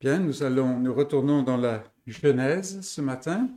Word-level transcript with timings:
Bien, 0.00 0.18
nous 0.18 0.42
allons, 0.42 0.78
nous 0.78 0.94
retournons 0.94 1.42
dans 1.42 1.58
la 1.58 1.84
Genèse 2.06 2.80
ce 2.80 3.02
matin. 3.02 3.50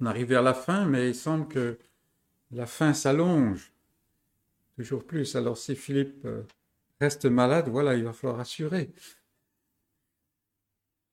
On 0.00 0.06
arrive 0.06 0.28
vers 0.28 0.42
la 0.42 0.54
fin, 0.54 0.86
mais 0.86 1.10
il 1.10 1.14
semble 1.14 1.48
que 1.48 1.76
la 2.50 2.64
fin 2.64 2.94
s'allonge 2.94 3.70
toujours 4.74 5.04
plus. 5.04 5.36
Alors 5.36 5.58
si 5.58 5.76
Philippe 5.76 6.24
euh, 6.24 6.44
reste 6.98 7.26
malade, 7.26 7.68
voilà, 7.68 7.94
il 7.94 8.04
va 8.04 8.14
falloir 8.14 8.40
assurer. 8.40 8.90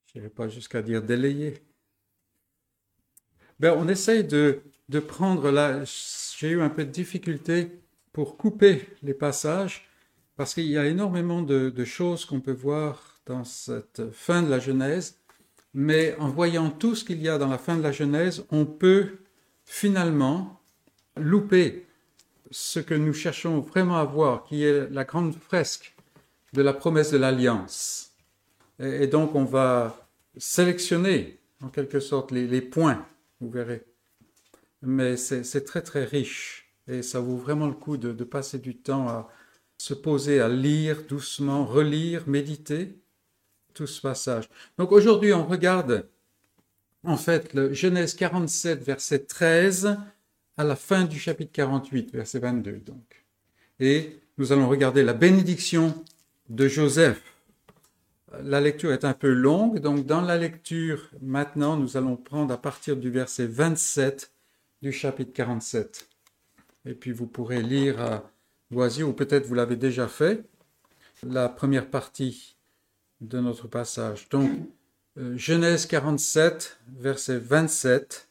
Je 0.05 0.19
n'irai 0.19 0.29
pas 0.29 0.47
jusqu'à 0.47 0.81
dire 0.81 1.03
délayer. 1.03 1.61
Ben, 3.59 3.75
on 3.77 3.89
essaye 3.89 4.23
de, 4.23 4.61
de 4.87 4.99
prendre 5.01 5.51
là. 5.51 5.83
J'ai 6.37 6.51
eu 6.51 6.61
un 6.61 6.69
peu 6.69 6.85
de 6.85 6.89
difficulté 6.89 7.81
pour 8.13 8.37
couper 8.37 8.87
les 9.03 9.13
passages 9.13 9.89
parce 10.37 10.53
qu'il 10.53 10.67
y 10.67 10.77
a 10.77 10.85
énormément 10.85 11.41
de, 11.41 11.69
de 11.69 11.83
choses 11.83 12.23
qu'on 12.23 12.39
peut 12.39 12.53
voir 12.53 13.10
dans 13.25 13.43
cette 13.43 14.11
fin 14.11 14.41
de 14.41 14.49
la 14.49 14.59
Genèse, 14.59 15.17
mais 15.73 16.15
en 16.17 16.29
voyant 16.29 16.69
tout 16.69 16.95
ce 16.95 17.05
qu'il 17.05 17.21
y 17.21 17.29
a 17.29 17.37
dans 17.37 17.47
la 17.47 17.57
fin 17.57 17.77
de 17.77 17.83
la 17.83 17.91
Genèse, 17.91 18.43
on 18.51 18.65
peut 18.65 19.17
finalement 19.65 20.61
louper 21.15 21.85
ce 22.51 22.79
que 22.79 22.93
nous 22.93 23.13
cherchons 23.13 23.59
vraiment 23.59 23.97
à 23.97 24.03
voir, 24.03 24.43
qui 24.43 24.63
est 24.63 24.89
la 24.89 25.05
grande 25.05 25.35
fresque 25.35 25.95
de 26.53 26.61
la 26.61 26.73
promesse 26.73 27.11
de 27.11 27.17
l'alliance. 27.17 28.11
Et, 28.79 29.07
donc 29.07 29.35
on 29.35 29.45
va 29.45 30.07
sélectionner 30.37 31.39
en 31.61 31.69
quelque 31.69 31.99
sorte 31.99 32.31
les, 32.31 32.61
points, 32.61 33.05
vous 33.39 33.49
verrez. 33.49 33.85
Mais 34.81 35.15
c'est 35.15 35.63
très 35.63 35.81
très 35.81 36.03
riche 36.03 36.73
et 36.87 37.03
ça 37.03 37.19
vaut 37.19 37.37
vraiment 37.37 37.67
le 37.67 37.73
coup 37.73 37.97
de, 37.97 38.23
passer 38.23 38.57
du 38.57 38.75
temps 38.75 39.07
à 39.07 39.29
se 39.77 39.93
poser, 39.93 40.41
à 40.41 40.49
lire 40.49 41.03
doucement, 41.07 41.65
relire, 41.65 42.27
méditer 42.27 42.99
tout 43.73 43.87
ce 43.87 44.01
passage. 44.01 44.49
Donc 44.77 44.91
aujourd'hui 44.91 45.33
on 45.33 45.45
regarde 45.45 46.07
en 47.03 47.17
fait 47.17 47.53
le 47.53 47.73
Genèse 47.73 48.13
47 48.13 48.83
verset 48.83 49.19
13 49.19 49.97
à 50.57 50.63
la 50.63 50.75
fin 50.75 51.05
du 51.05 51.19
chapitre 51.19 51.51
48, 51.51 52.11
verset 52.13 52.39
22 52.39 52.79
donc. 52.79 53.25
Et 53.79 54.19
nous 54.37 54.51
allons 54.51 54.69
regarder 54.69 55.03
la 55.03 55.13
bénédiction 55.13 56.03
de 56.49 56.67
Joseph. 56.67 57.21
La 58.43 58.61
lecture 58.61 58.93
est 58.93 59.03
un 59.03 59.13
peu 59.13 59.31
longue, 59.31 59.79
donc 59.79 60.05
dans 60.05 60.21
la 60.21 60.37
lecture, 60.37 61.09
maintenant, 61.21 61.75
nous 61.75 61.97
allons 61.97 62.15
prendre 62.15 62.53
à 62.53 62.57
partir 62.57 62.95
du 62.95 63.09
verset 63.09 63.45
27 63.45 64.31
du 64.81 64.91
chapitre 64.91 65.33
47. 65.33 66.07
Et 66.85 66.93
puis 66.93 67.11
vous 67.11 67.27
pourrez 67.27 67.61
lire 67.61 67.99
à 67.99 68.31
loisir, 68.71 69.09
ou 69.09 69.13
peut-être 69.13 69.45
vous 69.45 69.55
l'avez 69.55 69.75
déjà 69.75 70.07
fait, 70.07 70.43
la 71.23 71.49
première 71.49 71.89
partie 71.89 72.55
de 73.21 73.39
notre 73.39 73.67
passage. 73.67 74.27
Donc, 74.29 74.51
euh, 75.17 75.37
Genèse 75.37 75.85
47, 75.85 76.79
verset 76.99 77.37
27, 77.37 78.27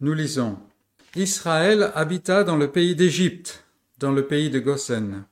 nous 0.00 0.14
lisons. 0.14 0.58
Israël 1.14 1.92
habita 1.94 2.44
dans 2.44 2.56
le 2.56 2.70
pays 2.70 2.96
d'Égypte, 2.96 3.64
dans 3.98 4.12
le 4.12 4.26
pays 4.26 4.50
de 4.50 4.60
Goshen. 4.60 5.24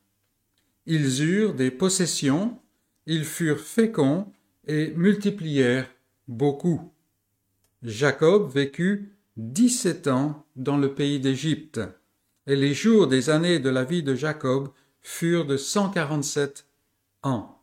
Ils 0.86 1.22
eurent 1.22 1.54
des 1.54 1.70
possessions, 1.70 2.58
ils 3.06 3.24
furent 3.24 3.60
féconds 3.60 4.32
et 4.66 4.92
multiplièrent 4.96 5.90
beaucoup. 6.28 6.92
Jacob 7.82 8.50
vécut 8.52 9.12
dix-sept 9.36 10.06
ans 10.06 10.44
dans 10.56 10.76
le 10.76 10.94
pays 10.94 11.18
d'Égypte, 11.18 11.80
et 12.46 12.56
les 12.56 12.74
jours 12.74 13.06
des 13.06 13.30
années 13.30 13.58
de 13.58 13.70
la 13.70 13.84
vie 13.84 14.02
de 14.02 14.14
Jacob 14.14 14.68
furent 15.00 15.46
de 15.46 15.56
cent 15.56 15.90
quarante-sept 15.90 16.66
ans. 17.22 17.59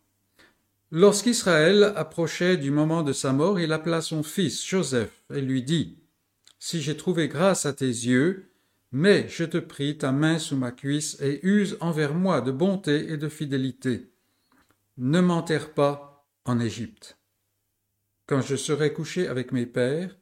Lorsqu'Israël 0.92 1.92
approchait 1.96 2.56
du 2.56 2.72
moment 2.72 3.04
de 3.04 3.12
sa 3.12 3.34
mort, 3.34 3.60
il 3.60 3.74
appela 3.74 4.02
son 4.02 4.24
fils 4.24 4.66
Joseph 4.66 5.24
et 5.34 5.42
lui 5.42 5.62
dit 5.64 5.98
si 6.60 6.82
j'ai 6.82 6.98
trouvé 6.98 7.28
grâce 7.28 7.66
à 7.66 7.74
tes 7.74 7.86
yeux, 7.86 8.50
mais 8.92 9.28
je 9.30 9.44
te 9.44 9.58
prie 9.58 9.98
ta 9.98 10.12
main 10.12 10.40
sous 10.40 10.56
ma 10.56 10.72
cuisse 10.72 11.18
et 11.22 11.46
use 11.46 11.78
envers 11.82 12.14
moi 12.14 12.42
de 12.42 12.52
bonté 12.52 13.12
et 13.12 13.18
de 13.18 13.30
fidélité. 13.30 14.10
Ne 14.98 15.22
m'enterre 15.22 15.74
pas 15.74 16.26
en 16.46 16.60
Égypte. 16.60 17.18
Quand 18.26 18.42
je 18.42 18.56
serai 18.56 18.94
couché 18.94 19.28
avec 19.28 19.52
mes 19.52 19.66
pères, 19.66 20.18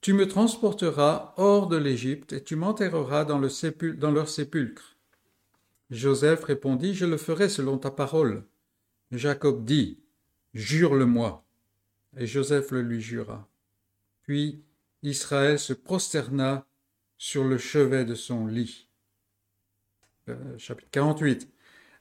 tu 0.00 0.12
me 0.12 0.28
transporteras 0.28 1.34
hors 1.36 1.66
de 1.68 1.76
l'Égypte 1.76 2.32
et 2.32 2.44
tu 2.44 2.54
m'enterreras 2.54 3.24
dans, 3.24 3.40
dans 3.40 4.10
leur 4.10 4.28
sépulcre. 4.28 4.96
Joseph 5.90 6.44
répondit, 6.44 6.94
Je 6.94 7.06
le 7.06 7.16
ferai 7.16 7.48
selon 7.48 7.78
ta 7.78 7.90
parole. 7.90 8.44
Jacob 9.10 9.64
dit, 9.64 9.98
Jure-le-moi. 10.58 11.46
Et 12.16 12.26
Joseph 12.26 12.72
le 12.72 12.82
lui 12.82 13.00
jura. 13.00 13.48
Puis 14.22 14.64
Israël 15.04 15.56
se 15.56 15.72
prosterna 15.72 16.66
sur 17.16 17.44
le 17.44 17.58
chevet 17.58 18.04
de 18.04 18.16
son 18.16 18.48
lit. 18.48 18.88
Euh, 20.28 20.34
chapitre 20.58 20.88
48. 20.90 21.48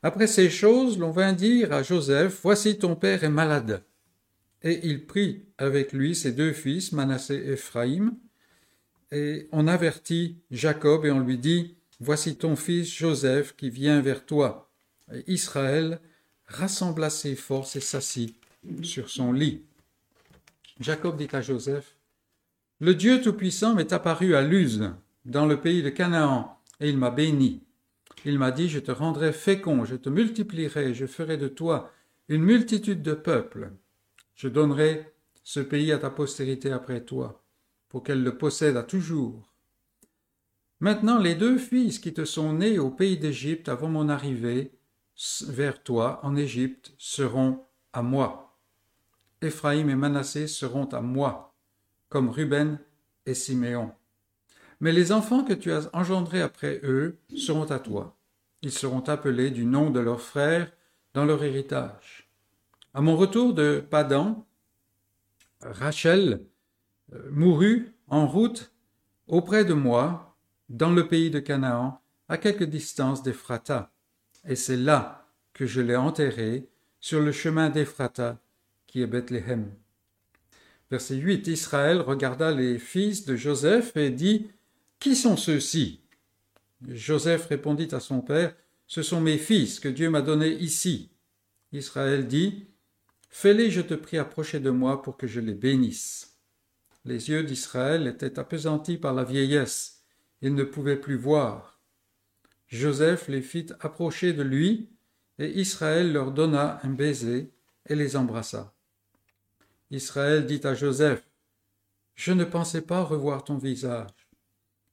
Après 0.01 0.25
ces 0.25 0.49
choses, 0.49 0.97
l'on 0.97 1.11
vint 1.11 1.33
dire 1.33 1.71
à 1.71 1.83
Joseph, 1.83 2.39
Voici 2.41 2.79
ton 2.79 2.95
père 2.95 3.23
est 3.23 3.29
malade. 3.29 3.83
Et 4.63 4.87
il 4.87 5.05
prit 5.05 5.45
avec 5.59 5.93
lui 5.93 6.15
ses 6.15 6.31
deux 6.31 6.51
fils, 6.51 6.93
Manassé 6.93 7.35
et 7.35 7.51
Ephraïm, 7.51 8.17
et 9.11 9.47
on 9.51 9.67
avertit 9.67 10.39
Jacob 10.49 11.05
et 11.05 11.11
on 11.11 11.19
lui 11.19 11.37
dit, 11.37 11.77
Voici 11.99 12.37
ton 12.37 12.55
fils 12.55 12.91
Joseph 12.91 13.55
qui 13.55 13.69
vient 13.69 14.01
vers 14.01 14.25
toi. 14.25 14.71
Et 15.13 15.31
Israël 15.31 16.01
rassembla 16.47 17.11
ses 17.11 17.35
forces 17.35 17.75
et 17.75 17.81
s'assit 17.81 18.35
sur 18.83 19.09
son 19.09 19.31
lit. 19.31 19.63
Jacob 20.79 21.17
dit 21.17 21.27
à 21.31 21.41
Joseph, 21.41 21.95
le 22.79 22.93
Dieu 22.93 23.21
Tout-Puissant 23.21 23.73
m'est 23.73 23.93
apparu 23.93 24.35
à 24.35 24.41
Luz, 24.41 24.91
dans 25.25 25.45
le 25.45 25.59
pays 25.59 25.81
de 25.81 25.89
Canaan, 25.89 26.61
et 26.79 26.89
il 26.89 26.97
m'a 26.97 27.09
béni. 27.09 27.63
Il 28.25 28.37
m'a 28.37 28.51
dit, 28.51 28.69
je 28.69 28.79
te 28.79 28.91
rendrai 28.91 29.33
fécond, 29.33 29.85
je 29.85 29.95
te 29.95 30.09
multiplierai, 30.09 30.93
je 30.93 31.05
ferai 31.05 31.37
de 31.37 31.47
toi 31.47 31.91
une 32.29 32.43
multitude 32.43 33.01
de 33.01 33.13
peuples. 33.13 33.71
Je 34.35 34.47
donnerai 34.47 35.11
ce 35.43 35.59
pays 35.59 35.91
à 35.91 35.97
ta 35.97 36.09
postérité 36.09 36.71
après 36.71 37.01
toi, 37.01 37.43
pour 37.89 38.03
qu'elle 38.03 38.21
le 38.21 38.37
possède 38.37 38.77
à 38.77 38.83
toujours. 38.83 39.53
Maintenant 40.79 41.17
les 41.17 41.33
deux 41.33 41.57
fils 41.57 41.97
qui 41.97 42.13
te 42.13 42.25
sont 42.25 42.53
nés 42.53 42.77
au 42.77 42.91
pays 42.91 43.17
d'Égypte 43.17 43.69
avant 43.69 43.89
mon 43.89 44.09
arrivée 44.09 44.71
vers 45.47 45.81
toi 45.81 46.19
en 46.23 46.35
Égypte 46.35 46.93
seront 46.99 47.63
à 47.93 48.03
moi. 48.03 48.46
Éphraïm 49.41 49.89
et 49.89 49.95
Manassé 49.95 50.47
seront 50.47 50.85
à 50.85 51.01
moi 51.01 51.55
comme 52.09 52.29
Ruben 52.29 52.79
et 53.25 53.33
Siméon. 53.33 53.91
Mais 54.79 54.91
les 54.91 55.11
enfants 55.11 55.43
que 55.43 55.53
tu 55.53 55.71
as 55.71 55.89
engendrés 55.93 56.41
après 56.41 56.79
eux 56.83 57.17
seront 57.35 57.69
à 57.71 57.79
toi. 57.79 58.17
Ils 58.61 58.71
seront 58.71 59.01
appelés 59.01 59.51
du 59.51 59.65
nom 59.65 59.89
de 59.89 59.99
leurs 59.99 60.21
frères 60.21 60.71
dans 61.13 61.25
leur 61.25 61.43
héritage. 61.43 62.29
À 62.93 63.01
mon 63.01 63.15
retour 63.15 63.53
de 63.53 63.83
Padan, 63.87 64.47
Rachel 65.61 66.45
euh, 67.13 67.29
mourut 67.31 67.93
en 68.07 68.27
route 68.27 68.71
auprès 69.27 69.65
de 69.65 69.73
moi 69.73 70.37
dans 70.69 70.91
le 70.91 71.07
pays 71.07 71.29
de 71.29 71.39
Canaan, 71.39 72.01
à 72.29 72.37
quelque 72.37 72.63
distance 72.63 73.23
d'Ephrata. 73.23 73.91
Et 74.47 74.55
c'est 74.55 74.77
là 74.77 75.27
que 75.53 75.65
je 75.65 75.81
l'ai 75.81 75.95
enterrée, 75.95 76.69
sur 76.99 77.21
le 77.21 77.31
chemin 77.31 77.69
d'Ephrata, 77.69 78.39
Verset 80.89 81.15
8. 81.15 81.47
Israël 81.47 82.01
regarda 82.01 82.51
les 82.51 82.79
fils 82.79 83.25
de 83.25 83.35
Joseph 83.35 83.95
et 83.97 84.09
dit, 84.09 84.47
Qui 84.99 85.15
sont 85.15 85.37
ceux-ci? 85.37 86.01
Joseph 86.87 87.47
répondit 87.47 87.89
à 87.91 87.99
son 87.99 88.21
père, 88.21 88.55
Ce 88.85 89.01
sont 89.01 89.21
mes 89.21 89.37
fils 89.37 89.79
que 89.79 89.89
Dieu 89.89 90.09
m'a 90.09 90.21
donnés 90.21 90.53
ici. 90.53 91.11
Israël 91.73 92.27
dit, 92.27 92.67
Fais-les, 93.29 93.69
je 93.69 93.81
te 93.81 93.93
prie, 93.93 94.17
approcher 94.17 94.59
de 94.59 94.69
moi 94.69 95.01
pour 95.01 95.17
que 95.17 95.27
je 95.27 95.39
les 95.39 95.53
bénisse. 95.53 96.39
Les 97.05 97.29
yeux 97.29 97.43
d'Israël 97.43 98.07
étaient 98.07 98.39
appesantis 98.39 98.97
par 98.97 99.13
la 99.13 99.23
vieillesse, 99.23 100.03
il 100.41 100.55
ne 100.55 100.63
pouvait 100.63 100.97
plus 100.97 101.17
voir. 101.17 101.79
Joseph 102.67 103.27
les 103.27 103.41
fit 103.41 103.67
approcher 103.79 104.33
de 104.33 104.43
lui, 104.43 104.89
et 105.39 105.59
Israël 105.59 106.11
leur 106.11 106.31
donna 106.31 106.79
un 106.83 106.89
baiser 106.89 107.53
et 107.85 107.95
les 107.95 108.15
embrassa. 108.15 108.76
Israël 109.91 110.45
dit 110.45 110.61
à 110.63 110.73
Joseph, 110.73 111.23
Je 112.15 112.33
ne 112.33 112.43
pensais 112.43 112.81
pas 112.81 113.03
revoir 113.03 113.43
ton 113.43 113.57
visage, 113.57 114.09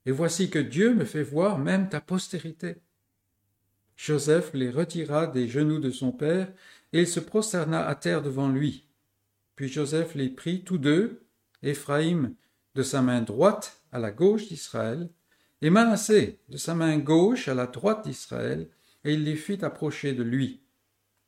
et 0.06 0.12
voici 0.12 0.50
que 0.50 0.58
Dieu 0.58 0.94
me 0.94 1.04
fait 1.04 1.22
voir 1.22 1.58
même 1.58 1.88
ta 1.88 2.00
postérité. 2.00 2.76
Joseph 3.96 4.52
les 4.54 4.70
retira 4.70 5.26
des 5.26 5.48
genoux 5.48 5.78
de 5.78 5.90
son 5.90 6.12
père, 6.12 6.52
et 6.92 7.00
il 7.00 7.08
se 7.08 7.20
prosterna 7.20 7.86
à 7.86 7.94
terre 7.94 8.22
devant 8.22 8.48
lui. 8.48 8.86
Puis 9.56 9.68
Joseph 9.68 10.14
les 10.14 10.28
prit 10.28 10.62
tous 10.62 10.78
deux, 10.78 11.22
Éphraïm 11.62 12.34
de 12.74 12.82
sa 12.82 13.02
main 13.02 13.22
droite 13.22 13.80
à 13.92 13.98
la 13.98 14.10
gauche 14.10 14.48
d'Israël, 14.48 15.08
et 15.62 15.70
Manassé 15.70 16.40
de 16.48 16.56
sa 16.56 16.74
main 16.74 16.98
gauche 16.98 17.48
à 17.48 17.54
la 17.54 17.66
droite 17.66 18.04
d'Israël, 18.04 18.68
et 19.04 19.14
il 19.14 19.24
les 19.24 19.36
fit 19.36 19.64
approcher 19.64 20.12
de 20.12 20.22
lui. 20.22 20.60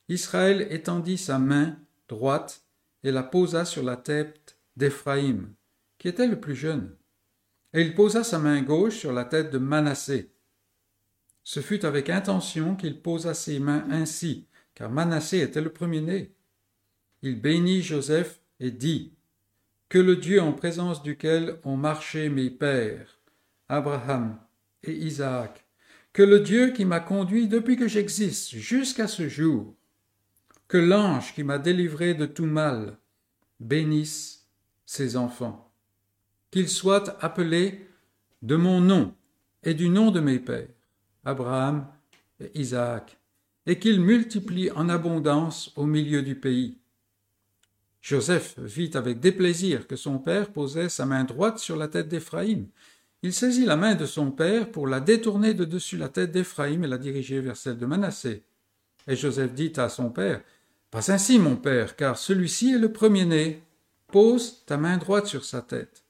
Israël 0.08 0.66
étendit 0.70 1.18
sa 1.18 1.38
main 1.38 1.78
droite 2.08 2.65
et 3.04 3.10
la 3.10 3.22
posa 3.22 3.64
sur 3.64 3.82
la 3.82 3.96
tête 3.96 4.58
d'Éphraïm, 4.76 5.54
qui 5.98 6.08
était 6.08 6.26
le 6.26 6.40
plus 6.40 6.54
jeune. 6.54 6.94
Et 7.72 7.82
il 7.82 7.94
posa 7.94 8.24
sa 8.24 8.38
main 8.38 8.62
gauche 8.62 8.96
sur 8.96 9.12
la 9.12 9.24
tête 9.24 9.50
de 9.50 9.58
Manassé. 9.58 10.32
Ce 11.44 11.60
fut 11.60 11.84
avec 11.84 12.10
intention 12.10 12.74
qu'il 12.74 13.00
posa 13.00 13.34
ses 13.34 13.60
mains 13.60 13.86
ainsi, 13.90 14.46
car 14.74 14.90
Manassé 14.90 15.40
était 15.40 15.60
le 15.60 15.72
premier-né. 15.72 16.34
Il 17.22 17.40
bénit 17.40 17.82
Joseph 17.82 18.40
et 18.60 18.70
dit 18.70 19.12
Que 19.88 19.98
le 19.98 20.16
Dieu 20.16 20.40
en 20.40 20.52
présence 20.52 21.02
duquel 21.02 21.58
ont 21.64 21.76
marché 21.76 22.28
mes 22.28 22.50
pères, 22.50 23.20
Abraham 23.68 24.38
et 24.82 24.92
Isaac, 24.92 25.66
que 26.12 26.22
le 26.22 26.40
Dieu 26.40 26.70
qui 26.70 26.84
m'a 26.84 27.00
conduit 27.00 27.48
depuis 27.48 27.76
que 27.76 27.88
j'existe 27.88 28.56
jusqu'à 28.56 29.06
ce 29.06 29.28
jour, 29.28 29.74
que 30.68 30.78
l'ange 30.78 31.34
qui 31.34 31.44
m'a 31.44 31.58
délivré 31.58 32.14
de 32.14 32.26
tout 32.26 32.46
mal 32.46 32.98
bénisse 33.60 34.46
ses 34.84 35.16
enfants, 35.16 35.72
qu'ils 36.50 36.68
soient 36.68 37.22
appelés 37.24 37.88
de 38.42 38.56
mon 38.56 38.80
nom 38.80 39.14
et 39.62 39.74
du 39.74 39.88
nom 39.88 40.10
de 40.10 40.20
mes 40.20 40.38
pères, 40.38 40.68
Abraham 41.24 41.86
et 42.40 42.50
Isaac, 42.58 43.18
et 43.66 43.78
qu'ils 43.78 44.00
multiplient 44.00 44.70
en 44.72 44.88
abondance 44.88 45.72
au 45.76 45.86
milieu 45.86 46.22
du 46.22 46.36
pays. 46.36 46.78
Joseph 48.00 48.56
vit 48.60 48.92
avec 48.94 49.18
déplaisir 49.18 49.88
que 49.88 49.96
son 49.96 50.18
père 50.18 50.52
posait 50.52 50.88
sa 50.88 51.06
main 51.06 51.24
droite 51.24 51.58
sur 51.58 51.74
la 51.76 51.88
tête 51.88 52.08
d'Éphraïm. 52.08 52.68
Il 53.22 53.32
saisit 53.32 53.66
la 53.66 53.76
main 53.76 53.96
de 53.96 54.06
son 54.06 54.30
père 54.30 54.70
pour 54.70 54.86
la 54.86 55.00
détourner 55.00 55.54
de 55.54 55.64
dessus 55.64 55.96
la 55.96 56.08
tête 56.08 56.30
d'Éphraïm 56.30 56.84
et 56.84 56.88
la 56.88 56.98
diriger 56.98 57.40
vers 57.40 57.56
celle 57.56 57.78
de 57.78 57.86
Manassé. 57.86 58.44
Et 59.08 59.16
Joseph 59.16 59.52
dit 59.54 59.72
à 59.76 59.88
son 59.88 60.10
père 60.10 60.42
Ainsi, 60.96 61.38
mon 61.38 61.56
père, 61.56 61.96
car 61.96 62.18
celui-ci 62.18 62.74
est 62.74 62.78
le 62.78 62.92
premier-né. 62.92 63.62
Pose 64.08 64.64
ta 64.66 64.76
main 64.76 64.96
droite 64.98 65.26
sur 65.26 65.44
sa 65.44 65.62
tête. 65.62 66.04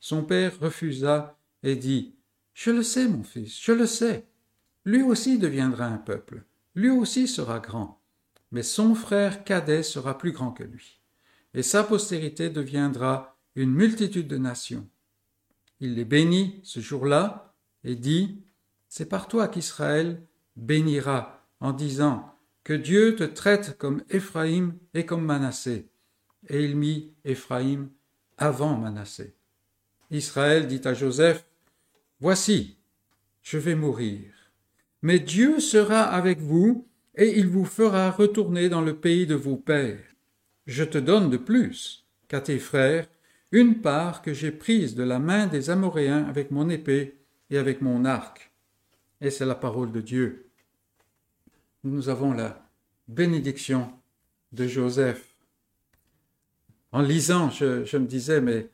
Son 0.00 0.24
père 0.24 0.58
refusa 0.60 1.38
et 1.62 1.76
dit 1.76 2.14
Je 2.54 2.70
le 2.70 2.82
sais, 2.82 3.06
mon 3.06 3.22
fils, 3.22 3.60
je 3.60 3.72
le 3.72 3.86
sais. 3.86 4.26
Lui 4.84 5.02
aussi 5.02 5.38
deviendra 5.38 5.86
un 5.86 5.98
peuple, 5.98 6.44
lui 6.74 6.90
aussi 6.90 7.28
sera 7.28 7.60
grand, 7.60 8.00
mais 8.50 8.62
son 8.62 8.94
frère 8.94 9.44
cadet 9.44 9.82
sera 9.82 10.16
plus 10.16 10.32
grand 10.32 10.52
que 10.52 10.64
lui 10.64 10.98
et 11.54 11.62
sa 11.62 11.82
postérité 11.82 12.50
deviendra 12.50 13.36
une 13.54 13.72
multitude 13.72 14.28
de 14.28 14.38
nations. 14.38 14.86
Il 15.80 15.94
les 15.94 16.04
bénit 16.04 16.60
ce 16.62 16.80
jour-là 16.80 17.54
et 17.84 17.96
dit, 17.96 18.42
C'est 18.88 19.08
par 19.08 19.28
toi 19.28 19.48
qu'Israël 19.48 20.22
bénira 20.56 21.44
en 21.60 21.72
disant, 21.72 22.32
Que 22.68 22.74
Dieu 22.74 23.16
te 23.16 23.24
traite 23.24 23.78
comme 23.78 24.02
Éphraïm 24.10 24.74
et 24.92 25.06
comme 25.06 25.24
Manassé. 25.24 25.88
Et 26.50 26.62
il 26.62 26.76
mit 26.76 27.14
Éphraïm 27.24 27.88
avant 28.36 28.76
Manassé. 28.76 29.34
Israël 30.10 30.66
dit 30.66 30.82
à 30.84 30.92
Joseph, 30.92 31.46
Voici, 32.20 32.76
je 33.40 33.56
vais 33.56 33.74
mourir, 33.74 34.34
mais 35.00 35.18
Dieu 35.18 35.60
sera 35.60 36.02
avec 36.02 36.40
vous 36.40 36.86
et 37.14 37.38
il 37.38 37.48
vous 37.48 37.64
fera 37.64 38.10
retourner 38.10 38.68
dans 38.68 38.82
le 38.82 38.96
pays 38.96 39.26
de 39.26 39.34
vos 39.34 39.56
pères 39.56 40.04
je 40.66 40.84
te 40.84 40.98
donne 40.98 41.30
de 41.30 41.38
plus 41.38 42.04
qu'à 42.28 42.42
tes 42.42 42.58
frères 42.58 43.08
une 43.50 43.80
part 43.80 44.20
que 44.20 44.34
j'ai 44.34 44.52
prise 44.52 44.94
de 44.94 45.04
la 45.04 45.18
main 45.18 45.46
des 45.46 45.70
Amoréens 45.70 46.26
avec 46.28 46.50
mon 46.50 46.68
épée 46.68 47.16
et 47.48 47.56
avec 47.56 47.80
mon 47.80 48.04
arc. 48.04 48.52
Et 49.22 49.30
c'est 49.30 49.46
la 49.46 49.54
parole 49.54 49.90
de 49.90 50.02
Dieu. 50.02 50.47
Nous 51.88 52.10
avons 52.10 52.32
la 52.32 52.62
bénédiction 53.06 53.90
de 54.52 54.66
Joseph. 54.66 55.34
En 56.92 57.00
lisant, 57.00 57.48
je, 57.48 57.96
me 57.96 58.06
disais, 58.06 58.42
mais 58.42 58.68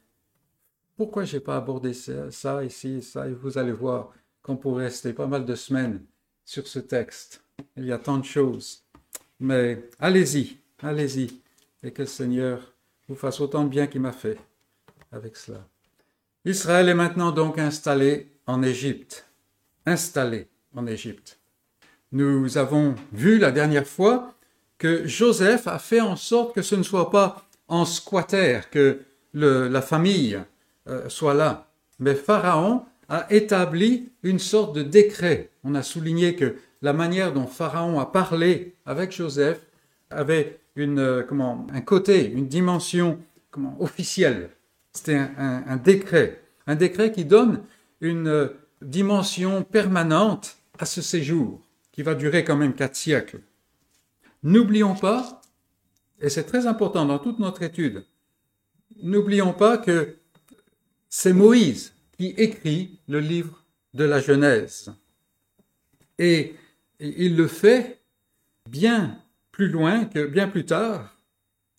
pourquoi 0.97 1.25
j'ai 1.25 1.39
pas 1.39 1.57
abordé 1.57 1.95
ça, 1.95 2.33
ça, 2.33 2.65
ici, 2.65 3.03
ça, 3.03 3.29
vous 3.29 3.57
allez 3.57 3.73
voir 3.73 4.13
qu'on 4.43 4.57
pourrait 4.57 4.87
rester 4.87 5.13
pas 5.13 5.29
mal 5.29 5.45
de 5.45 5.55
semaines 5.55 6.05
sur 6.45 6.67
ce 6.67 6.81
texte. 6.81 7.45
Il 7.77 7.85
y 7.85 7.93
a 7.93 7.99
tant 7.99 8.19
de 8.19 8.25
choses. 8.25 8.83
Mais 9.39 9.89
allez-y, 10.01 10.59
allez-y 10.83 11.41
et 11.85 11.93
que 11.93 12.03
le 12.03 12.09
Seigneur 12.09 12.73
vous 13.09 13.15
fasse 13.15 13.41
autant 13.41 13.63
de 13.63 13.69
bien 13.69 13.87
qu'il 13.87 14.01
m'a 14.01 14.13
fait 14.13 14.39
avec 15.13 15.37
cela. 15.37 15.69
Israël 16.45 16.89
est 16.89 16.95
maintenant 16.95 17.31
donc 17.31 17.59
installé 17.59 18.33
en 18.49 18.61
Égypte. 18.65 19.31
Installé 19.87 20.49
en 20.75 20.89
Égypte. 20.89 21.39
Nous 22.15 22.59
avons 22.59 22.95
vu 23.13 23.39
la 23.41 23.51
dernière 23.51 23.89
fois 23.89 24.35
que 24.79 25.05
Joseph 25.05 25.67
a 25.67 25.81
fait 25.81 26.01
en 26.01 26.15
sorte 26.15 26.55
que 26.55 26.63
ce 26.63 26.77
ne 26.77 26.85
soit 26.85 27.11
pas 27.11 27.45
en 27.67 27.85
squatter 27.85 28.61
que 28.71 29.01
la 29.33 29.83
famille 29.83 30.39
euh, 30.89 31.09
soit 31.09 31.35
là, 31.35 31.73
mais 31.99 32.15
Pharaon 32.15 32.85
a 33.09 33.27
établi 33.33 34.13
une 34.23 34.39
sorte 34.39 34.77
de 34.77 34.83
décret. 34.83 35.51
On 35.65 35.75
a 35.75 35.83
souligné 35.83 36.37
que 36.37 36.55
la 36.83 36.93
manière 36.93 37.33
dont 37.33 37.49
Pharaon 37.49 37.99
a 37.99 38.07
parlé 38.07 38.77
avec 38.87 39.11
Joseph 39.11 39.67
avait 40.09 40.61
euh, 40.79 41.25
un 41.73 41.81
côté, 41.81 42.31
une 42.31 42.47
dimension 42.47 43.19
officielle. 43.81 44.51
C'était 44.93 45.21
un, 45.37 45.77
décret, 45.79 46.41
un 46.69 46.77
décret 46.77 47.11
qui 47.11 47.25
donne 47.25 47.65
une 48.01 48.29
euh, 48.29 48.49
dimension 48.83 49.65
permanente 49.65 50.59
à 50.79 50.87
ce 50.87 51.03
séjour, 51.03 51.61
qui 51.95 52.03
va 52.03 52.17
durer 52.17 52.43
quand 52.43 52.57
même 52.57 52.75
quatre 52.75 52.97
siècles. 52.97 53.41
N'oublions 54.43 54.97
pas, 54.97 55.41
et 56.21 56.29
c'est 56.29 56.43
très 56.43 56.67
important 56.67 57.07
dans 57.07 57.21
toute 57.21 57.39
notre 57.39 57.63
étude, 57.63 58.05
n'oublions 59.01 59.53
pas 59.53 59.79
que 59.79 60.17
c'est 61.09 61.33
Moïse 61.33 61.95
qui 62.19 62.35
écrit 62.37 62.99
le 63.07 63.21
livre 63.21 63.65
de 63.95 64.03
la 64.03 64.21
Genèse. 64.21 64.93
Et 66.19 66.57
il 66.99 67.37
le 67.37 67.47
fait 67.47 68.01
bien 68.69 69.21
plus 69.53 69.69
loin 69.69 70.05
que 70.05 70.27
bien 70.27 70.49
plus 70.49 70.67
tard. 70.67 71.17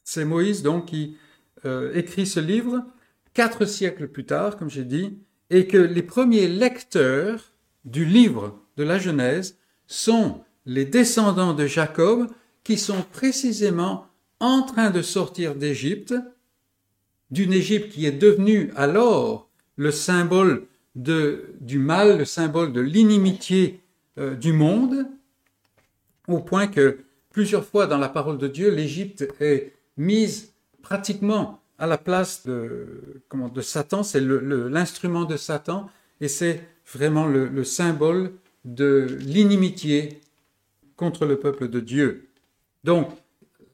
C'est 0.05 0.23
Moïse 0.23 0.63
donc 0.63 0.85
qui 0.85 1.17
euh, 1.65 1.93
écrit 1.93 2.25
ce 2.25 2.39
livre 2.39 2.85
quatre 3.33 3.65
siècles 3.65 4.07
plus 4.07 4.25
tard, 4.25 4.55
comme 4.55 4.69
j'ai 4.69 4.85
dit, 4.85 5.17
et 5.49 5.67
que 5.67 5.77
les 5.77 6.03
premiers 6.03 6.47
lecteurs 6.47 7.51
du 7.83 8.05
livre 8.05 8.61
de 8.77 8.83
la 8.83 8.97
Genèse 8.97 9.59
sont 9.87 10.41
les 10.65 10.85
descendants 10.85 11.53
de 11.53 11.67
Jacob 11.67 12.27
qui 12.63 12.77
sont 12.77 13.03
précisément 13.11 14.07
en 14.39 14.63
train 14.63 14.89
de 14.89 15.01
sortir 15.01 15.55
d'Égypte, 15.55 16.13
d'une 17.31 17.53
Égypte 17.53 17.91
qui 17.91 18.05
est 18.05 18.11
devenue 18.11 18.71
alors 18.75 19.49
le 19.75 19.91
symbole 19.91 20.67
du 20.95 21.79
mal, 21.79 22.17
le 22.17 22.25
symbole 22.25 22.71
de 22.71 22.81
l'inimitié 22.81 23.81
euh, 24.17 24.35
du 24.35 24.53
monde, 24.53 25.05
au 26.27 26.39
point 26.39 26.67
que 26.67 27.05
Plusieurs 27.35 27.65
fois 27.65 27.85
dans 27.85 27.97
la 27.97 28.07
parole 28.07 28.37
de 28.37 28.47
Dieu, 28.47 28.69
l'Égypte 28.73 29.27
est 29.41 29.73
mise 29.97 30.53
pratiquement 30.81 31.59
à 31.77 31.85
la 31.85 31.97
place 31.97 32.47
de 32.47 33.21
Satan, 33.61 34.03
c'est 34.03 34.21
l'instrument 34.21 35.25
de 35.25 35.35
Satan, 35.35 35.89
et 36.21 36.29
c'est 36.29 36.65
vraiment 36.93 37.25
le, 37.27 37.63
symbole 37.65 38.31
de 38.65 39.17
l'inimitié 39.21 40.19
contre 40.97 41.25
le 41.25 41.39
peuple 41.39 41.69
de 41.69 41.79
Dieu. 41.79 42.29
Donc, 42.83 43.09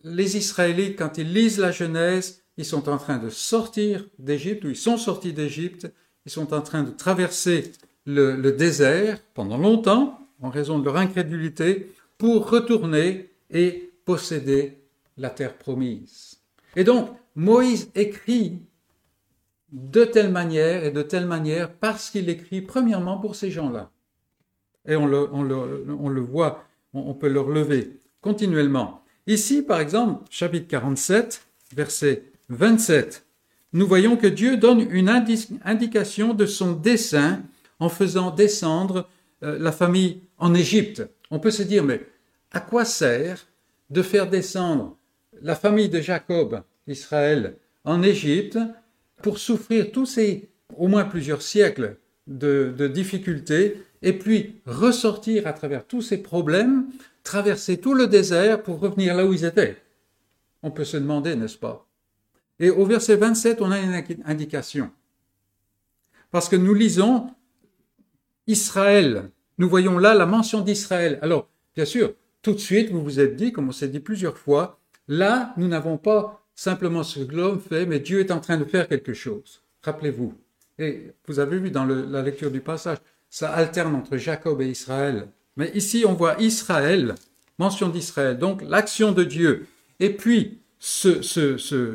les 0.04 0.38
Israélites, 0.38 0.98
quand 0.98 1.18
ils 1.18 1.34
lisent 1.34 1.60
la 1.60 1.72
Genèse, 1.72 2.44
ils 2.58 2.66
sont 2.66 2.90
en 2.90 2.98
train 2.98 3.18
de 3.18 3.30
sortir 3.30 4.06
d'Égypte, 4.20 4.66
ou 4.66 4.70
ils 4.70 4.76
sont 4.76 4.98
sortis 4.98 5.34
d'Égypte, 5.34 5.92
ils 6.26 6.32
sont 6.32 6.54
en 6.54 6.62
train 6.62 6.84
de 6.84 6.92
traverser 6.92 7.72
le, 8.06 8.36
le, 8.36 8.52
désert 8.52 9.20
pendant 9.34 9.58
longtemps, 9.58 10.28
en 10.42 10.50
raison 10.50 10.80
de 10.80 10.86
leur 10.86 10.98
incrédulité, 10.98 11.92
pour 12.18 12.50
retourner 12.50 13.32
et 13.50 13.92
posséder 14.06 14.78
la 15.18 15.30
terre 15.30 15.58
promise. 15.58 16.40
Et 16.76 16.84
donc, 16.84 17.10
Moïse 17.36 17.90
écrit 17.96 18.60
de 19.72 20.04
telle 20.04 20.32
manière 20.32 20.84
et 20.84 20.92
de 20.92 21.02
telle 21.02 21.26
manière 21.26 21.72
parce 21.72 22.10
qu'il 22.10 22.30
écrit 22.30 22.62
premièrement 22.62 23.18
pour 23.18 23.36
ces 23.36 23.52
gens-là. 23.52 23.92
Et 24.88 24.96
on 24.96 25.06
le, 25.06 26.22
voit, 26.22 26.64
on, 26.94 27.14
peut 27.14 27.30
le 27.30 27.40
relever 27.40 28.00
continuellement. 28.22 29.04
Ici, 29.28 29.62
par 29.62 29.80
exemple, 29.80 30.24
chapitre 30.30 30.68
47, 30.68 31.46
verset 31.76 32.24
27, 32.50 33.26
nous 33.74 33.88
voyons 33.88 34.18
que 34.18 34.28
Dieu 34.28 34.58
donne 34.58 34.88
une 34.92 35.10
indication 35.64 36.34
de 36.34 36.46
son 36.46 36.74
dessein 36.74 37.44
en 37.80 37.90
faisant 37.90 38.32
descendre 38.32 39.08
euh, 39.44 39.58
la 39.60 39.72
famille 39.72 40.22
en 40.38 40.54
Égypte. 40.54 41.04
On 41.30 41.40
peut 41.40 41.52
se 41.52 41.64
dire, 41.64 41.84
mais 41.84 42.02
à 42.52 42.60
quoi 42.60 42.86
sert 42.86 43.48
de 43.90 44.02
faire 44.02 44.30
descendre 44.30 44.98
la 45.42 45.56
famille 45.56 45.90
de 45.90 46.02
Jacob, 46.02 46.62
Israël, 46.88 47.56
en 47.84 48.04
Égypte 48.04 48.58
pour 49.22 49.38
souffrir 49.38 49.92
tous 49.92 50.06
ces, 50.06 50.50
au 50.76 50.88
moins 50.88 51.06
plusieurs 51.06 51.42
siècles 51.42 51.98
de, 52.28 52.88
difficultés, 52.88 53.84
et 54.02 54.14
puis 54.14 54.62
ressortir 54.66 55.48
à 55.48 55.54
travers 55.54 55.86
tous 55.86 56.02
ces 56.02 56.18
problèmes, 56.18 56.88
traverser 57.24 57.78
tout 57.78 57.94
le 57.94 58.08
désert 58.08 58.64
pour 58.64 58.80
revenir 58.80 59.16
là 59.16 59.26
où 59.26 59.34
ils 59.34 59.46
étaient. 59.46 59.78
On 60.64 60.72
peut 60.72 60.84
se 60.84 60.98
demander, 60.98 61.36
n'est-ce 61.36 61.58
pas? 61.58 61.88
Et 62.60 62.70
au 62.70 62.86
verset 62.86 63.16
27, 63.16 63.62
on 63.62 63.72
a 63.72 63.80
une 63.80 64.04
indication. 64.26 64.92
Parce 66.30 66.48
que 66.48 66.56
nous 66.56 66.74
lisons 66.74 67.28
Israël. 68.48 69.30
Nous 69.58 69.70
voyons 69.70 69.98
là 69.98 70.14
la 70.14 70.26
mention 70.26 70.62
d'Israël. 70.62 71.20
Alors, 71.22 71.50
bien 71.76 71.86
sûr, 71.86 72.14
tout 72.42 72.54
de 72.54 72.60
suite, 72.60 72.92
vous 72.92 73.04
vous 73.04 73.20
êtes 73.20 73.36
dit, 73.36 73.52
comme 73.52 73.70
on 73.70 73.72
s'est 73.72 73.88
dit 73.88 74.00
plusieurs 74.00 74.38
fois, 74.38 74.80
là, 75.08 75.54
nous 75.58 75.68
n'avons 75.68 75.98
pas 75.98 76.44
simplement 76.56 77.04
ce 77.04 77.20
que 77.20 77.36
l'homme 77.36 77.60
fait, 77.60 77.86
mais 77.86 78.00
Dieu 78.00 78.20
est 78.20 78.32
en 78.32 78.40
train 78.40 78.58
de 78.58 78.66
faire 78.66 78.88
quelque 78.88 79.14
chose. 79.14 79.64
Rappelez-vous. 79.84 80.34
Et 80.80 81.12
vous 81.28 81.40
avez 81.40 81.58
vu 81.60 81.72
dans 81.72 81.86
la 81.86 82.22
lecture 82.22 82.52
du 82.52 82.62
passage, 82.62 82.98
ça 83.32 83.50
alterne 83.50 83.96
entre 83.96 84.18
Jacob 84.18 84.62
et 84.62 84.70
Israël. 84.70 85.30
Mais 85.56 85.72
ici, 85.74 86.04
on 86.06 86.14
voit 86.14 86.40
Israël, 86.40 87.16
mention 87.58 87.88
d'Israël, 87.88 88.38
donc 88.38 88.62
l'action 88.62 89.14
de 89.14 89.24
Dieu. 89.24 89.68
Et 90.00 90.12
puis, 90.12 90.60
ce, 90.80 91.22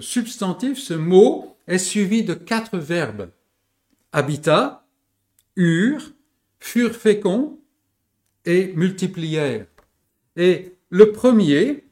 substantif, 0.00 0.78
ce 0.78 0.94
mot, 0.94 1.56
est 1.68 1.78
suivi 1.78 2.24
de 2.24 2.34
quatre 2.34 2.78
verbes. 2.78 3.28
Habitat, 4.12 4.84
ur, 5.56 6.12
furent 6.58 6.94
féconds 6.94 7.58
et 8.46 8.72
multiplièrent. 8.74 9.66
Et 10.36 10.76
le 10.88 11.12
premier, 11.12 11.84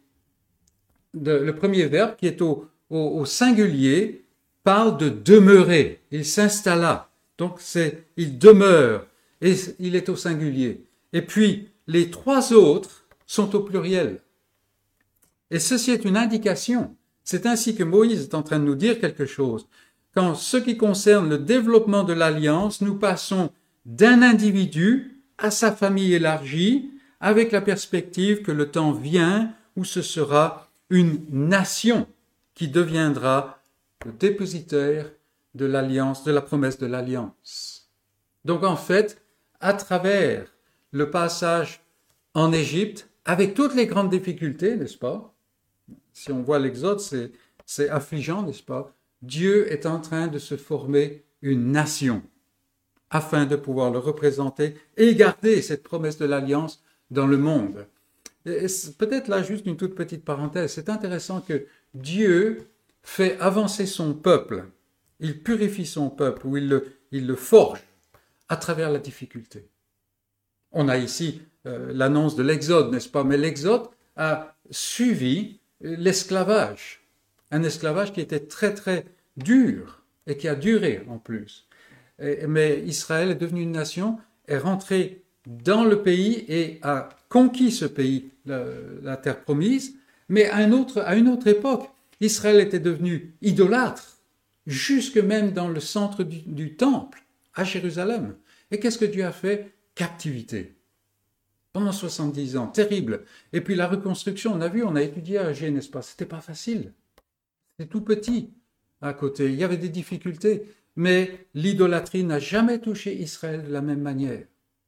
le 1.13 1.51
premier 1.51 1.87
verbe 1.87 2.17
qui 2.17 2.27
est 2.27 2.41
au, 2.41 2.69
au, 2.89 3.25
singulier 3.27 4.25
parle 4.63 4.97
de 4.97 5.11
demeurer. 5.11 6.01
Il 6.11 6.25
s'installa. 6.25 7.11
Donc 7.37 7.57
c'est, 7.59 8.05
il 8.17 8.39
demeure 8.39 9.07
et 9.45 9.55
il 9.79 9.95
est 9.95 10.09
au 10.09 10.17
singulier. 10.17 10.87
Et 11.13 11.23
puis 11.23 11.69
les 11.87 12.11
trois 12.11 12.53
autres 12.53 13.07
sont 13.27 13.55
au 13.55 13.61
pluriel. 13.61 14.23
Et 15.51 15.59
ceci 15.61 15.91
est 15.91 16.05
une 16.05 16.17
indication. 16.17 16.97
C'est 17.23 17.47
ainsi 17.47 17.77
que 17.77 17.85
Moïse 17.85 18.23
est 18.23 18.35
en 18.35 18.43
train 18.43 18.59
de 18.59 18.65
nous 18.65 18.75
dire 18.75 18.99
quelque 18.99 19.27
chose. 19.27 19.69
Quand 20.15 20.35
ce 20.35 20.57
qui 20.57 20.77
concerne 20.77 21.29
le 21.29 21.39
développement 21.39 22.05
de 22.05 22.15
l'alliance, 22.15 22.81
nous 22.81 22.97
passons 22.97 23.51
d'un 23.85 24.23
individu 24.23 25.23
à 25.37 25.51
sa 25.51 25.73
famille 25.73 26.15
élargie, 26.15 26.91
avec 27.21 27.53
la 27.53 27.61
perspective 27.61 28.43
que 28.43 28.53
le 28.53 28.71
temps 28.71 28.93
vient 28.93 29.53
où 29.77 29.85
ce 29.85 30.03
sera 30.03 30.71
une 30.89 31.21
nation 31.31 32.07
qui 32.55 32.69
deviendra 32.69 33.63
le 34.07 34.13
dépositaire 34.13 35.11
de 35.55 35.67
l'alliance, 35.67 36.25
de 36.25 36.33
la 36.33 36.41
promesse 36.41 36.79
de 36.79 36.87
l'alliance. 36.87 37.91
Donc 38.45 38.63
en 38.63 38.77
fait, 38.77 39.24
à 39.65 39.73
travers 39.73 40.55
le 40.93 41.11
passage 41.11 41.81
en 42.35 42.53
Égypte, 42.53 43.09
avec 43.25 43.55
toutes 43.55 43.75
les 43.75 43.87
grandes 43.87 44.11
difficultés, 44.11 44.77
n'est-ce 44.77 44.99
pas? 44.99 45.35
Si 46.13 46.31
on 46.31 46.43
voit 46.43 46.59
l'Exode, 46.59 47.01
c'est 47.65 47.89
affligeant, 47.89 48.43
n'est-ce 48.43 48.63
pas? 48.63 48.95
Dieu 49.23 49.73
est 49.73 49.87
en 49.87 50.01
train 50.01 50.27
de 50.27 50.39
se 50.39 50.59
former 50.59 51.25
une 51.41 51.73
nation 51.73 52.23
afin 53.09 53.47
de 53.47 53.57
pouvoir 53.57 53.91
le 53.91 53.99
représenter 53.99 54.77
et 54.99 55.15
garder 55.15 55.63
cette 55.63 55.83
promesse 55.83 56.19
de 56.19 56.27
l'alliance 56.27 56.85
dans 57.11 57.27
le 57.27 57.39
monde. 57.39 57.87
Peut-être 58.45 59.29
là 59.29 59.43
juste 59.43 59.65
une 59.65 59.79
toute 59.79 59.95
petite 59.95 60.27
parenthèse. 60.27 60.73
C'est 60.73 60.91
intéressant 60.91 61.41
que 61.41 61.67
Dieu 61.95 62.67
fait 63.03 63.39
avancer 63.41 63.87
son 63.87 64.13
peuple. 64.13 64.65
Il 65.21 65.43
purifie 65.43 65.87
son 65.87 66.11
peuple 66.11 66.47
ou 66.47 66.59
il 66.59 66.69
le, 66.69 66.87
il 67.13 67.27
le 67.27 67.35
forge 67.35 67.83
à 68.49 68.57
travers 68.57 68.91
la 68.91 68.99
difficulté. 68.99 69.69
On 70.73 70.89
a 70.89 70.97
ici 70.99 71.43
euh, 71.67 71.93
l'annonce 71.93 72.37
de 72.37 72.43
l'Exode, 72.43 72.93
n'est-ce 72.93 73.09
pas? 73.09 73.25
Mais 73.25 73.37
l'Exode 73.37 73.89
a 74.17 74.55
suivi 74.71 75.61
l'esclavage. 75.81 77.03
Un 77.51 77.63
esclavage 77.63 78.13
qui 78.13 78.21
était 78.21 78.41
très 78.41 78.75
très 78.75 79.05
dur 79.37 80.03
et 80.27 80.37
qui 80.37 80.49
a 80.49 80.55
duré 80.55 81.05
en 81.09 81.19
plus. 81.19 81.69
mais 82.19 82.83
Israël 82.87 83.31
est 83.31 83.35
devenu 83.35 83.63
une 83.63 83.73
nation, 83.73 84.19
est 84.49 84.59
rentré 84.59 85.25
dans 85.47 85.85
le 85.85 86.03
pays 86.03 86.45
et 86.49 86.79
a 86.83 87.09
conquis 87.29 87.73
ce 87.73 87.85
pays, 87.85 88.31
la, 88.47 89.17
terre 89.17 89.43
promise, 89.43 89.97
mais 90.29 90.49
à 90.49 90.63
une 90.63 91.29
autre 91.29 91.49
époque. 91.49 91.91
Israël 92.21 92.61
était 92.61 92.81
devenu 92.81 93.35
idolâtre, 93.43 94.19
jusque 94.67 95.19
même 95.19 95.53
dans 95.53 95.69
le 95.69 95.81
centre 95.81 96.23
du, 96.23 96.77
temple, 96.77 97.24
à 97.55 97.65
Jérusalem. 97.65 98.37
Et 98.71 98.79
qu'est-ce 98.79 98.99
que 98.99 99.05
Dieu 99.05 99.25
a 99.25 99.33
fait? 99.33 99.75
Captivité. 99.95 100.77
Pendant 101.73 101.93
70 101.93 102.57
ans, 102.57 102.67
terrible. 102.69 103.25
Et 103.53 103.61
puis 103.61 103.75
la 103.75 103.89
reconstruction, 103.89 104.53
on 104.55 104.61
a 104.61 104.69
vu, 104.69 104.85
on 104.85 104.97
a 104.97 105.03
étudié 105.03 105.39
à 105.39 105.47
Agé, 105.47 105.71
n'est-ce 105.71 105.91
pas? 105.91 106.03
C'était 106.03 106.27
pas 106.27 106.41
facile. 106.41 106.93
C'était 107.71 107.91
tout 107.91 108.03
petit 108.03 108.53
à 109.01 109.13
côté. 109.13 109.47
Il 109.53 109.57
y 109.57 109.65
avait 109.65 109.77
des 109.77 109.89
difficultés. 109.89 110.69
Mais 110.97 111.47
l'idolâtrie 111.55 112.23
n'a 112.23 112.39
jamais 112.39 112.79
touché 112.79 113.15
Israël 113.21 113.65
de 113.65 113.73
la 113.73 113.83
même 113.83 114.01
manière 114.01 114.47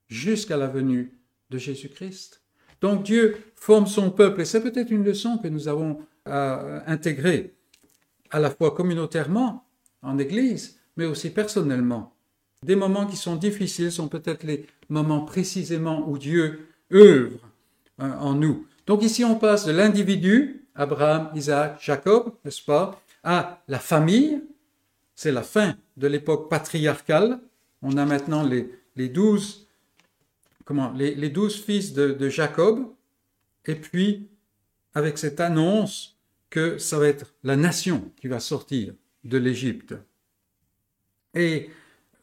jusqu'à 0.09 0.57
la 0.57 0.69
venue 0.69 1.19
de 1.51 1.59
Jésus-Christ. 1.59 2.43
Donc 2.81 3.03
Dieu 3.03 3.37
forme 3.55 3.87
son 3.87 4.11
peuple, 4.11 4.43
et 4.43 4.45
c'est 4.45 4.63
peut-être 4.63 4.91
une 4.91 5.05
leçon 5.05 5.39
que 5.39 5.49
nous 5.49 5.69
avons 5.69 5.99
à 6.25 6.89
intégrer, 6.91 7.55
à 8.31 8.39
la 8.39 8.51
fois 8.51 8.75
communautairement, 8.75 9.67
en 10.03 10.19
Église, 10.19 10.79
mais 10.97 11.07
aussi 11.07 11.31
personnellement. 11.31 12.16
Des 12.63 12.77
moments 12.77 13.07
qui 13.07 13.17
sont 13.17 13.37
difficiles 13.37 13.93
sont 13.93 14.09
peut-être 14.09 14.45
les 14.45 14.67
moments 14.89 15.25
précisément 15.25 16.09
où 16.09 16.19
Dieu 16.19 16.69
œuvre 16.93 17.39
hein, 17.99 18.17
en 18.21 18.35
nous. 18.35 18.67
Donc 18.87 19.03
ici 19.03 19.25
on 19.25 19.37
passe 19.37 19.67
de 19.67 19.73
l'individu, 19.73 20.65
Abraham, 20.75 21.31
Isaac, 21.35 21.79
Jacob, 21.83 22.35
n'est-ce 22.45 22.63
pas, 22.63 23.01
à 23.25 23.63
la 23.69 23.79
famille. 23.79 24.43
C'est 25.15 25.33
la 25.33 25.43
fin 25.43 25.77
de 25.97 26.07
l'époque 26.07 26.51
patriarcale. 26.51 27.41
On 27.83 27.97
a 27.97 28.05
maintenant 28.05 28.43
les, 28.43 28.71
les 28.97 29.09
douze 29.09 29.67
comment, 30.67 30.93
les, 30.93 31.31
douze 31.31 31.65
fils 31.65 31.95
de, 31.95 32.29
Jacob, 32.29 32.93
et 33.65 33.77
puis 33.77 34.29
avec 34.93 35.17
cette 35.17 35.41
annonce 35.41 36.19
que 36.51 36.77
ça 36.77 36.99
va 36.99 37.07
être 37.09 37.33
la 37.43 37.57
nation 37.57 38.13
qui 38.21 38.29
va 38.29 38.41
sortir 38.41 38.93
de 39.25 39.39
l'Égypte. 39.39 39.95
Et 41.35 41.71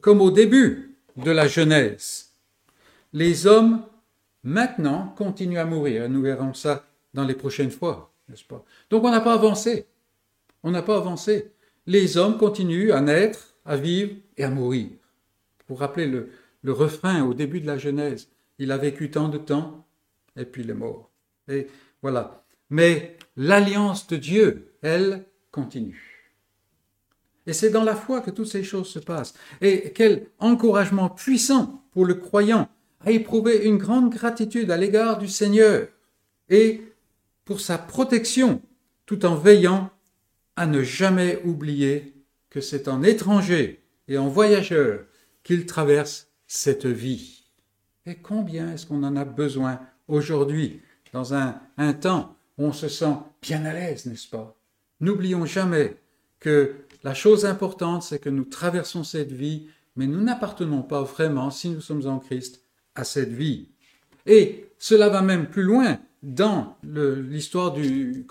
comme 0.03 0.19
au 0.19 0.31
début 0.31 0.98
de 1.15 1.31
la 1.31 1.48
Genèse, 1.48 2.33
les 3.13 3.48
hommes 3.48 3.86
maintenant 4.43 5.13
continuent 5.17 5.60
à 5.60 5.65
mourir. 5.65 6.10
Nous 6.10 6.22
verrons 6.22 6.53
ça 6.53 6.86
dans 7.13 7.24
les 7.24 7.36
prochaines 7.36 7.72
fois, 7.72 8.13
n'est-ce 8.27 8.43
pas? 8.43 8.65
Donc 8.89 9.05
on 9.05 9.12
n'a 9.12 9.22
pas 9.22 9.33
avancé. 9.33 9.88
On 10.62 10.72
n'a 10.72 10.81
pas 10.81 10.98
avancé. 10.98 11.53
Les 11.88 12.17
hommes 12.17 12.38
continuent 12.38 12.91
à 12.91 13.00
naître, 13.00 13.55
à 13.65 13.77
vivre 13.77 14.13
et 14.36 14.43
à 14.43 14.50
mourir. 14.50 14.89
Pour 15.67 15.79
rappeler 15.79 16.07
le, 16.07 16.29
le 16.63 16.74
refrain 16.74 17.24
au 17.24 17.33
début 17.33 17.62
de 17.62 17.67
la 17.67 17.77
Genèse. 17.77 18.27
Il 18.60 18.74
a 18.74 18.77
vécu 18.77 19.10
tant 19.10 19.29
de 19.29 19.38
temps, 19.38 19.88
et 20.36 20.43
puis 20.43 20.63
il 20.63 20.69
est 20.69 20.75
mort. 20.75 21.12
Et 21.48 21.67
voilà. 22.01 22.43
Mais 22.69 23.17
l'alliance 23.38 24.05
de 24.07 24.17
Dieu, 24.17 24.74
elle, 24.81 25.24
continue. 25.50 26.12
Et 27.46 27.54
c'est 27.54 27.70
dans 27.70 27.84
la 27.84 27.96
foi 27.96 28.22
que 28.22 28.32
toutes 28.32 28.48
ces 28.48 28.64
choses 28.64 28.88
se 28.88 29.00
passent. 29.00 29.34
Et 29.62 29.92
quel 29.94 30.28
encouragement 30.40 31.10
puissant 31.10 31.84
pour 31.92 32.06
le 32.06 32.16
croyant 32.16 32.70
à 33.06 33.12
éprouver 33.12 33.66
une 33.66 33.78
grande 33.78 34.10
gratitude 34.10 34.72
à 34.72 34.78
l'égard 34.78 35.18
du 35.18 35.28
Seigneur 35.28 35.88
et 36.50 36.82
pour 37.46 37.60
sa 37.60 37.78
protection, 37.78 38.62
tout 39.06 39.26
en 39.26 39.36
veillant 39.36 39.90
à 40.56 40.66
ne 40.66 40.84
jamais 40.84 41.42
oublier 41.44 42.14
que 42.50 42.62
c'est 42.62 42.88
en 42.88 43.04
étranger 43.04 43.84
et 44.08 44.18
en 44.18 44.30
voyageur 44.30 45.06
qu'il 45.44 45.66
traverse 45.66 46.28
cette 46.48 46.86
vie. 46.86 47.44
Et 48.06 48.16
combien 48.16 48.72
est-ce 48.72 48.86
qu'on 48.86 49.04
en 49.04 49.16
a 49.16 49.26
besoin 49.26 49.80
aujourd'hui, 50.08 50.82
dans 51.12 51.34
un, 51.34 51.60
temps 52.00 52.36
où 52.58 52.66
on 52.66 52.74
se 52.74 52.88
sent 52.88 53.16
bien 53.42 53.66
à 53.66 53.74
l'aise, 53.74 54.06
n'est-ce 54.06 54.28
pas? 54.28 54.56
N'oublions 55.00 55.46
jamais 55.46 55.98
que 56.40 56.76
la 57.03 57.13
chose 57.13 57.45
importante, 57.45 58.03
c'est 58.03 58.19
que 58.19 58.29
nous 58.29 58.45
traversons 58.45 59.03
cette 59.03 59.31
vie, 59.31 59.67
mais 59.95 60.07
nous 60.07 60.22
n'appartenons 60.22 60.81
pas 60.81 61.03
vraiment, 61.03 61.51
si 61.51 61.69
nous 61.69 61.81
sommes 61.81 62.07
en 62.07 62.19
Christ, 62.19 62.63
à 62.95 63.03
cette 63.03 63.33
vie. 63.33 63.69
Et 64.25 64.69
cela 64.79 65.10
va 65.10 65.22
même 65.22 65.50
plus 65.50 65.63
loin 65.63 66.00
dans 66.22 66.77
l'histoire 66.83 67.74
du, 67.74 68.25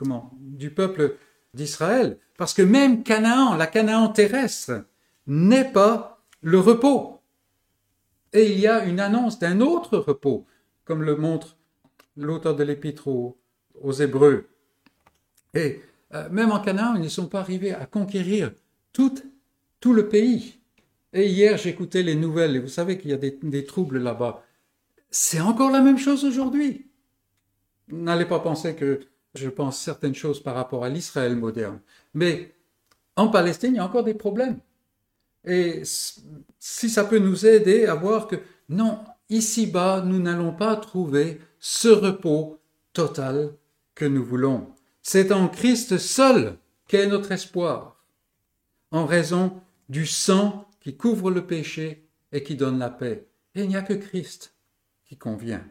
peuple 0.74 1.16
d'Israël, 1.52 2.18
parce 2.38 2.54
que 2.54 2.62
même 2.62 3.02
Canaan, 3.02 3.56
la 3.56 3.66
Canaan 3.66 4.08
terrestre, 4.08 4.84
n'est 5.26 5.70
pas 5.70 6.24
le 6.40 6.58
repos. 6.58 7.20
Et 8.32 8.52
il 8.52 8.58
y 8.58 8.66
a 8.66 8.84
une 8.84 9.00
annonce 9.00 9.38
d'un 9.38 9.60
autre 9.60 9.98
repos, 9.98 10.46
comme 10.84 11.02
le 11.02 11.16
montre 11.16 11.58
l'auteur 12.16 12.56
de 12.56 12.64
l'épître 12.64 13.08
aux, 13.08 13.36
Hébreux. 14.00 14.46
Et 15.54 15.82
euh, 16.14 16.28
même 16.30 16.52
en 16.52 16.60
Canaan, 16.60 16.94
ils 16.94 17.02
ne 17.02 17.08
sont 17.08 17.26
pas 17.26 17.40
arrivés 17.40 17.74
à 17.74 17.84
conquérir 17.84 18.52
tout, 18.92 19.14
tout 19.80 19.92
le 19.92 20.08
pays. 20.08 20.58
Et 21.12 21.28
hier, 21.28 21.58
j'écoutais 21.58 22.02
les 22.02 22.14
nouvelles, 22.14 22.56
et 22.56 22.58
vous 22.58 22.68
savez 22.68 22.98
qu'il 22.98 23.10
y 23.10 23.14
a 23.14 23.18
des, 23.18 23.38
des 23.42 23.64
troubles 23.64 23.98
là-bas. 23.98 24.44
C'est 25.10 25.40
encore 25.40 25.70
la 25.70 25.80
même 25.80 25.98
chose 25.98 26.24
aujourd'hui. 26.24 26.86
N'allez 27.88 28.24
pas 28.24 28.40
penser 28.40 28.74
que 28.74 29.00
je 29.34 29.48
pense 29.48 29.78
certaines 29.78 30.14
choses 30.14 30.42
par 30.42 30.54
rapport 30.54 30.84
à 30.84 30.88
l'Israël 30.88 31.36
moderne. 31.36 31.80
Mais 32.14 32.54
en 33.16 33.28
Palestine, 33.28 33.74
il 33.74 33.76
y 33.76 33.80
a 33.80 33.84
encore 33.84 34.04
des 34.04 34.14
problèmes. 34.14 34.58
Et 35.44 35.82
si 35.84 36.88
ça 36.88 37.04
peut 37.04 37.18
nous 37.18 37.46
aider 37.46 37.86
à 37.86 37.94
voir 37.94 38.28
que 38.28 38.36
non, 38.68 39.00
ici-bas, 39.28 40.02
nous 40.06 40.20
n'allons 40.20 40.54
pas 40.54 40.76
trouver 40.76 41.40
ce 41.58 41.88
repos 41.88 42.58
total 42.92 43.54
que 43.94 44.04
nous 44.04 44.24
voulons. 44.24 44.68
C'est 45.02 45.32
en 45.32 45.48
Christ 45.48 45.98
seul 45.98 46.56
qu'est 46.86 47.06
notre 47.06 47.32
espoir, 47.32 47.91
en 48.92 49.06
raison 49.06 49.60
du 49.88 50.06
sang 50.06 50.68
qui 50.80 50.96
couvre 50.96 51.30
le 51.30 51.46
péché 51.46 52.06
et 52.30 52.42
qui 52.42 52.54
donne 52.54 52.78
la 52.78 52.90
paix. 52.90 53.26
Et 53.54 53.62
il 53.62 53.68
n'y 53.68 53.76
a 53.76 53.82
que 53.82 53.94
Christ 53.94 54.54
qui 55.04 55.16
convient. 55.16 55.64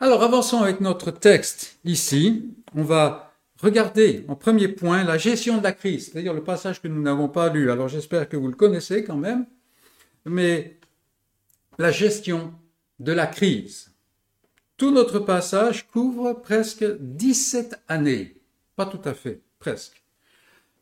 Alors 0.00 0.22
avançons 0.22 0.58
avec 0.58 0.80
notre 0.80 1.10
texte. 1.10 1.78
Ici, 1.84 2.54
on 2.74 2.82
va 2.82 3.32
regarder 3.60 4.24
en 4.28 4.36
premier 4.36 4.68
point 4.68 5.04
la 5.04 5.18
gestion 5.18 5.58
de 5.58 5.62
la 5.62 5.72
crise, 5.72 6.10
c'est-à-dire 6.10 6.34
le 6.34 6.44
passage 6.44 6.80
que 6.80 6.88
nous 6.88 7.02
n'avons 7.02 7.28
pas 7.28 7.48
lu. 7.48 7.70
Alors 7.70 7.88
j'espère 7.88 8.28
que 8.28 8.36
vous 8.36 8.48
le 8.48 8.54
connaissez 8.54 9.04
quand 9.04 9.16
même, 9.16 9.46
mais 10.24 10.78
la 11.78 11.90
gestion 11.90 12.52
de 13.00 13.12
la 13.12 13.26
crise. 13.26 13.92
Tout 14.76 14.92
notre 14.92 15.18
passage 15.18 15.88
couvre 15.88 16.34
presque 16.34 16.84
17 17.00 17.82
années. 17.88 18.40
Pas 18.76 18.86
tout 18.86 19.00
à 19.04 19.14
fait, 19.14 19.40
presque. 19.58 20.04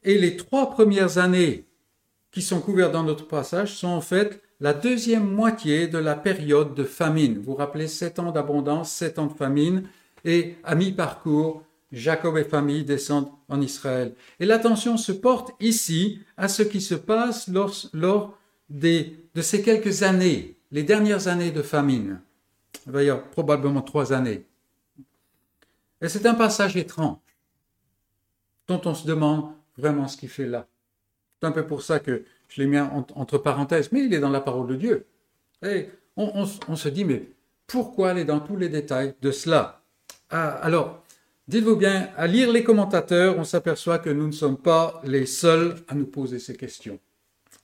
Et 0.07 0.19
les 0.19 0.37
trois 0.37 0.71
premières 0.71 1.19
années 1.19 1.67
qui 2.31 2.41
sont 2.41 2.61
couvertes 2.61 2.93
dans 2.93 3.03
notre 3.03 3.27
passage 3.27 3.75
sont 3.75 3.89
en 3.89 4.01
fait 4.01 4.41
la 4.61 4.73
deuxième 4.73 5.29
moitié 5.29 5.89
de 5.89 5.99
la 5.99 6.15
période 6.15 6.75
de 6.75 6.85
famine. 6.85 7.39
Vous 7.39 7.43
vous 7.43 7.55
rappelez, 7.57 7.89
sept 7.89 8.21
ans 8.21 8.31
d'abondance, 8.31 8.93
sept 8.93 9.19
ans 9.19 9.27
de 9.27 9.35
famine, 9.35 9.89
et 10.25 10.55
à 10.63 10.77
mi-parcours, 10.77 11.65
Jacob 11.91 12.39
et 12.39 12.45
famille 12.45 12.85
descendent 12.85 13.31
en 13.49 13.61
Israël. 13.61 14.15
Et 14.39 14.47
l'attention 14.47 14.97
se 14.97 15.11
porte 15.11 15.51
ici 15.59 16.21
à 16.37 16.47
ce 16.47 16.63
qui 16.63 16.81
se 16.81 16.95
passe 16.95 17.49
lors, 17.49 17.75
lors 17.93 18.39
des, 18.71 19.29
de 19.35 19.43
ces 19.43 19.61
quelques 19.61 20.05
années, 20.05 20.57
les 20.71 20.85
dernières 20.85 21.27
années 21.27 21.51
de 21.51 21.63
famine. 21.63 22.21
Il 22.87 23.03
y 23.03 23.13
probablement 23.33 23.83
trois 23.83 24.13
années. 24.13 24.47
Et 26.01 26.09
c'est 26.09 26.27
un 26.27 26.35
passage 26.35 26.77
étrange 26.77 27.19
dont 28.69 28.81
on 28.85 28.95
se 28.95 29.07
demande 29.07 29.56
vraiment 29.77 30.09
ce 30.09 30.17
qu'il 30.17 30.29
fait 30.29 30.47
là. 30.47 30.67
C'est 31.41 31.47
un 31.47 31.53
peu 31.53 31.67
pour 31.67 31.83
ça 31.83 32.01
que 32.01 32.25
je 32.49 32.63
l'ai 32.63 32.67
mis 32.67 32.79
entre 32.79 33.39
parenthèses, 33.39 33.93
mais 33.93 34.05
il 34.05 34.15
est 34.15 34.21
dans 34.21 34.31
la 34.31 34.41
parole 34.41 34.69
de 34.69 34.77
Dieu. 34.77 35.07
Et 35.63 35.89
on, 36.17 36.47
se 36.47 36.89
dit, 36.89 37.05
mais 37.05 37.29
pourquoi 37.67 38.11
aller 38.11 38.25
dans 38.25 38.41
tous 38.41 38.57
les 38.57 38.69
détails 38.69 39.15
de 39.21 39.31
cela? 39.31 39.83
Ah, 40.31 40.49
Alors, 40.49 41.05
dites-vous 41.49 41.77
bien, 41.77 42.11
à 42.17 42.27
lire 42.27 42.51
les 42.51 42.65
commentateurs, 42.65 43.39
on 43.39 43.45
s'aperçoit 43.45 43.99
que 43.99 44.11
nous 44.11 44.27
ne 44.27 44.33
sommes 44.33 44.57
pas 44.57 45.01
les 45.05 45.27
seuls 45.27 45.77
à 45.89 45.95
nous 45.95 46.07
poser 46.07 46.39
ces 46.39 46.57
questions. 46.57 46.99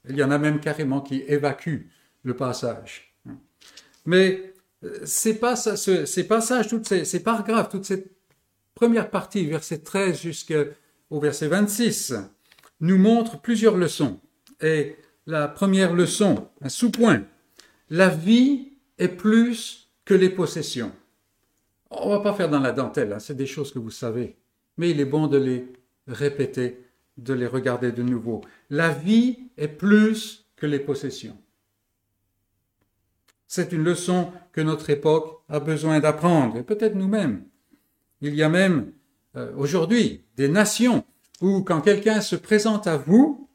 Il 0.09 0.17
y 0.17 0.25
en 0.25 0.31
a 0.31 0.39
même 0.39 0.61
carrément 0.61 1.01
qui 1.01 1.23
évacuent 1.27 1.89
le 2.25 2.37
passage. 2.37 3.15
Mais 4.05 4.53
euh, 4.85 5.01
ces, 5.05 5.39
passages, 5.39 5.79
ces 5.79 7.05
ces, 7.05 7.23
paragraphes, 7.23 7.69
toute 7.69 7.85
cette 7.85 8.11
première 8.75 9.11
partie, 9.11 9.47
verset 9.47 9.79
13 9.79 10.19
jusqu'au 11.13 11.21
verset 11.21 11.49
26, 11.49 12.15
nous 12.81 12.97
montrent 12.97 13.41
plusieurs 13.41 13.77
leçons. 13.77 14.19
Et 14.63 14.97
la 15.27 15.47
première 15.47 15.93
leçon, 15.93 16.49
un 16.63 16.71
sous-point, 16.71 17.25
la 17.91 18.09
vie 18.09 18.73
est 18.99 19.09
plus 19.09 19.91
que 20.07 20.15
les 20.15 20.31
possessions. 20.31 20.93
On 21.91 22.09
va 22.09 22.21
pas 22.21 22.33
faire 22.33 22.49
dans 22.49 22.61
la 22.61 22.73
dentelle, 22.73 23.13
hein, 23.13 23.19
c'est 23.19 23.37
des 23.37 23.47
choses 23.47 23.73
que 23.73 23.79
vous 23.79 23.91
savez, 23.91 24.37
mais 24.79 24.91
il 24.91 25.01
est 25.01 25.05
bon 25.05 25.27
de 25.27 25.37
les 25.37 25.67
répéter, 26.07 26.83
de 27.19 27.35
les 27.35 27.47
regarder 27.47 27.93
de 27.93 28.03
nouveau. 28.03 28.41
La 28.71 28.89
vie 28.89 29.51
est 29.59 29.69
plus 29.69 30.47
que 30.57 30.67
les 30.67 30.81
possessions. 30.81 31.37
C'est 33.47 33.73
une 33.73 33.85
leçon 33.85 34.33
que 34.53 34.63
notre 34.63 34.89
époque 34.89 35.43
a 35.51 35.61
besoin 35.61 36.01
d'apprendre, 36.01 36.57
et 36.57 36.63
peut-être 36.63 36.95
nous-mêmes. 36.95 37.45
Il 38.23 38.35
y 38.35 38.43
a 38.43 38.49
même 38.49 38.93
euh, 39.37 39.53
aujourd'hui 39.57 40.25
des 40.37 40.49
nations 40.49 41.05
où 41.43 41.63
quand 41.63 41.81
quelqu'un 41.81 42.21
se 42.21 42.37
présente 42.37 42.87
à 42.87 42.97
vous, 42.97 43.49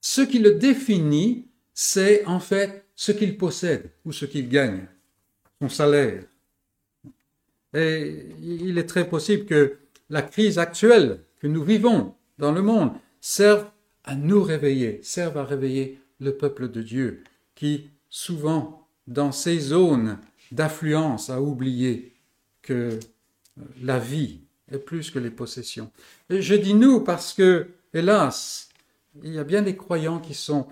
ce 0.00 0.22
qui 0.22 0.38
le 0.38 0.54
définit, 0.54 1.46
c'est 1.74 2.24
en 2.24 2.40
fait 2.40 2.86
ce 2.96 3.12
qu'il 3.12 3.36
possède 3.36 3.90
ou 4.04 4.12
ce 4.12 4.24
qu'il 4.24 4.48
gagne, 4.48 4.88
son 5.60 5.68
salaire. 5.68 6.24
Et 7.74 8.26
il 8.42 8.78
est 8.78 8.88
très 8.88 9.08
possible 9.08 9.44
que 9.44 9.78
la 10.08 10.22
crise 10.22 10.58
actuelle 10.58 11.20
que 11.38 11.46
nous 11.46 11.62
vivons 11.62 12.14
dans 12.38 12.52
le 12.52 12.62
monde 12.62 12.92
serve 13.20 13.66
à 14.04 14.16
nous 14.16 14.42
réveiller, 14.42 15.00
serve 15.02 15.36
à 15.36 15.44
réveiller 15.44 16.00
le 16.18 16.36
peuple 16.36 16.70
de 16.70 16.82
Dieu, 16.82 17.22
qui 17.54 17.90
souvent 18.08 18.88
dans 19.06 19.30
ces 19.30 19.58
zones 19.58 20.18
d'affluence 20.52 21.30
à 21.30 21.40
oublier 21.40 22.14
que 22.62 22.72
euh, 22.72 23.00
la 23.82 23.98
vie 23.98 24.40
est 24.70 24.78
plus 24.78 25.10
que 25.10 25.18
les 25.18 25.30
possessions. 25.30 25.90
Et 26.28 26.42
je 26.42 26.54
dis 26.54 26.74
nous 26.74 27.00
parce 27.00 27.32
que, 27.32 27.68
hélas, 27.92 28.68
il 29.22 29.34
y 29.34 29.38
a 29.38 29.44
bien 29.44 29.62
des 29.62 29.76
croyants 29.76 30.20
qui 30.20 30.34
sont 30.34 30.68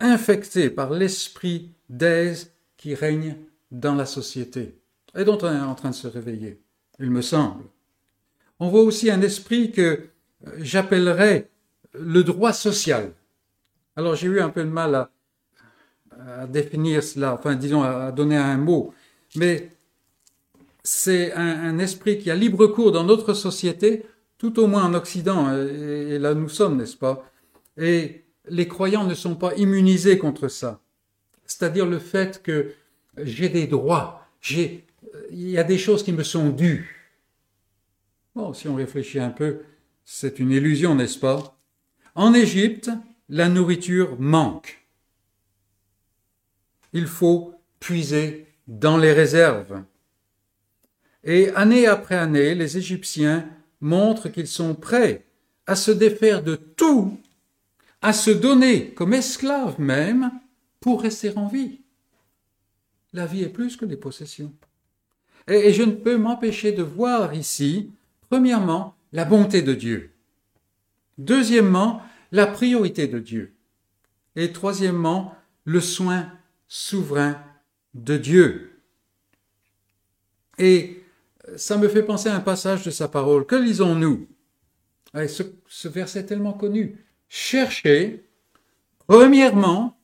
infectés 0.00 0.70
par 0.70 0.90
l'esprit 0.90 1.70
d'aise 1.88 2.52
qui 2.76 2.94
règne 2.94 3.36
dans 3.70 3.94
la 3.94 4.06
société 4.06 4.74
et 5.16 5.24
dont 5.24 5.38
on 5.42 5.52
est 5.52 5.60
en 5.60 5.74
train 5.74 5.90
de 5.90 5.94
se 5.94 6.08
réveiller, 6.08 6.60
il 6.98 7.10
me 7.10 7.22
semble. 7.22 7.64
On 8.60 8.68
voit 8.68 8.82
aussi 8.82 9.10
un 9.10 9.20
esprit 9.20 9.72
que 9.72 9.82
euh, 10.46 10.50
j'appellerais 10.58 11.50
le 11.94 12.22
droit 12.22 12.52
social. 12.52 13.12
Alors 13.96 14.14
j'ai 14.14 14.28
eu 14.28 14.40
un 14.40 14.48
peu 14.48 14.64
de 14.64 14.70
mal 14.70 14.94
à, 14.94 15.10
à 16.18 16.46
définir 16.46 17.02
cela, 17.02 17.34
enfin 17.34 17.54
disons 17.54 17.82
à 17.82 18.12
donner 18.12 18.36
un 18.36 18.56
mot, 18.56 18.94
mais 19.36 19.70
c'est 20.84 21.32
un, 21.32 21.78
esprit 21.78 22.18
qui 22.18 22.30
a 22.30 22.34
libre 22.34 22.66
cours 22.66 22.92
dans 22.92 23.04
notre 23.04 23.34
société, 23.34 24.04
tout 24.38 24.58
au 24.58 24.66
moins 24.66 24.84
en 24.84 24.94
Occident, 24.94 25.56
et, 25.56 26.18
là 26.18 26.34
nous 26.34 26.48
sommes, 26.48 26.76
n'est-ce 26.76 26.96
pas? 26.96 27.30
Et 27.76 28.24
les 28.48 28.66
croyants 28.66 29.04
ne 29.04 29.14
sont 29.14 29.36
pas 29.36 29.54
immunisés 29.54 30.18
contre 30.18 30.48
ça. 30.48 30.80
C'est-à-dire 31.46 31.86
le 31.86 31.98
fait 31.98 32.42
que 32.42 32.72
j'ai 33.18 33.48
des 33.48 33.66
droits, 33.66 34.26
j'ai, 34.40 34.84
il 35.30 35.50
y 35.50 35.58
a 35.58 35.64
des 35.64 35.78
choses 35.78 36.02
qui 36.02 36.12
me 36.12 36.24
sont 36.24 36.50
dues. 36.50 37.12
Bon, 38.34 38.52
si 38.52 38.66
on 38.66 38.74
réfléchit 38.74 39.20
un 39.20 39.30
peu, 39.30 39.60
c'est 40.04 40.38
une 40.38 40.50
illusion, 40.50 40.94
n'est-ce 40.94 41.18
pas? 41.18 41.56
En 42.14 42.34
Égypte, 42.34 42.90
la 43.28 43.48
nourriture 43.48 44.16
manque 44.18 44.82
il 46.92 47.06
faut 47.06 47.54
puiser 47.80 48.46
dans 48.66 48.96
les 48.96 49.12
réserves. 49.12 49.82
Et 51.24 51.50
année 51.50 51.86
après 51.86 52.16
année, 52.16 52.54
les 52.54 52.76
Égyptiens 52.76 53.48
montrent 53.80 54.28
qu'ils 54.28 54.48
sont 54.48 54.74
prêts 54.74 55.24
à 55.66 55.76
se 55.76 55.90
défaire 55.90 56.42
de 56.42 56.56
tout, 56.56 57.18
à 58.00 58.12
se 58.12 58.30
donner 58.30 58.90
comme 58.90 59.14
esclaves 59.14 59.80
même 59.80 60.32
pour 60.80 61.02
rester 61.02 61.36
en 61.36 61.46
vie. 61.46 61.80
La 63.12 63.26
vie 63.26 63.42
est 63.42 63.48
plus 63.48 63.76
que 63.76 63.84
les 63.84 63.96
possessions. 63.96 64.52
Et, 65.46 65.72
je 65.72 65.82
ne 65.82 65.92
peux 65.92 66.16
m'empêcher 66.16 66.72
de 66.72 66.82
voir 66.82 67.34
ici, 67.34 67.90
premièrement, 68.28 68.94
la 69.12 69.24
bonté 69.24 69.62
de 69.62 69.74
Dieu. 69.74 70.10
Deuxièmement, 71.18 72.02
la 72.30 72.46
priorité 72.46 73.06
de 73.06 73.18
Dieu. 73.18 73.52
Et 74.36 74.52
troisièmement, 74.52 75.34
le 75.64 75.80
soin 75.80 76.30
souverain 76.68 77.38
de 77.94 78.16
Dieu. 78.16 78.80
Et 80.58 81.01
ça 81.56 81.76
me 81.76 81.88
fait 81.88 82.02
penser 82.02 82.28
à 82.28 82.36
un 82.36 82.40
passage 82.40 82.84
de 82.84 82.90
sa 82.90 83.08
parole. 83.08 83.46
Que 83.46 83.56
lisons-nous? 83.56 84.28
Ce, 85.14 85.88
verset 85.88 86.24
tellement 86.24 86.52
connu. 86.52 87.04
Cherchez, 87.28 88.24
premièrement, 89.06 89.98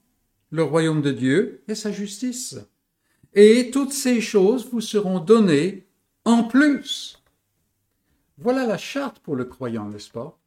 le 0.51 0.63
royaume 0.63 1.03
de 1.03 1.13
Dieu 1.13 1.63
et 1.69 1.75
sa 1.75 1.93
justice. 1.93 2.59
Et 3.35 3.71
toutes 3.71 3.93
ces 3.93 4.21
choses 4.21 4.69
vous 4.71 4.81
seront 4.81 5.21
données 5.21 5.87
en 6.25 6.45
plus. 6.45 7.23
Voilà 8.39 8.67
la 8.67 8.79
charte 8.79 9.19
pour 9.21 9.37
le 9.37 9.45
croyant, 9.45 9.89
n'est-ce 9.89 10.11
pas? 10.11 10.39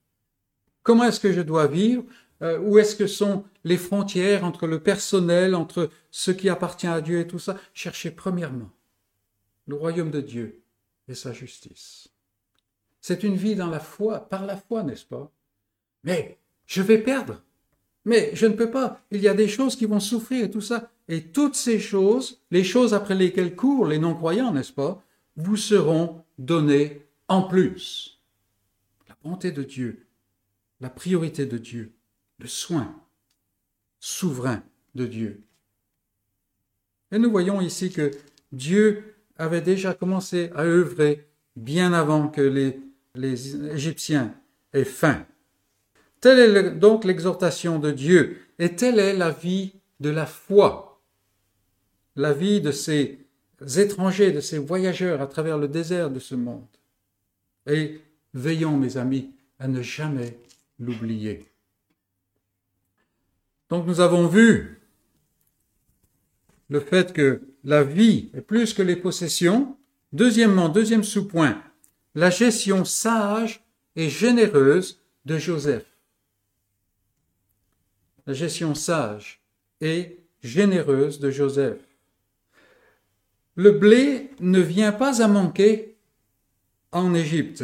Comment 0.83 1.05
est-ce 1.05 1.19
que 1.19 1.33
je 1.33 1.41
dois 1.41 1.67
vivre? 1.67 2.03
Euh, 2.41 2.59
Où 2.59 2.79
est-ce 2.79 2.95
que 2.95 3.07
sont 3.07 3.43
les 3.63 3.77
frontières 3.77 4.43
entre 4.43 4.65
le 4.65 4.79
personnel, 4.79 5.53
entre 5.53 5.89
ce 6.09 6.31
qui 6.31 6.49
appartient 6.49 6.87
à 6.87 7.01
Dieu 7.01 7.19
et 7.19 7.27
tout 7.27 7.39
ça? 7.39 7.57
Cherchez 7.73 8.11
premièrement 8.11 8.71
le 9.67 9.75
royaume 9.75 10.11
de 10.11 10.21
Dieu 10.21 10.61
sa 11.13 11.33
justice. 11.33 12.09
C'est 13.01 13.23
une 13.23 13.35
vie 13.35 13.55
dans 13.55 13.69
la 13.69 13.79
foi, 13.79 14.29
par 14.29 14.45
la 14.45 14.57
foi, 14.57 14.83
n'est-ce 14.83 15.05
pas? 15.05 15.31
Mais 16.03 16.37
je 16.65 16.81
vais 16.81 16.99
perdre. 16.99 17.41
Mais 18.05 18.31
je 18.33 18.45
ne 18.45 18.53
peux 18.53 18.71
pas. 18.71 19.01
Il 19.11 19.21
y 19.21 19.27
a 19.27 19.33
des 19.33 19.47
choses 19.47 19.75
qui 19.75 19.85
vont 19.85 19.99
souffrir 19.99 20.45
et 20.45 20.51
tout 20.51 20.61
ça. 20.61 20.91
Et 21.07 21.23
toutes 21.23 21.55
ces 21.55 21.79
choses, 21.79 22.41
les 22.51 22.63
choses 22.63 22.93
après 22.93 23.15
lesquelles 23.15 23.55
courent 23.55 23.87
les 23.87 23.99
non-croyants, 23.99 24.53
n'est-ce 24.53 24.73
pas, 24.73 25.03
vous 25.35 25.57
seront 25.57 26.23
données 26.37 27.05
en 27.27 27.43
plus. 27.43 28.19
La 29.07 29.15
bonté 29.23 29.51
de 29.51 29.63
Dieu, 29.63 30.05
la 30.79 30.89
priorité 30.89 31.45
de 31.45 31.57
Dieu 31.57 31.93
le 32.41 32.47
soin 32.47 32.93
souverain 33.99 34.63
de 34.95 35.05
Dieu. 35.05 35.43
Et 37.11 37.19
nous 37.19 37.29
voyons 37.29 37.61
ici 37.61 37.91
que 37.91 38.11
Dieu 38.51 39.10
avait 39.41 39.61
déjà 39.61 39.93
commencé 39.93 40.51
à 40.55 40.63
œuvrer 40.63 41.27
bien 41.55 41.93
avant 41.93 42.27
que 42.27 42.41
les, 42.41 42.79
les 43.15 43.55
Égyptiens 43.73 44.33
aient 44.73 44.85
faim. 44.85 45.25
Telle 46.19 46.55
est 46.55 46.71
donc 46.71 47.03
l'exhortation 47.03 47.79
de 47.79 47.91
Dieu, 47.91 48.37
et 48.59 48.75
telle 48.75 48.99
est 48.99 49.15
la 49.15 49.31
vie 49.31 49.73
de 49.99 50.09
la 50.09 50.27
foi, 50.27 51.01
la 52.15 52.33
vie 52.33 52.61
de 52.61 52.71
ces 52.71 53.25
étrangers, 53.77 54.31
de 54.31 54.39
ces 54.39 54.59
voyageurs 54.59 55.21
à 55.21 55.27
travers 55.27 55.57
le 55.57 55.67
désert 55.67 56.11
de 56.11 56.19
ce 56.19 56.35
monde. 56.35 56.67
Et 57.65 57.99
veillons, 58.33 58.77
mes 58.77 58.97
amis, 58.97 59.31
à 59.59 59.67
ne 59.67 59.81
jamais 59.81 60.37
l'oublier. 60.79 61.47
Donc 63.69 63.87
nous 63.87 63.99
avons 64.01 64.27
vu 64.27 64.79
le 66.69 66.79
fait 66.79 67.13
que 67.13 67.41
la 67.63 67.83
vie 67.83 68.29
est 68.33 68.41
plus 68.41 68.73
que 68.73 68.81
les 68.81 68.95
possessions. 68.95 69.77
Deuxièmement, 70.13 70.69
deuxième 70.69 71.03
sous-point, 71.03 71.61
la 72.15 72.29
gestion 72.29 72.85
sage 72.85 73.63
et 73.95 74.09
généreuse 74.09 74.99
de 75.25 75.37
Joseph. 75.37 75.85
La 78.27 78.33
gestion 78.33 78.75
sage 78.75 79.41
et 79.79 80.19
généreuse 80.43 81.19
de 81.19 81.31
Joseph. 81.31 81.77
Le 83.55 83.71
blé 83.71 84.31
ne 84.39 84.59
vient 84.59 84.91
pas 84.91 85.21
à 85.21 85.27
manquer 85.27 85.95
en 86.91 87.13
Égypte, 87.13 87.63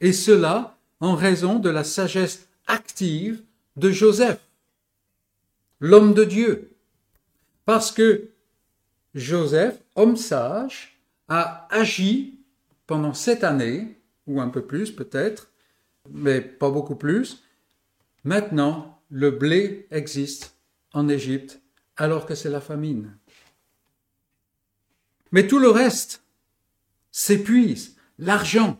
et 0.00 0.12
cela 0.12 0.76
en 1.00 1.14
raison 1.14 1.58
de 1.58 1.70
la 1.70 1.84
sagesse 1.84 2.48
active 2.66 3.42
de 3.76 3.90
Joseph, 3.90 4.40
l'homme 5.80 6.14
de 6.14 6.24
Dieu. 6.24 6.70
Parce 7.64 7.92
que 7.92 8.31
Joseph, 9.14 9.82
homme 9.94 10.16
sage, 10.16 10.98
a 11.28 11.68
agi 11.70 12.40
pendant 12.86 13.14
sept 13.14 13.44
années, 13.44 13.98
ou 14.26 14.40
un 14.40 14.48
peu 14.48 14.64
plus 14.64 14.90
peut-être, 14.92 15.50
mais 16.10 16.40
pas 16.40 16.70
beaucoup 16.70 16.96
plus. 16.96 17.42
Maintenant, 18.24 19.00
le 19.10 19.30
blé 19.30 19.86
existe 19.90 20.56
en 20.92 21.08
Égypte 21.08 21.60
alors 21.96 22.26
que 22.26 22.34
c'est 22.34 22.50
la 22.50 22.60
famine. 22.60 23.16
Mais 25.30 25.46
tout 25.46 25.58
le 25.58 25.70
reste 25.70 26.24
s'épuise. 27.10 27.96
L'argent, 28.18 28.78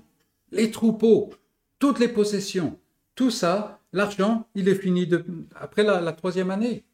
les 0.51 0.71
troupeaux, 0.71 1.31
toutes 1.79 1.99
les 1.99 2.09
possessions, 2.09 2.79
tout 3.15 3.31
ça, 3.31 3.81
l'argent, 3.93 4.47
il 4.55 4.69
est 4.69 4.75
fini 4.75 5.09
après 5.55 5.83
la 5.83 6.13
troisième 6.13 6.51
année. 6.51 6.85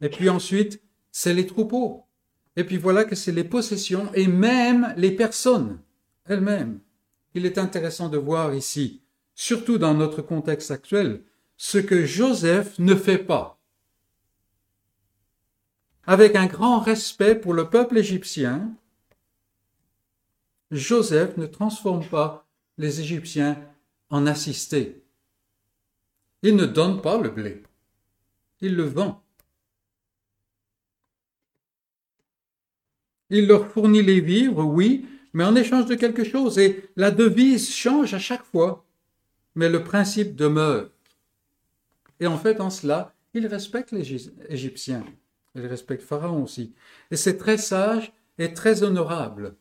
Et 0.00 0.08
puis 0.08 0.28
ensuite, 0.28 0.80
c'est 1.10 1.34
les 1.34 1.46
troupeaux. 1.46 2.05
Et 2.56 2.64
puis 2.64 2.78
voilà 2.78 3.04
que 3.04 3.14
c'est 3.14 3.32
les 3.32 3.44
possessions 3.44 4.10
et 4.14 4.26
même 4.26 4.94
les 4.96 5.10
personnes 5.10 5.78
elles-mêmes. 6.24 6.80
Il 7.34 7.44
est 7.46 7.58
intéressant 7.58 8.08
de 8.08 8.16
voir 8.16 8.54
ici, 8.54 9.02
surtout 9.34 9.78
dans 9.78 9.94
notre 9.94 10.22
contexte 10.22 10.70
actuel, 10.70 11.22
ce 11.56 11.78
que 11.78 12.04
Joseph 12.04 12.78
ne 12.78 12.94
fait 12.94 13.18
pas. 13.18 13.60
Avec 16.06 16.36
un 16.36 16.46
grand 16.46 16.80
respect 16.80 17.34
pour 17.34 17.52
le 17.52 17.68
peuple 17.68 17.98
égyptien, 17.98 18.72
Joseph 20.70 21.36
ne 21.36 21.46
transforme 21.46 22.04
pas 22.06 22.48
les 22.78 23.00
Égyptiens 23.00 23.60
en 24.10 24.26
assistés. 24.26 25.02
Il 26.42 26.56
ne 26.56 26.66
donne 26.66 27.00
pas 27.02 27.18
le 27.18 27.30
blé, 27.30 27.62
il 28.60 28.76
le 28.76 28.84
vend. 28.84 29.25
Il 33.30 33.46
leur 33.46 33.66
fournit 33.66 34.02
les 34.02 34.20
vivres, 34.20 34.64
oui, 34.64 35.06
mais 35.32 35.44
en 35.44 35.56
échange 35.56 35.86
de 35.86 35.94
quelque 35.94 36.24
chose. 36.24 36.58
Et 36.58 36.88
la 36.96 37.10
devise 37.10 37.70
change 37.70 38.14
à 38.14 38.18
chaque 38.18 38.44
fois, 38.44 38.84
mais 39.54 39.68
le 39.68 39.82
principe 39.82 40.36
demeure. 40.36 40.90
Et 42.20 42.26
en 42.26 42.38
fait, 42.38 42.60
en 42.60 42.70
cela, 42.70 43.14
il 43.34 43.46
respecte 43.46 43.92
les 43.92 44.30
Égyptiens. 44.48 45.04
Il 45.54 45.66
respecte 45.66 46.02
Pharaon 46.02 46.42
aussi. 46.44 46.74
Et 47.10 47.16
c'est 47.16 47.36
très 47.36 47.58
sage 47.58 48.12
et 48.38 48.54
très 48.54 48.82
honorable. 48.82 49.54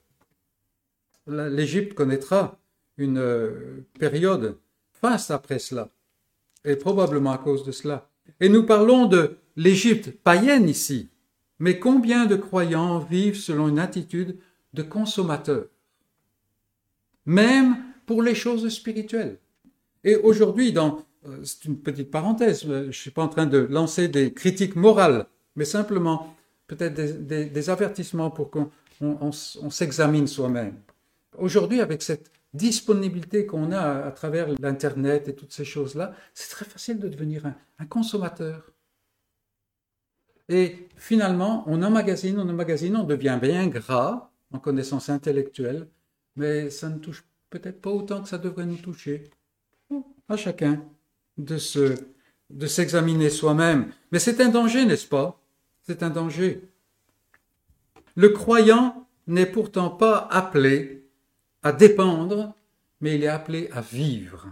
L'Égypte 1.28 1.94
connaîtra 1.94 2.60
une 2.98 3.18
euh, 3.18 3.86
période 4.00 4.58
faste 4.94 5.32
après 5.32 5.60
cela, 5.60 5.90
et 6.64 6.76
probablement 6.76 7.32
à 7.32 7.38
cause 7.38 7.64
de 7.64 7.72
cela. 7.72 8.10
Et 8.40 8.50
nous 8.50 8.66
parlons 8.66 9.06
de 9.06 9.38
l'Égypte 9.56 10.12
païenne 10.24 10.70
ici, 10.70 11.10
mais 11.60 11.80
combien 11.80 12.26
de 12.26 12.36
croyants 12.36 13.00
vivent 13.00 13.40
selon 13.40 13.68
une 13.70 13.80
attitude 13.80 14.38
de 14.74 14.84
consommateur? 14.84 15.66
Même 17.26 17.78
pour 18.06 18.22
les 18.22 18.36
choses 18.36 18.68
spirituelles. 18.70 19.40
Et 20.04 20.16
aujourd'hui, 20.16 20.72
dans, 20.72 21.04
euh, 21.28 21.44
c'est 21.44 21.66
une 21.66 21.80
petite 21.80 22.12
parenthèse, 22.12 22.64
euh, 22.66 22.84
je 22.84 22.88
ne 22.88 22.92
suis 22.92 23.12
pas 23.12 23.24
en 23.24 23.28
train 23.28 23.48
de 23.48 23.58
lancer 23.58 24.08
des 24.08 24.34
critiques 24.34 24.76
morales, 24.76 25.26
mais 25.56 25.66
simplement 25.66 26.36
peut-être 26.68 26.94
des, 27.28 27.70
avertissements 27.70 28.32
pour 28.32 28.52
qu'on 28.52 29.32
s'examine 29.32 30.28
soi-même. 30.28 30.76
Aujourd'hui, 31.38 31.82
avec 31.82 32.02
cette 32.02 32.32
disponibilité 32.54 33.46
qu'on 33.46 33.72
a 33.72 34.06
à, 34.06 34.12
travers 34.12 34.48
l'Internet 34.60 35.28
et 35.28 35.36
toutes 35.36 35.52
ces 35.52 35.66
choses-là, 35.66 36.14
c'est 36.34 36.50
très 36.50 36.66
facile 36.66 37.00
de 37.00 37.08
devenir 37.08 37.46
un 37.78 37.86
consommateur. 37.86 38.72
Et 40.50 40.88
finalement, 40.96 41.64
on 41.68 41.82
emmagasine, 41.82 42.40
on 42.40 42.48
emmagasine, 42.48 42.96
on 42.96 43.04
devient 43.04 43.40
bien 43.42 43.68
gras 43.68 44.30
en 44.52 44.60
connaissance 44.60 45.10
intellectuelle, 45.10 45.88
mais 46.36 46.70
ça 46.70 46.90
ne 46.90 47.00
touche 47.00 47.24
peut-être 47.50 47.82
pas 47.82 47.90
autant 47.90 48.22
que 48.22 48.30
ça 48.30 48.38
devrait 48.38 48.66
nous 48.66 48.78
toucher. 48.78 49.24
À 50.28 50.38
chacun 50.38 50.84
de 51.38 51.58
se, 51.58 51.96
de 52.50 52.68
s'examiner 52.68 53.30
soi-même. 53.30 53.92
Mais 54.12 54.20
c'est 54.20 54.42
un 54.42 54.50
danger, 54.50 54.86
n'est-ce 54.86 55.08
pas? 55.08 55.40
C'est 55.84 56.04
un 56.04 56.10
danger. 56.10 56.62
Le 58.16 58.30
croyant 58.30 59.08
n'est 59.28 59.46
pourtant 59.46 59.90
pas 59.90 60.28
appelé 60.32 61.08
à 61.64 61.72
dépendre, 61.72 62.54
mais 63.02 63.16
il 63.16 63.24
est 63.24 63.28
appelé 63.28 63.70
à 63.72 63.82
vivre. 63.82 64.48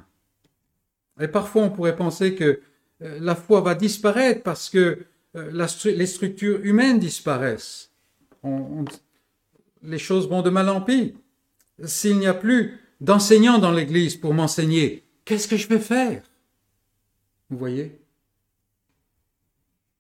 Et 1.20 1.28
parfois 1.28 1.64
on 1.64 1.70
pourrait 1.70 1.96
penser 1.96 2.36
que 2.36 2.62
euh, 3.02 3.20
la 3.20 3.36
foi 3.36 3.62
va 3.62 3.76
disparaître 3.76 4.42
parce 4.44 4.70
que 4.70 5.06
euh, 5.36 5.68
les 5.86 6.06
structures 6.06 6.60
humaines 6.64 7.00
disparaissent. 7.00 7.92
les 9.82 9.98
choses 9.98 10.30
vont 10.30 10.42
de 10.42 10.50
mal 10.50 10.70
en 10.70 10.82
pis. 10.82 11.16
S'il 11.84 12.20
n'y 12.20 12.28
a 12.28 12.34
plus 12.34 12.80
d'enseignants 13.02 13.60
dans 13.60 13.72
l'Église 13.72 14.16
pour 14.16 14.34
m'enseigner, 14.34 15.04
qu'est-ce 15.26 15.48
que 15.48 15.58
je 15.58 15.68
vais 15.68 15.80
faire? 15.80 16.24
Vous 17.50 17.58
voyez? 17.58 18.00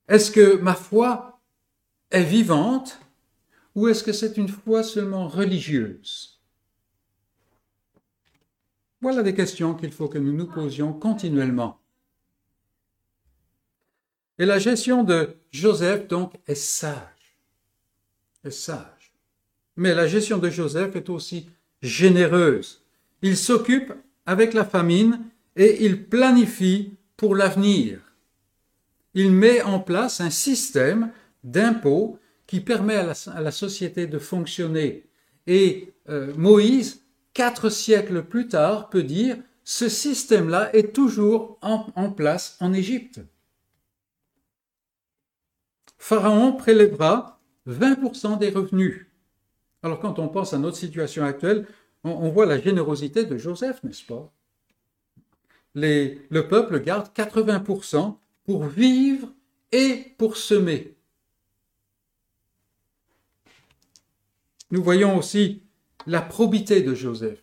Est-ce 0.07 0.31
que 0.31 0.57
ma 0.57 0.75
foi 0.75 1.41
est 2.11 2.23
vivante 2.23 2.99
ou 3.75 3.87
est-ce 3.87 4.03
que 4.03 4.13
c'est 4.13 4.37
une 4.37 4.49
foi 4.49 4.83
seulement 4.83 5.27
religieuse? 5.27 6.41
Voilà 9.01 9.23
des 9.23 9.33
questions 9.33 9.73
qu'il 9.73 9.91
faut 9.91 10.07
que 10.07 10.17
nous 10.17 10.33
nous 10.33 10.47
posions 10.47 10.93
continuellement. 10.93 11.82
Et 14.43 14.45
la 14.45 14.59
gestion 14.59 15.05
de 15.05 15.37
Joseph, 15.51 16.09
donc, 16.09 16.33
est 16.47 16.55
sage. 16.55 17.37
Est 18.43 18.51
sage. 18.51 19.13
Mais 19.77 19.95
la 19.95 20.05
gestion 20.05 20.37
de 20.37 20.49
Joseph 20.49 20.97
est 20.97 21.09
aussi 21.09 21.47
généreuse. 21.81 22.83
Il 23.21 23.37
s'occupe 23.37 23.93
avec 24.25 24.53
la 24.53 24.65
famine 24.65 25.21
et 25.55 25.85
il 25.85 26.09
planifie 26.09 26.91
pour 27.15 27.37
l'avenir. 27.37 28.01
Il 29.13 29.31
met 29.31 29.61
en 29.61 29.79
place 29.79 30.19
un 30.19 30.29
système 30.29 31.13
d'impôts 31.45 32.19
qui 32.45 32.59
permet 32.59 32.97
à 32.97 33.15
la, 33.39 33.51
société 33.51 34.07
de 34.07 34.19
fonctionner. 34.19 35.05
Et 35.47 35.93
euh, 36.09 36.33
Moïse, 36.35 37.05
quatre 37.33 37.69
siècles 37.69 38.23
plus 38.23 38.49
tard, 38.49 38.89
peut 38.89 39.03
dire 39.03 39.37
ce 39.63 39.87
système-là 39.87 40.75
est 40.75 40.93
toujours 40.93 41.59
en 41.61 42.11
place 42.11 42.57
en 42.59 42.73
Égypte. 42.73 43.21
Pharaon 46.03 46.51
prélèvera 46.51 47.39
20% 47.65 48.37
des 48.37 48.49
revenus. 48.49 49.07
Alors 49.83 50.01
quand 50.01 50.19
on 50.19 50.27
pense 50.27 50.51
à 50.51 50.57
notre 50.57 50.75
situation 50.75 51.23
actuelle, 51.23 51.65
on, 52.03 52.27
voit 52.27 52.45
la 52.45 52.59
générosité 52.59 53.23
de 53.23 53.37
Joseph, 53.37 53.81
n'est-ce 53.83 54.03
pas? 54.03 54.29
Le 55.75 56.41
peuple 56.41 56.81
garde 56.81 57.07
80% 57.15 58.17
pour 58.43 58.65
vivre 58.65 59.29
et 59.71 60.13
pour 60.17 60.35
semer. 60.35 60.97
Nous 64.71 64.83
voyons 64.83 65.17
aussi 65.17 65.63
la 66.05 66.21
probité 66.21 66.81
de 66.81 66.93
Joseph. 66.93 67.39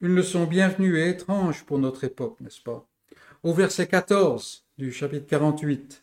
Une 0.00 0.14
leçon 0.14 0.46
bienvenue 0.46 0.98
et 0.98 1.10
étrange 1.10 1.66
pour 1.66 1.78
notre 1.78 2.04
époque, 2.04 2.40
n'est-ce 2.40 2.62
pas? 2.62 2.88
Au 3.42 3.52
verset 3.52 3.86
14 3.86 4.64
du 4.80 4.92
chapitre 4.92 5.26
48. 5.26 6.02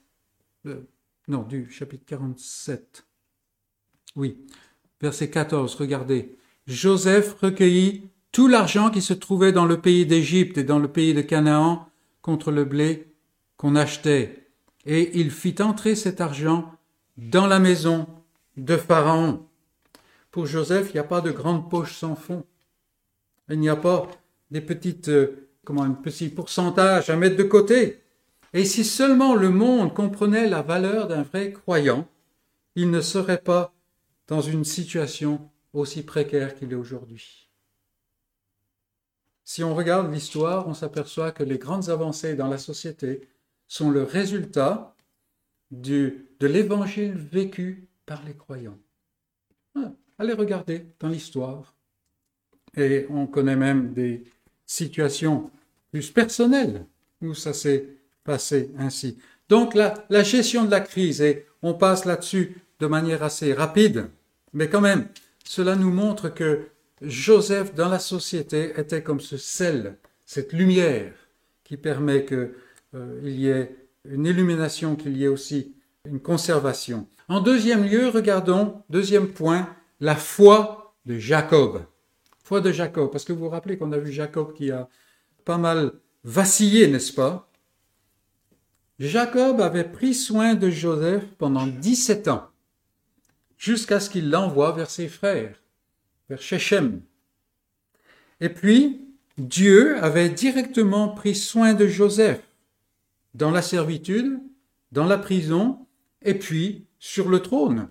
Non, 1.27 1.41
du 1.41 1.67
chapitre 1.71 2.05
47. 2.05 3.07
Oui, 4.15 4.37
verset 5.01 5.31
14, 5.31 5.73
regardez. 5.73 6.37
Joseph 6.67 7.33
recueillit 7.41 8.03
tout 8.31 8.47
l'argent 8.47 8.91
qui 8.91 9.01
se 9.01 9.15
trouvait 9.15 9.51
dans 9.51 9.65
le 9.65 9.81
pays 9.81 10.05
d'Égypte 10.05 10.59
et 10.59 10.63
dans 10.63 10.77
le 10.77 10.87
pays 10.87 11.15
de 11.15 11.21
Canaan 11.21 11.89
contre 12.21 12.51
le 12.51 12.65
blé 12.65 13.07
qu'on 13.57 13.75
achetait, 13.75 14.47
et 14.85 15.19
il 15.19 15.31
fit 15.31 15.55
entrer 15.59 15.95
cet 15.95 16.21
argent 16.21 16.71
dans 17.17 17.47
la 17.47 17.57
maison 17.57 18.05
de 18.57 18.77
Pharaon. 18.77 19.43
Pour 20.29 20.45
Joseph, 20.45 20.91
il 20.91 20.93
n'y 20.93 20.99
a 20.99 21.03
pas 21.03 21.21
de 21.21 21.31
grande 21.31 21.67
poche 21.67 21.95
sans 21.95 22.15
fond. 22.15 22.45
Il 23.49 23.59
n'y 23.59 23.69
a 23.69 23.75
pas 23.75 24.07
des 24.51 24.61
petites, 24.61 25.09
euh, 25.09 25.49
un 25.67 25.91
petit 25.93 26.29
pourcentage 26.29 27.09
à 27.09 27.15
mettre 27.15 27.37
de 27.37 27.43
côté. 27.43 28.03
Et 28.53 28.65
si 28.65 28.83
seulement 28.83 29.35
le 29.35 29.49
monde 29.49 29.93
comprenait 29.93 30.47
la 30.47 30.61
valeur 30.61 31.07
d'un 31.07 31.23
vrai 31.23 31.51
croyant, 31.51 32.07
il 32.75 32.91
ne 32.91 33.01
serait 33.01 33.41
pas 33.41 33.73
dans 34.27 34.41
une 34.41 34.63
situation 34.63 35.49
aussi 35.73 36.03
précaire 36.03 36.55
qu'il 36.55 36.71
est 36.71 36.75
aujourd'hui. 36.75 37.49
Si 39.43 39.63
on 39.63 39.75
regarde 39.75 40.11
l'histoire, 40.11 40.67
on 40.67 40.73
s'aperçoit 40.73 41.31
que 41.31 41.43
les 41.43 41.57
grandes 41.57 41.89
avancées 41.89 42.35
dans 42.35 42.47
la 42.47 42.57
société 42.57 43.27
sont 43.67 43.89
le 43.89 44.03
résultat 44.03 44.95
de 45.71 46.25
l'évangile 46.41 47.13
vécu 47.13 47.87
par 48.05 48.23
les 48.25 48.33
croyants. 48.33 48.77
Ah, 49.75 49.91
allez 50.17 50.33
regarder 50.33 50.85
dans 50.99 51.09
l'histoire. 51.09 51.75
Et 52.75 53.07
on 53.09 53.27
connaît 53.27 53.55
même 53.55 53.93
des 53.93 54.23
situations 54.65 55.49
plus 55.91 56.11
personnelles 56.11 56.85
où 57.21 57.33
ça 57.33 57.53
s'est 57.53 57.96
passé 58.27 58.69
ainsi. 58.77 59.17
Donc 59.49 59.73
la, 59.73 59.93
la 60.09 60.21
gestion 60.21 60.65
de 60.65 60.71
la 60.71 60.81
crise, 60.81 61.21
et 61.21 61.47
on 61.63 61.73
passe 61.73 62.05
là-dessus 62.05 62.57
de 62.79 62.85
manière 62.85 63.23
assez 63.23 63.53
rapide, 63.53 64.09
mais 64.53 64.69
quand 64.69 64.81
même, 64.81 65.07
cela 65.43 65.75
nous 65.75 65.91
montre 65.91 66.29
que 66.29 66.67
Joseph 67.01 67.73
dans 67.73 67.89
la 67.89 67.99
société 67.99 68.73
était 68.77 69.01
comme 69.01 69.21
ce 69.21 69.37
sel, 69.37 69.97
cette 70.25 70.51
lumière 70.51 71.13
qui 71.63 71.77
permet 71.77 72.25
qu'il 72.25 72.51
euh, 72.95 73.21
y 73.23 73.47
ait 73.47 73.75
une 74.09 74.25
illumination, 74.25 74.95
qu'il 74.95 75.17
y 75.17 75.23
ait 75.23 75.29
aussi 75.29 75.73
une 76.05 76.19
conservation. 76.19 77.07
En 77.29 77.39
deuxième 77.39 77.83
lieu, 77.83 78.09
regardons, 78.09 78.83
deuxième 78.89 79.29
point, 79.29 79.69
la 79.99 80.15
foi 80.15 80.95
de 81.05 81.17
Jacob. 81.17 81.81
Foi 82.43 82.61
de 82.61 82.71
Jacob, 82.71 83.11
parce 83.11 83.25
que 83.25 83.33
vous 83.33 83.45
vous 83.45 83.49
rappelez 83.49 83.77
qu'on 83.77 83.91
a 83.91 83.97
vu 83.97 84.11
Jacob 84.11 84.53
qui 84.53 84.71
a 84.71 84.89
pas 85.45 85.57
mal 85.57 85.93
vacillé, 86.23 86.87
n'est-ce 86.87 87.13
pas? 87.13 87.46
Jacob 88.99 89.61
avait 89.61 89.83
pris 89.83 90.15
soin 90.15 90.55
de 90.55 90.69
Joseph 90.69 91.23
pendant 91.37 91.67
17 91.67 92.27
ans, 92.29 92.47
jusqu'à 93.57 93.99
ce 93.99 94.09
qu'il 94.09 94.29
l'envoie 94.31 94.71
vers 94.71 94.89
ses 94.89 95.07
frères, 95.07 95.55
vers 96.29 96.41
Shechem. 96.41 97.01
Et 98.39 98.49
puis, 98.49 99.05
Dieu 99.37 100.03
avait 100.03 100.29
directement 100.29 101.09
pris 101.09 101.35
soin 101.35 101.75
de 101.75 101.85
Joseph 101.85 102.41
dans 103.35 103.51
la 103.51 103.61
servitude, 103.61 104.39
dans 104.91 105.05
la 105.05 105.19
prison, 105.19 105.85
et 106.23 106.33
puis 106.33 106.87
sur 106.97 107.29
le 107.29 107.41
trône. 107.41 107.89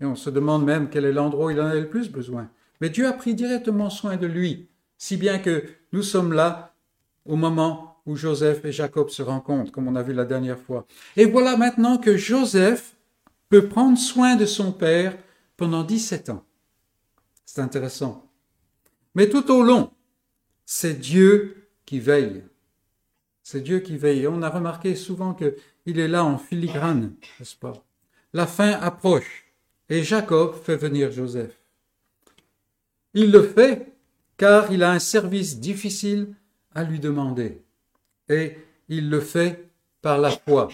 Et 0.00 0.06
on 0.06 0.16
se 0.16 0.30
demande 0.30 0.64
même 0.64 0.88
quel 0.88 1.04
est 1.04 1.12
l'endroit 1.12 1.46
où 1.46 1.50
il 1.50 1.60
en 1.60 1.66
avait 1.66 1.82
le 1.82 1.90
plus 1.90 2.10
besoin. 2.10 2.48
Mais 2.80 2.88
Dieu 2.88 3.06
a 3.06 3.12
pris 3.12 3.34
directement 3.34 3.90
soin 3.90 4.16
de 4.16 4.26
lui, 4.26 4.68
si 4.96 5.18
bien 5.18 5.38
que 5.38 5.64
nous 5.92 6.02
sommes 6.02 6.32
là 6.32 6.74
au 7.26 7.36
moment 7.36 7.87
où 8.08 8.16
Joseph 8.16 8.64
et 8.64 8.72
Jacob 8.72 9.10
se 9.10 9.22
rencontrent, 9.22 9.70
comme 9.70 9.86
on 9.86 9.94
a 9.94 10.02
vu 10.02 10.14
la 10.14 10.24
dernière 10.24 10.58
fois. 10.58 10.86
Et 11.14 11.26
voilà 11.26 11.58
maintenant 11.58 11.98
que 11.98 12.16
Joseph 12.16 12.96
peut 13.50 13.68
prendre 13.68 13.98
soin 13.98 14.34
de 14.34 14.46
son 14.46 14.72
père 14.72 15.14
pendant 15.58 15.84
17 15.84 16.30
ans. 16.30 16.42
C'est 17.44 17.60
intéressant. 17.60 18.26
Mais 19.14 19.28
tout 19.28 19.50
au 19.52 19.62
long, 19.62 19.90
c'est 20.64 20.94
Dieu 20.94 21.68
qui 21.84 22.00
veille. 22.00 22.44
C'est 23.42 23.60
Dieu 23.60 23.80
qui 23.80 23.98
veille. 23.98 24.22
Et 24.22 24.28
on 24.28 24.40
a 24.40 24.48
remarqué 24.48 24.96
souvent 24.96 25.34
qu'il 25.34 25.98
est 25.98 26.08
là 26.08 26.24
en 26.24 26.38
filigrane, 26.38 27.14
n'est-ce 27.38 27.56
pas? 27.56 27.84
La 28.32 28.46
fin 28.46 28.70
approche 28.70 29.52
et 29.90 30.02
Jacob 30.02 30.54
fait 30.54 30.76
venir 30.76 31.12
Joseph. 31.12 31.60
Il 33.12 33.32
le 33.32 33.42
fait 33.42 33.92
car 34.38 34.72
il 34.72 34.82
a 34.82 34.92
un 34.92 34.98
service 34.98 35.60
difficile 35.60 36.34
à 36.74 36.84
lui 36.84 37.00
demander. 37.00 37.62
Et 38.28 38.56
il 38.88 39.10
le 39.10 39.20
fait 39.20 39.68
par 40.02 40.18
la 40.18 40.30
foi. 40.30 40.68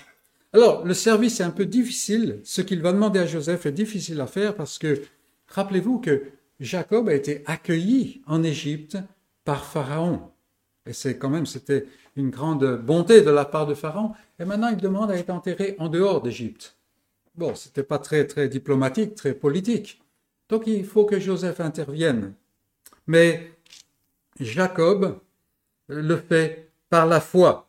Alors, 0.53 0.85
le 0.85 0.95
service 0.95 1.41
est 1.41 1.45
un 1.45 1.51
peu 1.51 1.67
difficile. 1.67 2.41
Ce 2.45 2.63
qu'il 2.63 2.81
va 2.81 2.93
demander 2.93 3.19
à 3.19 3.27
Joseph 3.27 3.67
est 3.67 3.73
difficile 3.73 4.21
à 4.21 4.27
faire 4.27 4.55
parce 4.55 4.79
que, 4.79 5.03
rappelez-vous 5.49 5.99
que 5.99 6.23
Jacob 6.61 7.09
a 7.09 7.15
été 7.15 7.43
accueilli 7.47 8.23
en 8.27 8.43
Égypte 8.43 8.97
par 9.45 9.65
Pharaon. 9.65 10.31
Et 10.87 10.93
c'est 10.93 11.19
quand 11.19 11.31
même, 11.31 11.47
c'était 11.47 11.87
une 12.17 12.31
grande 12.31 12.81
bonté 12.83 13.23
de 13.23 13.31
la 13.31 13.45
part 13.45 13.67
de 13.67 13.75
Pharaon. 13.75 14.13
Et 14.39 14.45
maintenant, 14.45 14.69
il 14.69 14.77
demande 14.77 15.11
à 15.11 15.17
être 15.17 15.31
enterré 15.31 15.75
en 15.79 15.89
dehors 15.89 16.23
d'Égypte. 16.23 16.77
Bon, 17.35 17.55
c'était 17.55 17.83
pas 17.83 17.99
très, 17.99 18.27
très 18.27 18.49
diplomatique, 18.49 19.17
très 19.17 19.35
politique. 19.35 20.01
Donc, 20.49 20.67
il 20.67 20.85
faut 20.85 21.05
que 21.05 21.19
Joseph 21.19 21.59
intervienne. 21.59 22.35
Mais 23.07 23.51
Jacob 24.39 25.19
le 25.89 26.17
fait 26.17 26.71
par 26.91 27.07
la 27.07 27.21
foi. 27.21 27.69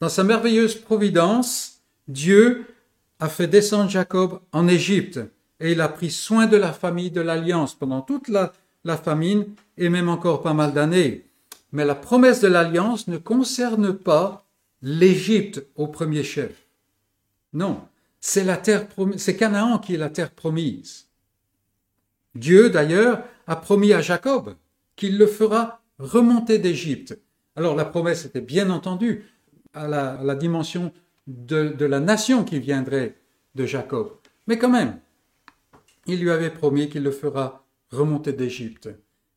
Dans 0.00 0.08
sa 0.08 0.24
merveilleuse 0.24 0.74
providence, 0.74 1.80
Dieu 2.08 2.66
a 3.18 3.28
fait 3.28 3.46
descendre 3.46 3.90
Jacob 3.90 4.40
en 4.52 4.66
Égypte 4.66 5.20
et 5.60 5.72
il 5.72 5.80
a 5.80 5.88
pris 5.88 6.10
soin 6.10 6.46
de 6.46 6.56
la 6.56 6.72
famille 6.72 7.10
de 7.10 7.20
l'Alliance 7.20 7.74
pendant 7.74 8.00
toute 8.00 8.28
la, 8.28 8.52
famine 8.96 9.46
et 9.76 9.90
même 9.90 10.08
encore 10.08 10.42
pas 10.42 10.54
mal 10.54 10.72
d'années. 10.72 11.26
Mais 11.72 11.84
la 11.84 11.94
promesse 11.94 12.40
de 12.40 12.48
l'Alliance 12.48 13.08
ne 13.08 13.18
concerne 13.18 13.92
pas 13.92 14.44
l'Égypte 14.82 15.62
au 15.76 15.86
premier 15.86 16.24
chef. 16.24 16.66
Non, 17.52 17.82
c'est 18.20 18.44
la 18.44 18.56
terre 18.56 18.86
c'est 19.16 19.36
Canaan 19.36 19.78
qui 19.78 19.94
est 19.94 19.98
la 19.98 20.08
terre 20.08 20.30
promise. 20.30 21.06
Dieu, 22.34 22.70
d'ailleurs, 22.70 23.22
a 23.46 23.56
promis 23.56 23.92
à 23.92 24.00
Jacob 24.00 24.54
qu'il 24.96 25.18
le 25.18 25.26
fera 25.26 25.82
remonter 25.98 26.58
d'Égypte. 26.58 27.18
Alors 27.56 27.74
la 27.74 27.84
promesse 27.84 28.24
était 28.24 28.40
bien 28.40 28.70
entendu 28.70 29.24
à 29.72 29.86
la, 29.86 30.34
dimension 30.34 30.92
de, 31.26 31.84
la 31.84 32.00
nation 32.00 32.44
qui 32.44 32.58
viendrait 32.58 33.16
de 33.54 33.66
Jacob. 33.66 34.12
Mais 34.46 34.58
quand 34.58 34.70
même, 34.70 34.98
il 36.06 36.20
lui 36.20 36.30
avait 36.30 36.50
promis 36.50 36.88
qu'il 36.88 37.02
le 37.02 37.10
fera 37.10 37.64
remonter 37.90 38.32
d'Égypte. 38.32 38.88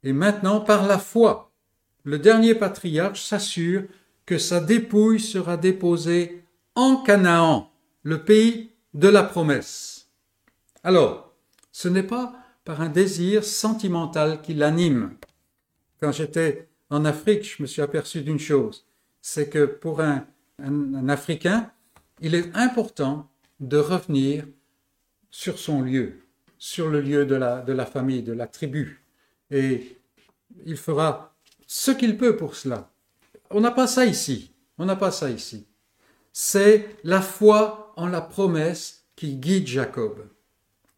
Et 0.03 0.13
maintenant, 0.13 0.59
par 0.61 0.85
la 0.87 0.97
foi, 0.97 1.51
le 2.03 2.19
dernier 2.19 2.55
patriarche 2.55 3.21
s'assure 3.21 3.83
que 4.25 4.37
sa 4.37 4.59
dépouille 4.59 5.19
sera 5.19 5.57
déposée 5.57 6.43
en 6.75 6.97
Canaan, 6.97 7.71
le 8.03 8.23
pays 8.23 8.71
de 8.93 9.07
la 9.07 9.23
promesse. 9.23 10.09
Alors, 10.83 11.33
ce 11.71 11.87
n'est 11.87 12.03
pas 12.03 12.33
par 12.65 12.81
un 12.81 12.89
désir 12.89 13.43
sentimental 13.43 14.41
qui 14.41 14.53
l'anime. 14.53 15.17
Quand 15.99 16.11
j'étais 16.11 16.69
en 16.89 17.05
Afrique, 17.05 17.57
je 17.57 17.61
me 17.63 17.67
suis 17.67 17.81
aperçu 17.81 18.21
d'une 18.21 18.39
chose, 18.39 18.85
c'est 19.21 19.49
que 19.49 19.65
pour 19.65 20.01
un, 20.01 20.25
Africain, 21.09 21.71
il 22.21 22.35
est 22.35 22.55
important 22.55 23.29
de 23.59 23.77
revenir 23.77 24.45
sur 25.31 25.57
son 25.57 25.81
lieu, 25.81 26.19
sur 26.57 26.89
le 26.89 27.01
lieu 27.01 27.25
de 27.25 27.35
la 27.35 27.85
famille, 27.85 28.21
de 28.21 28.33
la 28.33 28.47
tribu. 28.47 29.03
Et 29.51 29.97
il 30.65 30.77
fera 30.77 31.35
ce 31.67 31.91
qu'il 31.91 32.17
peut 32.17 32.35
pour 32.35 32.55
cela. 32.55 32.91
On 33.49 33.61
n'a 33.61 33.71
pas 33.71 33.87
ça 33.87 34.05
ici. 34.05 34.51
On 34.77 34.85
n'a 34.85 34.95
pas 34.95 35.11
ça 35.11 35.29
ici. 35.29 35.65
C'est 36.31 36.87
la 37.03 37.21
foi 37.21 37.93
en 37.95 38.07
la 38.07 38.21
promesse 38.21 39.05
qui 39.15 39.35
guide 39.35 39.67
Jacob. 39.67 40.25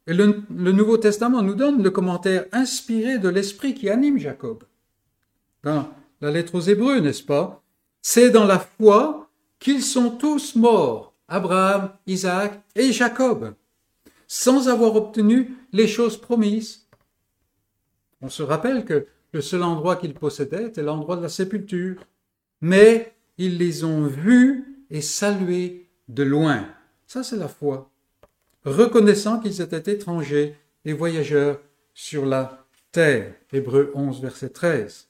Et 0.08 0.14
le, 0.14 0.44
Nouveau 0.50 0.98
Testament 0.98 1.42
nous 1.42 1.56
donne 1.56 1.84
le 1.84 1.90
commentaire 1.90 2.46
inspiré 2.52 3.18
de 3.18 3.28
l'esprit 3.28 3.74
qui 3.74 3.90
anime 3.90 4.18
Jacob. 4.18 4.64
Dans 5.66 5.90
la 6.22 6.30
lettre 6.30 6.56
aux 6.56 6.62
Hébreux, 6.62 7.00
n'est-ce 7.00 7.24
pas? 7.24 7.64
C'est 8.02 8.30
dans 8.30 8.46
la 8.46 8.60
foi 8.60 9.30
qu'ils 9.58 9.82
sont 9.82 10.12
tous 10.12 10.56
morts, 10.56 11.16
Abraham, 11.28 11.92
Isaac 12.06 12.62
et 12.76 12.94
Jacob, 12.94 13.56
sans 14.28 14.70
avoir 14.70 14.96
obtenu 14.96 15.58
les 15.74 15.88
choses 15.88 16.22
promises. 16.22 16.88
On 18.22 18.30
se 18.30 18.44
rappelle 18.44 18.86
que 18.86 19.08
le 19.32 19.42
seul 19.42 19.64
endroit 19.64 19.96
qu'ils 19.96 20.14
possédaient 20.14 20.68
était 20.68 20.84
l'endroit 20.84 21.18
de 21.18 21.24
la 21.24 21.30
sépulture, 21.30 22.06
mais 22.62 23.16
ils 23.40 23.58
les 23.58 23.84
ont 23.84 24.06
vus 24.06 24.86
et 24.92 25.02
salués 25.02 25.90
de 26.08 26.22
loin. 26.22 26.68
Ça, 27.08 27.24
c'est 27.24 27.38
la 27.38 27.48
foi 27.48 27.90
reconnaissant 28.66 29.40
qu'ils 29.40 29.62
étaient 29.62 29.94
étrangers 29.94 30.56
et 30.86 30.94
voyageurs 30.94 31.60
sur 31.96 32.26
la 32.26 32.68
terre. 32.92 33.34
Hébreu 33.52 33.92
11, 33.96 34.22
verset 34.22 34.50
13. 34.50 35.08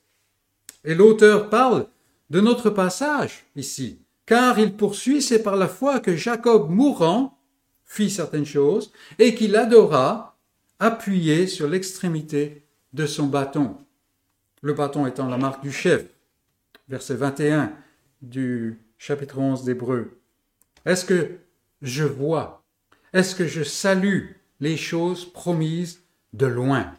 Et 0.85 0.93
l'auteur 0.93 1.49
parle 1.49 1.87
de 2.29 2.39
notre 2.39 2.69
passage 2.69 3.45
ici, 3.55 3.99
car 4.25 4.59
il 4.59 4.77
poursuit, 4.77 5.21
c'est 5.21 5.41
par 5.41 5.55
la 5.55 5.67
foi 5.67 5.99
que 5.99 6.15
Jacob 6.15 6.69
mourant 6.69 7.39
fit 7.85 8.09
certaines 8.09 8.45
choses 8.45 8.91
et 9.17 9.33
qu'il 9.33 9.55
adora 9.55 10.37
appuyé 10.79 11.47
sur 11.47 11.67
l'extrémité 11.67 12.63
de 12.93 13.07
son 13.07 13.25
bâton. 13.25 13.77
Le 14.61 14.73
bâton 14.73 15.07
étant 15.07 15.27
la 15.27 15.37
marque 15.37 15.63
du 15.63 15.71
chef. 15.71 16.05
Verset 16.87 17.15
21 17.15 17.73
du 18.21 18.79
chapitre 18.97 19.39
11 19.39 19.63
d'Hébreu. 19.63 20.19
Est-ce 20.85 21.05
que 21.05 21.31
je 21.81 22.03
vois? 22.03 22.63
Est-ce 23.11 23.35
que 23.35 23.47
je 23.47 23.63
salue 23.63 24.33
les 24.59 24.77
choses 24.77 25.25
promises 25.25 26.03
de 26.33 26.45
loin? 26.45 26.93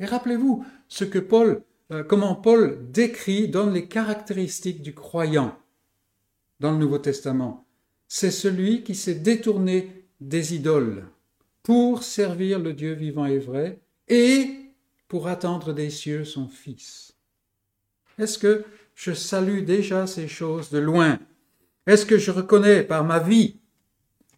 Et 0.00 0.06
rappelez-vous 0.06 0.64
ce 0.88 1.04
que 1.04 1.18
Paul, 1.18 1.62
euh, 1.90 2.04
comment 2.04 2.34
Paul 2.34 2.90
décrit, 2.90 3.48
donne 3.48 3.72
les 3.72 3.88
caractéristiques 3.88 4.82
du 4.82 4.94
croyant 4.94 5.58
dans 6.60 6.72
le 6.72 6.78
Nouveau 6.78 6.98
Testament. 6.98 7.66
C'est 8.08 8.30
celui 8.30 8.82
qui 8.82 8.94
s'est 8.94 9.14
détourné 9.14 10.06
des 10.20 10.54
idoles 10.54 11.06
pour 11.62 12.02
servir 12.02 12.58
le 12.58 12.72
Dieu 12.72 12.92
vivant 12.92 13.26
et 13.26 13.38
vrai 13.38 13.80
et 14.08 14.50
pour 15.06 15.28
attendre 15.28 15.72
des 15.72 15.90
cieux 15.90 16.24
son 16.24 16.48
Fils. 16.48 17.14
Est-ce 18.18 18.38
que 18.38 18.64
je 18.94 19.12
salue 19.12 19.64
déjà 19.64 20.06
ces 20.06 20.28
choses 20.28 20.70
de 20.70 20.78
loin? 20.78 21.18
Est-ce 21.86 22.04
que 22.04 22.18
je 22.18 22.30
reconnais 22.30 22.82
par 22.82 23.04
ma 23.04 23.18
vie 23.18 23.60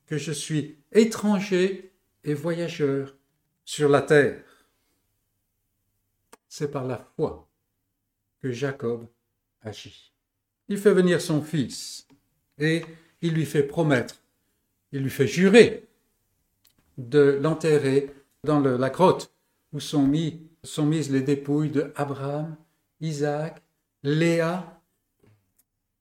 que 0.06 0.18
je 0.18 0.32
suis 0.32 0.76
étranger 0.92 1.92
et 2.24 2.34
voyageur 2.34 3.16
sur 3.64 3.88
la 3.88 4.02
terre? 4.02 4.49
C'est 6.50 6.72
par 6.72 6.84
la 6.84 6.98
foi 6.98 7.48
que 8.40 8.50
Jacob 8.50 9.06
agit. 9.62 10.12
Il 10.68 10.78
fait 10.78 10.92
venir 10.92 11.20
son 11.20 11.42
fils 11.42 12.08
et 12.58 12.84
il 13.22 13.34
lui 13.34 13.46
fait 13.46 13.62
promettre, 13.62 14.16
il 14.90 15.02
lui 15.02 15.10
fait 15.10 15.28
jurer 15.28 15.88
de 16.98 17.38
l'enterrer 17.40 18.12
dans 18.42 18.58
la 18.58 18.90
grotte 18.90 19.32
où 19.72 19.78
sont, 19.78 20.02
mis, 20.02 20.42
sont 20.64 20.86
mises 20.86 21.12
les 21.12 21.22
dépouilles 21.22 21.70
de 21.70 21.92
Abraham, 21.94 22.56
Isaac, 23.00 23.62
Léa, 24.02 24.82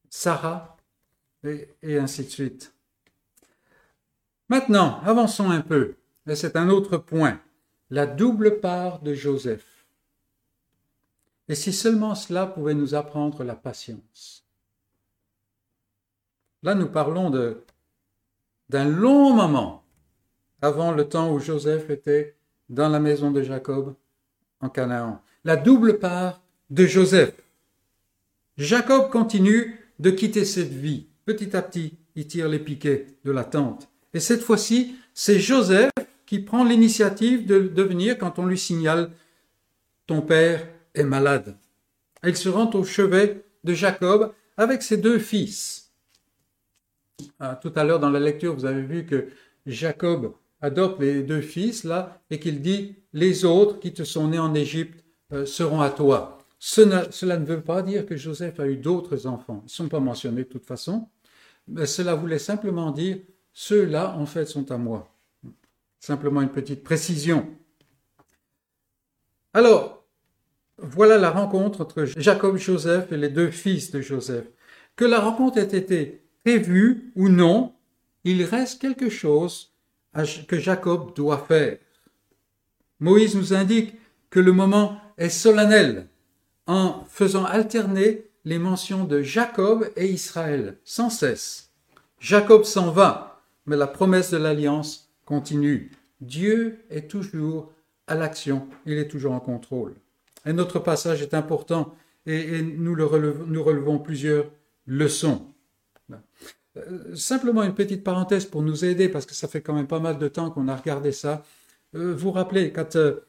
Sarah, 0.10 0.78
et, 1.44 1.70
et 1.84 2.00
ainsi 2.00 2.24
de 2.24 2.30
suite. 2.30 2.74
Maintenant, 4.50 5.00
avançons 5.02 5.52
un 5.52 5.62
peu, 5.62 5.94
et 6.28 6.36
c'est 6.36 6.56
un 6.56 6.70
autre 6.70 6.98
point, 6.98 7.40
la 7.92 8.08
double 8.08 8.60
part 8.60 9.00
de 9.00 9.14
Joseph. 9.14 9.79
Et 11.50 11.56
si 11.56 11.74
seulement 11.74 12.16
cela 12.16 12.46
pouvait 12.46 12.76
nous 12.76 12.94
apprendre 12.94 13.44
la 13.44 13.56
patience. 13.56 14.46
Là, 16.62 16.76
nous 16.76 16.88
parlons 16.88 17.32
d'un 18.70 18.86
long 18.86 19.34
moment 19.34 19.84
avant 20.62 20.92
le 20.92 21.10
temps 21.10 21.34
où 21.34 21.40
Joseph 21.40 21.90
était 21.90 22.36
dans 22.70 22.90
la 22.90 23.00
maison 23.00 23.32
de 23.32 23.42
Jacob 23.42 23.96
en 24.62 24.70
Canaan. 24.70 25.22
La 25.44 25.56
double 25.56 26.00
part 26.00 26.42
de 26.70 26.86
Joseph. 26.86 27.34
Jacob 28.58 29.10
continue 29.10 29.80
de 30.00 30.12
quitter 30.12 30.46
cette 30.46 30.72
vie. 30.72 31.08
Petit 31.26 31.56
à 31.56 31.62
petit, 31.62 31.98
il 32.16 32.28
tire 32.28 32.50
les 32.50 32.60
piquets 32.60 33.08
de 33.24 33.32
la 33.32 33.44
tente. 33.44 33.90
Et 34.14 34.20
cette 34.20 34.42
fois-ci, 34.42 34.96
c'est 35.14 35.40
Joseph 35.40 35.92
qui 36.26 36.40
prend 36.40 36.64
l'initiative 36.64 37.48
de, 37.48 37.82
venir 37.82 38.18
quand 38.18 38.38
on 38.38 38.46
lui 38.46 38.58
signale 38.58 39.12
Ton 40.06 40.22
père 40.22 40.68
est 40.96 41.04
malade. 41.04 41.58
il 42.24 42.36
se 42.36 42.50
rend 42.50 42.70
au 42.72 42.84
chevet 42.84 43.44
de 43.64 43.74
Jacob 43.74 44.34
avec 44.58 44.82
ses 44.82 44.98
deux 44.98 45.20
fils. 45.20 45.92
Ah, 47.40 47.60
tout 47.62 47.72
à 47.76 47.84
l'heure 47.84 48.00
dans 48.00 48.10
la 48.10 48.20
lecture, 48.20 48.54
vous 48.54 48.66
avez 48.66 48.82
vu 48.82 49.06
que 49.06 49.30
Jacob 49.66 50.34
adopte 50.62 51.00
les 51.00 51.24
deux 51.24 51.42
fils 51.42 51.84
là 51.84 52.22
et 52.30 52.40
qu'il 52.40 52.62
dit 52.62 52.96
les 53.14 53.46
autres 53.46 53.80
qui 53.80 53.94
te 53.94 54.04
sont 54.04 54.28
nés 54.28 54.40
en 54.40 54.54
Égypte 54.54 55.04
euh, 55.32 55.46
seront 55.46 55.82
à 55.82 55.90
toi. 55.90 56.38
Cela, 56.60 57.38
ne 57.38 57.46
veut 57.46 57.62
pas 57.62 57.82
dire 57.82 58.06
que 58.06 58.18
Joseph 58.18 58.60
a 58.60 58.68
eu 58.68 58.76
d'autres 58.76 59.28
enfants. 59.28 59.62
Ils 59.62 59.66
ne 59.66 59.70
sont 59.70 59.88
pas 59.88 60.02
mentionnés 60.02 60.44
de 60.44 60.50
toute 60.50 60.66
façon. 60.66 61.08
Mais 61.68 61.86
cela 61.86 62.16
voulait 62.16 62.40
simplement 62.40 62.92
dire 62.92 63.20
ceux-là 63.54 64.16
en 64.18 64.26
fait 64.26 64.46
sont 64.46 64.70
à 64.72 64.78
moi. 64.78 65.08
Simplement 66.00 66.42
une 66.42 66.50
petite 66.50 66.84
précision. 66.84 67.48
Alors, 69.54 69.99
voilà 70.82 71.18
la 71.18 71.32
rencontre 71.32 71.82
entre 71.82 72.06
Jacob 72.06 72.58
Joseph 72.58 73.12
et 73.12 73.18
les 73.18 73.30
deux 73.30 73.52
fils 73.52 73.92
de 73.92 74.02
Joseph. 74.02 74.46
Que 74.96 75.06
la 75.06 75.20
rencontre 75.20 75.58
ait 75.58 75.78
été 75.78 76.22
prévue 76.44 77.12
ou 77.16 77.30
non, 77.30 77.74
il 78.24 78.44
reste 78.44 78.82
quelque 78.82 79.10
chose 79.10 79.74
que 80.48 80.60
Jacob 80.60 81.14
doit 81.16 81.46
faire. 81.48 81.78
Moïse 83.00 83.36
nous 83.36 83.54
indique 83.54 83.96
que 84.30 84.40
le 84.40 84.52
moment 84.52 85.00
est 85.18 85.30
solennel 85.30 86.08
en 86.68 87.04
faisant 87.08 87.46
alterner 87.46 88.26
les 88.46 88.60
mentions 88.60 89.06
de 89.06 89.22
Jacob 89.22 89.90
et 89.96 90.08
Israël 90.08 90.78
sans 90.84 91.10
cesse. 91.10 91.72
Jacob 92.20 92.64
s'en 92.64 92.92
va, 92.92 93.42
mais 93.66 93.78
la 93.78 93.88
promesse 93.88 94.32
de 94.32 94.38
l'alliance 94.38 95.10
continue. 95.26 95.92
Dieu 96.22 96.80
est 96.90 97.10
toujours 97.10 97.72
à 98.08 98.16
l'action, 98.16 98.68
il 98.86 98.98
est 98.98 99.08
toujours 99.08 99.34
en 99.34 99.40
contrôle. 99.40 99.94
Et 100.46 100.54
notre 100.54 100.80
passage 100.80 101.22
est 101.22 101.34
important 101.34 101.96
et, 102.26 102.62
nous, 102.62 102.96
le 102.96 103.06
nous 103.48 103.64
relevons 103.64 104.00
plusieurs 104.00 104.46
leçons. 104.86 105.54
Euh, 106.78 107.16
simplement 107.16 107.64
une 107.64 107.74
petite 107.74 108.04
parenthèse 108.04 108.46
pour 108.46 108.62
nous 108.62 108.86
aider, 108.86 109.10
parce 109.10 109.26
que 109.26 109.34
ça 109.34 109.48
fait 109.48 109.62
quand 109.62 109.74
même 109.74 109.88
pas 109.88 110.00
mal 110.00 110.18
de 110.18 110.28
temps 110.28 110.52
qu'on 110.52 110.68
a 110.68 110.76
regardé 110.76 111.12
ça. 111.12 111.44
Euh, 111.96 112.14
vous 112.14 112.30
vous 112.30 112.32
rappelez, 112.32 112.72
quand 112.72 112.96
euh, 112.96 113.22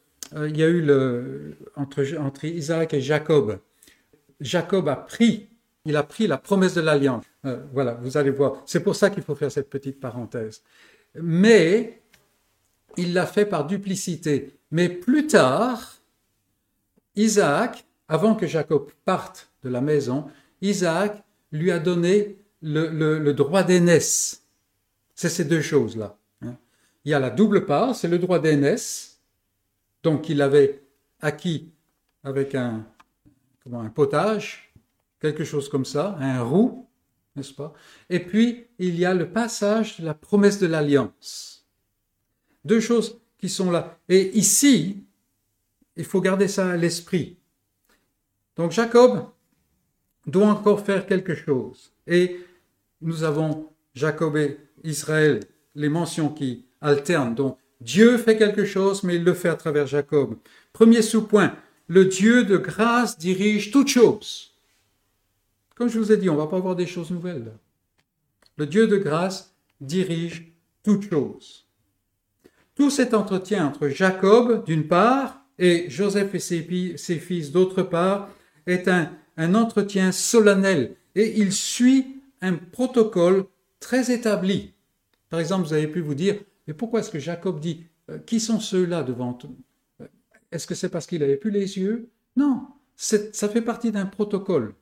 il 0.47 0.57
y 0.57 0.63
a 0.63 0.67
eu 0.67 0.81
le, 0.81 1.55
entre, 1.75 2.05
entre 2.19 2.45
Isaac 2.45 2.93
et 2.93 3.01
Jacob, 3.01 3.59
Jacob 4.39 4.87
a 4.87 4.95
pris, 4.95 5.49
il 5.85 5.95
a 5.95 6.03
pris 6.03 6.27
la 6.27 6.37
promesse 6.37 6.75
de 6.75 6.81
l'alliance. 6.81 7.25
voilà, 7.73 7.95
vous 7.95 8.17
allez 8.17 8.29
voir. 8.29 8.61
C'est 8.65 8.81
pour 8.81 8.95
ça 8.95 9.09
qu'il 9.09 9.23
faut 9.23 9.35
faire 9.35 9.51
cette 9.51 9.69
petite 9.69 9.99
parenthèse. 9.99 10.61
Mais 11.15 12.01
il 12.97 13.13
l'a 13.13 13.25
fait 13.25 13.45
par 13.45 13.65
duplicité. 13.65 14.59
Mais 14.71 14.89
plus 14.89 15.27
tard, 15.27 16.00
Isaac, 17.15 17.85
avant 18.07 18.35
que 18.35 18.47
Jacob 18.47 18.89
parte 19.05 19.51
de 19.63 19.69
la 19.69 19.81
maison, 19.81 20.25
Isaac 20.61 21.23
lui 21.51 21.71
a 21.71 21.79
donné 21.79 22.37
le, 22.61 23.31
droit 23.31 23.63
d'aînesse. 23.63 24.45
C'est 25.15 25.29
ces 25.29 25.45
deux 25.45 25.61
choses-là. 25.61 26.17
Hein. 26.41 26.55
Il 27.05 27.11
y 27.11 27.13
a 27.13 27.19
la 27.19 27.29
double 27.29 27.65
part, 27.65 27.95
c'est 27.95 28.07
le 28.07 28.19
droit 28.19 28.39
d'aînesse, 28.39 29.19
donc 30.03 30.29
il 30.29 30.41
avait 30.41 30.83
acquis 31.19 31.71
avec 32.23 32.55
un, 32.55 32.85
comment, 33.63 33.81
un 33.81 33.89
potage, 33.89 34.73
quelque 35.19 35.43
chose 35.43 35.69
comme 35.69 35.85
ça, 35.85 36.17
un 36.19 36.41
roux, 36.41 36.87
n'est-ce 37.35 37.53
pas? 37.53 37.73
Et 38.09 38.19
puis, 38.19 38.67
il 38.79 38.99
y 38.99 39.05
a 39.05 39.13
le 39.13 39.31
passage 39.31 39.99
de 39.99 40.05
la 40.05 40.13
promesse 40.13 40.59
de 40.59 40.67
l'alliance. 40.67 41.65
Deux 42.65 42.79
choses 42.79 43.19
qui 43.37 43.49
sont 43.49 43.71
là. 43.71 43.97
Et 44.09 44.37
ici, 44.37 45.03
il 45.95 46.05
faut 46.05 46.21
garder 46.21 46.47
ça 46.47 46.69
à 46.71 46.77
l'esprit. 46.77 47.37
Donc 48.55 48.71
Jacob 48.71 49.25
doit 50.25 50.47
encore 50.47 50.85
faire 50.85 51.05
quelque 51.05 51.35
chose. 51.35 51.91
Et 52.07 52.39
nous 53.01 53.23
avons 53.23 53.69
Jacob 53.93 54.37
et 54.37 54.57
Israël, 54.83 55.41
les 55.75 55.89
mentions 55.89 56.29
qui 56.29 56.65
alternent. 56.81 57.35
Donc 57.35 57.57
Dieu 57.81 58.17
fait 58.17 58.37
quelque 58.37 58.65
chose, 58.65 59.03
mais 59.03 59.15
il 59.15 59.23
le 59.23 59.33
fait 59.33 59.49
à 59.49 59.55
travers 59.55 59.87
Jacob. 59.87 60.37
Premier 60.73 61.01
sous-point, 61.01 61.55
le 61.87 62.05
Dieu 62.05 62.45
de 62.45 62.57
grâce 62.57 63.17
dirige 63.17 63.71
toutes 63.71 63.89
choses. 63.89 64.53
Comme 65.75 65.89
je 65.89 65.97
vous 65.97 66.11
ai 66.11 66.17
dit, 66.17 66.29
on 66.29 66.35
ne 66.35 66.39
va 66.39 66.47
pas 66.47 66.59
voir 66.59 66.75
des 66.75 66.85
choses 66.85 67.11
nouvelles. 67.11 67.51
Le 68.57 68.67
Dieu 68.67 68.87
de 68.87 68.97
grâce 68.97 69.55
dirige 69.79 70.53
toutes 70.83 71.09
choses. 71.09 71.65
Tout 72.75 72.89
cet 72.89 73.13
entretien 73.13 73.65
entre 73.67 73.89
Jacob 73.89 74.63
d'une 74.65 74.87
part 74.87 75.40
et 75.59 75.89
Joseph 75.89 76.33
et 76.35 76.39
ses, 76.39 77.19
fils 77.19 77.51
d'autre 77.51 77.83
part 77.83 78.29
est 78.65 78.87
un, 78.87 79.11
entretien 79.37 80.11
solennel 80.11 80.95
et 81.15 81.39
il 81.39 81.51
suit 81.51 82.21
un 82.41 82.53
protocole 82.55 83.45
très 83.79 84.11
établi. 84.11 84.73
Par 85.29 85.39
exemple, 85.39 85.65
vous 85.67 85.73
avez 85.73 85.87
pu 85.87 85.99
vous 85.99 86.13
dire, 86.13 86.35
mais 86.67 86.73
pourquoi 86.73 86.99
est-ce 86.99 87.09
que 87.09 87.19
Jacob 87.19 87.59
dit, 87.59 87.85
euh, 88.09 88.19
qui 88.19 88.39
sont 88.39 88.59
ceux-là 88.59 89.01
devant 89.01 89.37
euh, 90.01 90.05
Est-ce 90.51 90.67
que 90.67 90.75
c'est 90.75 90.89
parce 90.89 91.07
qu'il 91.07 91.21
n'avait 91.21 91.37
plus 91.37 91.49
les 91.49 91.79
yeux? 91.79 92.09
Non, 92.35 92.67
ça 92.95 93.49
fait 93.49 93.61
partie 93.61 93.91
d'un 93.91 94.05
protocole. 94.05 94.75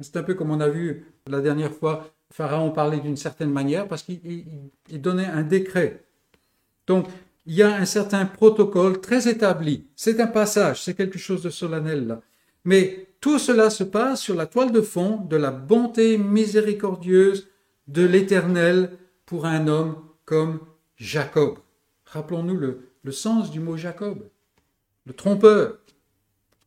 C'est 0.00 0.16
un 0.16 0.22
peu 0.22 0.34
comme 0.34 0.50
on 0.50 0.60
a 0.60 0.68
vu 0.68 1.06
la 1.26 1.40
dernière 1.40 1.72
fois, 1.72 2.14
Pharaon 2.30 2.70
parlait 2.70 3.00
d'une 3.00 3.16
certaine 3.16 3.50
manière 3.50 3.88
parce 3.88 4.02
qu'il 4.02 4.70
donnait 4.92 5.26
un 5.26 5.42
décret. 5.42 6.04
Donc, 6.86 7.08
il 7.46 7.54
y 7.54 7.62
a 7.62 7.74
un 7.76 7.84
certain 7.84 8.26
protocole 8.26 9.00
très 9.00 9.28
établi. 9.28 9.86
C'est 9.96 10.20
un 10.20 10.26
passage, 10.26 10.82
c'est 10.82 10.94
quelque 10.94 11.18
chose 11.18 11.42
de 11.42 11.50
solennel 11.50 12.06
là. 12.06 12.20
Mais 12.64 13.06
Tout 13.20 13.38
cela 13.38 13.70
se 13.70 13.82
passe 13.84 14.20
sur 14.20 14.34
la 14.34 14.46
toile 14.46 14.72
de 14.72 14.80
fond 14.80 15.16
de 15.16 15.36
la 15.36 15.50
bonté 15.50 16.18
miséricordieuse 16.18 17.48
de 17.88 18.04
l'Éternel 18.04 18.90
pour 19.24 19.46
un 19.46 19.66
homme 19.68 19.96
comme 20.24 20.60
Jacob. 20.96 21.58
Rappelons-nous 22.04 22.56
le, 22.56 22.90
le 23.02 23.12
sens 23.12 23.50
du 23.50 23.58
mot 23.58 23.76
Jacob, 23.76 24.28
le 25.06 25.12
trompeur. 25.12 25.78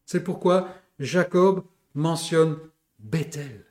C'est 0.06 0.24
pourquoi 0.24 0.70
Jacob 1.00 1.64
mentionne 1.94 2.58
Bethel. 3.00 3.66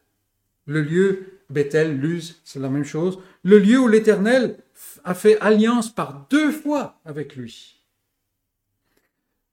Le 0.66 0.82
lieu, 0.82 1.40
Bethel, 1.50 1.98
Luz, 1.98 2.40
c'est 2.44 2.60
la 2.60 2.68
même 2.68 2.84
chose. 2.84 3.18
Le 3.42 3.58
lieu 3.58 3.78
où 3.78 3.88
l'Éternel 3.88 4.58
a 5.04 5.14
fait 5.14 5.38
alliance 5.40 5.92
par 5.92 6.26
deux 6.30 6.52
fois 6.52 7.00
avec 7.04 7.36
lui. 7.36 7.82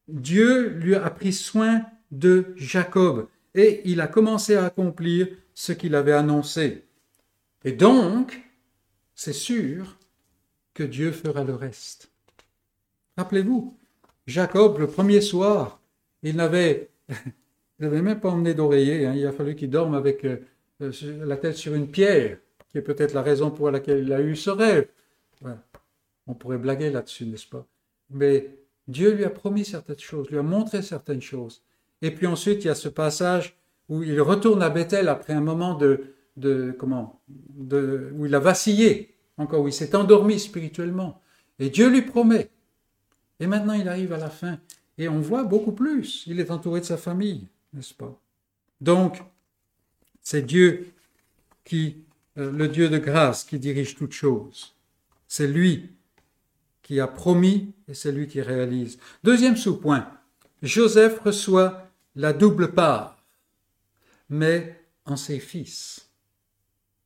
Dieu 0.08 0.70
lui 0.70 0.96
a 0.96 1.10
pris 1.10 1.34
soin 1.34 1.84
de 2.12 2.54
Jacob 2.56 3.28
et 3.54 3.82
il 3.86 4.02
a 4.02 4.08
commencé 4.08 4.56
à 4.56 4.66
accomplir 4.66 5.28
ce 5.54 5.72
qu'il 5.72 5.96
avait 5.96 6.12
annoncé. 6.12 6.84
Et 7.64 7.72
donc, 7.72 8.42
c'est 9.16 9.34
sûr 9.34 9.98
que 10.74 10.84
Dieu 10.84 11.12
fera 11.12 11.44
le 11.44 11.56
reste. 11.56 12.12
Rappelez-vous, 13.18 13.78
Jacob, 14.28 14.78
le 14.78 14.88
premier 14.88 15.22
soir, 15.22 15.82
il 16.22 16.36
n'avait, 16.36 16.90
même 17.80 18.20
pas 18.20 18.30
emmené 18.30 18.54
d'oreiller, 18.54 19.06
hein. 19.06 19.14
il 19.16 19.26
a 19.26 19.32
fallu 19.32 19.56
qu'il 19.56 19.70
dorme 19.70 19.96
avec 19.96 20.26
euh, 20.26 20.38
la 20.80 21.38
tête 21.38 21.56
sur 21.56 21.74
une 21.74 21.90
pierre, 21.90 22.38
qui 22.70 22.78
est 22.78 22.82
peut-être 22.82 23.14
la 23.14 23.22
raison 23.22 23.52
pour 23.52 23.72
laquelle 23.72 24.04
il 24.04 24.12
a 24.12 24.22
eu 24.22 24.36
ce 24.36 24.50
rêve. 24.50 24.88
On 26.28 26.34
pourrait 26.34 26.58
blaguer 26.58 26.90
là-dessus, 26.90 27.26
n'est-ce 27.26 27.48
pas? 27.48 27.66
Mais 28.10 28.56
Dieu 28.88 29.14
lui 29.14 29.24
a 29.24 29.30
promis 29.30 29.66
certaines 29.66 30.00
choses, 30.00 30.30
lui 30.30 30.38
a 30.38 30.44
montré 30.44 30.82
certaines 30.82 31.22
choses. 31.22 31.62
Et 32.02 32.12
puis 32.12 32.28
ensuite, 32.28 32.64
il 32.64 32.68
y 32.68 32.70
a 32.70 32.76
ce 32.76 32.90
passage 32.90 33.58
où 33.90 34.04
il 34.04 34.20
retourne 34.22 34.62
à 34.62 34.70
Bethel 34.70 35.08
après 35.10 35.34
un 35.34 35.42
moment 35.42 35.76
de, 35.76 36.16
de 36.38 36.76
comment, 36.78 37.22
de, 37.28 38.12
où 38.16 38.26
il 38.26 38.36
a 38.36 38.40
vacillé, 38.40 39.16
encore 39.38 39.62
où 39.62 39.68
il 39.68 39.74
s'est 39.74 39.96
endormi 39.96 40.40
spirituellement. 40.40 41.22
Et 41.60 41.70
Dieu 41.70 41.90
lui 41.90 42.02
promet. 42.02 42.50
Et 43.40 43.48
maintenant, 43.48 43.74
il 43.74 43.88
arrive 43.88 44.14
à 44.14 44.18
la 44.18 44.30
fin. 44.30 44.60
Et 44.98 45.08
on 45.08 45.20
voit 45.20 45.44
beaucoup 45.44 45.74
plus. 45.74 46.24
Il 46.28 46.40
est 46.40 46.52
entouré 46.52 46.80
de 46.80 46.86
sa 46.86 46.98
famille, 46.98 47.48
n'est-ce 47.74 47.94
pas? 47.94 48.20
Donc, 48.82 49.22
c'est 50.22 50.42
Dieu 50.42 50.92
qui, 51.64 51.98
euh, 52.38 52.52
le 52.52 52.68
Dieu 52.68 52.90
de 52.90 52.98
grâce, 52.98 53.44
qui 53.44 53.60
dirige 53.60 53.96
toutes 53.96 54.14
choses. 54.14 54.75
C'est 55.28 55.48
lui 55.48 55.96
qui 56.84 57.00
a 57.00 57.08
promis 57.08 57.74
et 57.88 57.94
c'est 57.94 58.12
lui 58.12 58.28
qui 58.28 58.42
réalise. 58.42 59.00
Deuxième 59.24 59.58
sous-point. 59.58 60.12
Joseph 60.62 61.20
reçoit 61.20 61.90
la 62.16 62.32
double 62.32 62.74
part, 62.74 63.24
mais 64.30 64.80
en 65.06 65.16
ses 65.16 65.40
fils. 65.40 66.10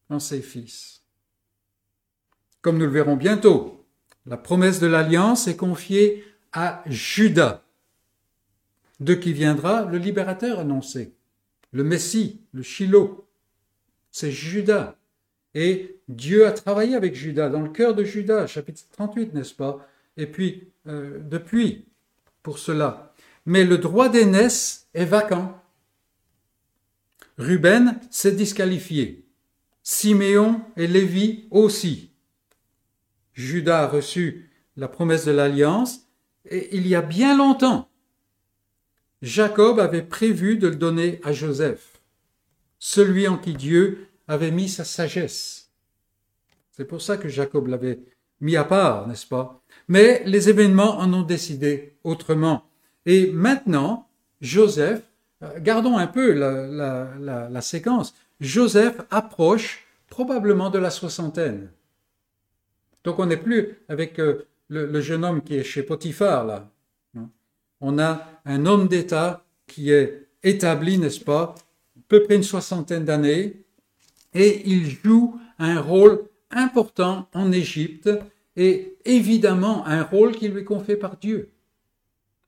En 0.09 0.20
ses 0.20 0.41
fils. 0.41 1.01
Comme 2.61 2.78
nous 2.78 2.86
le 2.86 2.91
verrons 2.91 3.15
bientôt, 3.15 3.86
la 4.26 4.38
promesse 4.38 4.80
de 4.80 4.88
l'alliance 4.88 5.47
est 5.47 5.55
confiée 5.55 6.26
à 6.51 6.84
Judas, 6.88 7.63
de 8.99 9.13
qui 9.13 9.34
viendra 9.34 9.86
le 9.86 9.97
libérateur 9.97 10.59
annoncé, 10.59 11.15
le 11.72 11.84
Messie, 11.84 12.41
le 12.51 12.63
Shiloh. 12.63 13.28
C'est 14.11 14.32
Judas. 14.32 14.99
Et 15.56 16.00
Dieu 16.08 16.45
a 16.45 16.52
travaillé 16.52 16.95
avec 16.95 17.16
Judas, 17.16 17.50
dans 17.50 17.62
le 17.62 17.70
cœur 17.70 17.95
de 17.95 18.04
Judas, 18.04 18.47
chapitre 18.47 18.84
38, 18.91 19.34
n'est-ce 19.34 19.54
pas? 19.54 19.88
Et 20.18 20.28
puis, 20.28 20.70
euh, 20.88 21.20
depuis, 21.22 21.86
pour 22.43 22.60
cela. 22.60 23.14
Mais 23.45 23.64
le 23.64 23.78
droit 23.78 24.10
d'aînesse 24.10 24.88
est 24.93 25.06
vacant. 25.06 25.62
Ruben 27.38 28.00
s'est 28.12 28.34
disqualifié. 28.34 29.26
Siméon 29.82 30.62
et 30.78 30.88
Lévi 30.88 31.47
aussi. 31.52 32.12
Judas 33.34 33.84
a 33.84 33.88
reçu 33.88 34.52
la 34.76 34.88
promesse 34.88 35.26
de 35.26 35.32
l'alliance 35.32 36.02
et 36.50 36.76
il 36.76 36.86
y 36.86 36.95
a 36.95 37.02
bien 37.02 37.38
longtemps. 37.38 37.89
Jacob 39.22 39.80
avait 39.80 40.04
prévu 40.04 40.58
de 40.58 40.68
le 40.68 40.76
donner 40.76 41.20
à 41.24 41.32
Joseph, 41.32 42.02
celui 42.78 43.28
en 43.28 43.38
qui 43.38 43.54
Dieu 43.54 44.09
avait 44.30 44.51
mis 44.51 44.69
sa 44.69 44.86
sagesse. 44.86 45.71
C'est 46.71 46.86
pour 46.86 47.01
ça 47.01 47.17
que 47.17 47.27
Jacob 47.27 47.67
l'avait 47.67 47.99
mis 48.39 48.55
à 48.55 48.63
part, 48.63 49.07
n'est-ce 49.07 49.25
pas? 49.25 49.61
Mais 49.89 50.23
les 50.25 50.49
événements 50.49 50.99
en 50.99 51.11
ont 51.13 51.23
décidé 51.23 51.95
autrement. 52.03 52.63
Et 53.05 53.32
maintenant, 53.32 54.07
Joseph, 54.39 55.01
euh, 55.43 55.59
gardons 55.59 55.97
un 55.97 56.07
peu 56.07 56.32
la, 56.32 57.61
séquence, 57.61 58.15
Joseph 58.39 59.01
approche 59.09 59.86
probablement 60.07 60.69
de 60.69 60.80
la 60.80 60.91
soixantaine. 60.91 61.71
Donc 63.03 63.19
on 63.19 63.25
n'est 63.25 63.38
plus 63.38 63.80
avec 63.89 64.19
euh, 64.19 64.47
le, 64.69 65.01
jeune 65.01 65.25
homme 65.25 65.41
qui 65.41 65.55
est 65.57 65.63
chez 65.63 65.84
Potiphar, 65.84 66.45
là. 66.45 66.69
On 67.82 67.97
a 67.97 68.27
un 68.43 68.65
homme 68.65 68.89
d'État 68.89 69.45
qui 69.65 69.91
est 69.91 70.27
établi, 70.43 70.97
n'est-ce 70.97 71.23
pas, 71.23 71.55
à 71.97 72.01
peu 72.09 72.23
près 72.23 72.36
une 72.36 72.43
soixantaine 72.43 73.05
d'années, 73.05 73.63
et 74.34 74.69
il 74.69 74.89
joue 74.89 75.39
un 75.57 75.80
rôle 75.82 76.25
important 76.51 77.30
en 77.34 77.51
Égypte, 77.51 78.09
et 78.55 78.97
évidemment 79.05 79.86
un 79.86 80.03
rôle 80.03 80.36
qui 80.36 80.47
lui 80.47 80.61
est 80.61 80.65
confié 80.65 80.95
par 80.95 81.17
Dieu. 81.17 81.51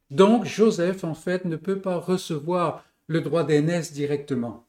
Donc 0.09 0.45
Joseph, 0.45 1.03
en 1.03 1.13
fait, 1.13 1.45
ne 1.45 1.55
peut 1.55 1.79
pas 1.79 1.97
recevoir 1.97 2.83
le 3.07 3.21
droit 3.21 3.43
d'aînesse 3.43 3.93
directement, 3.93 4.65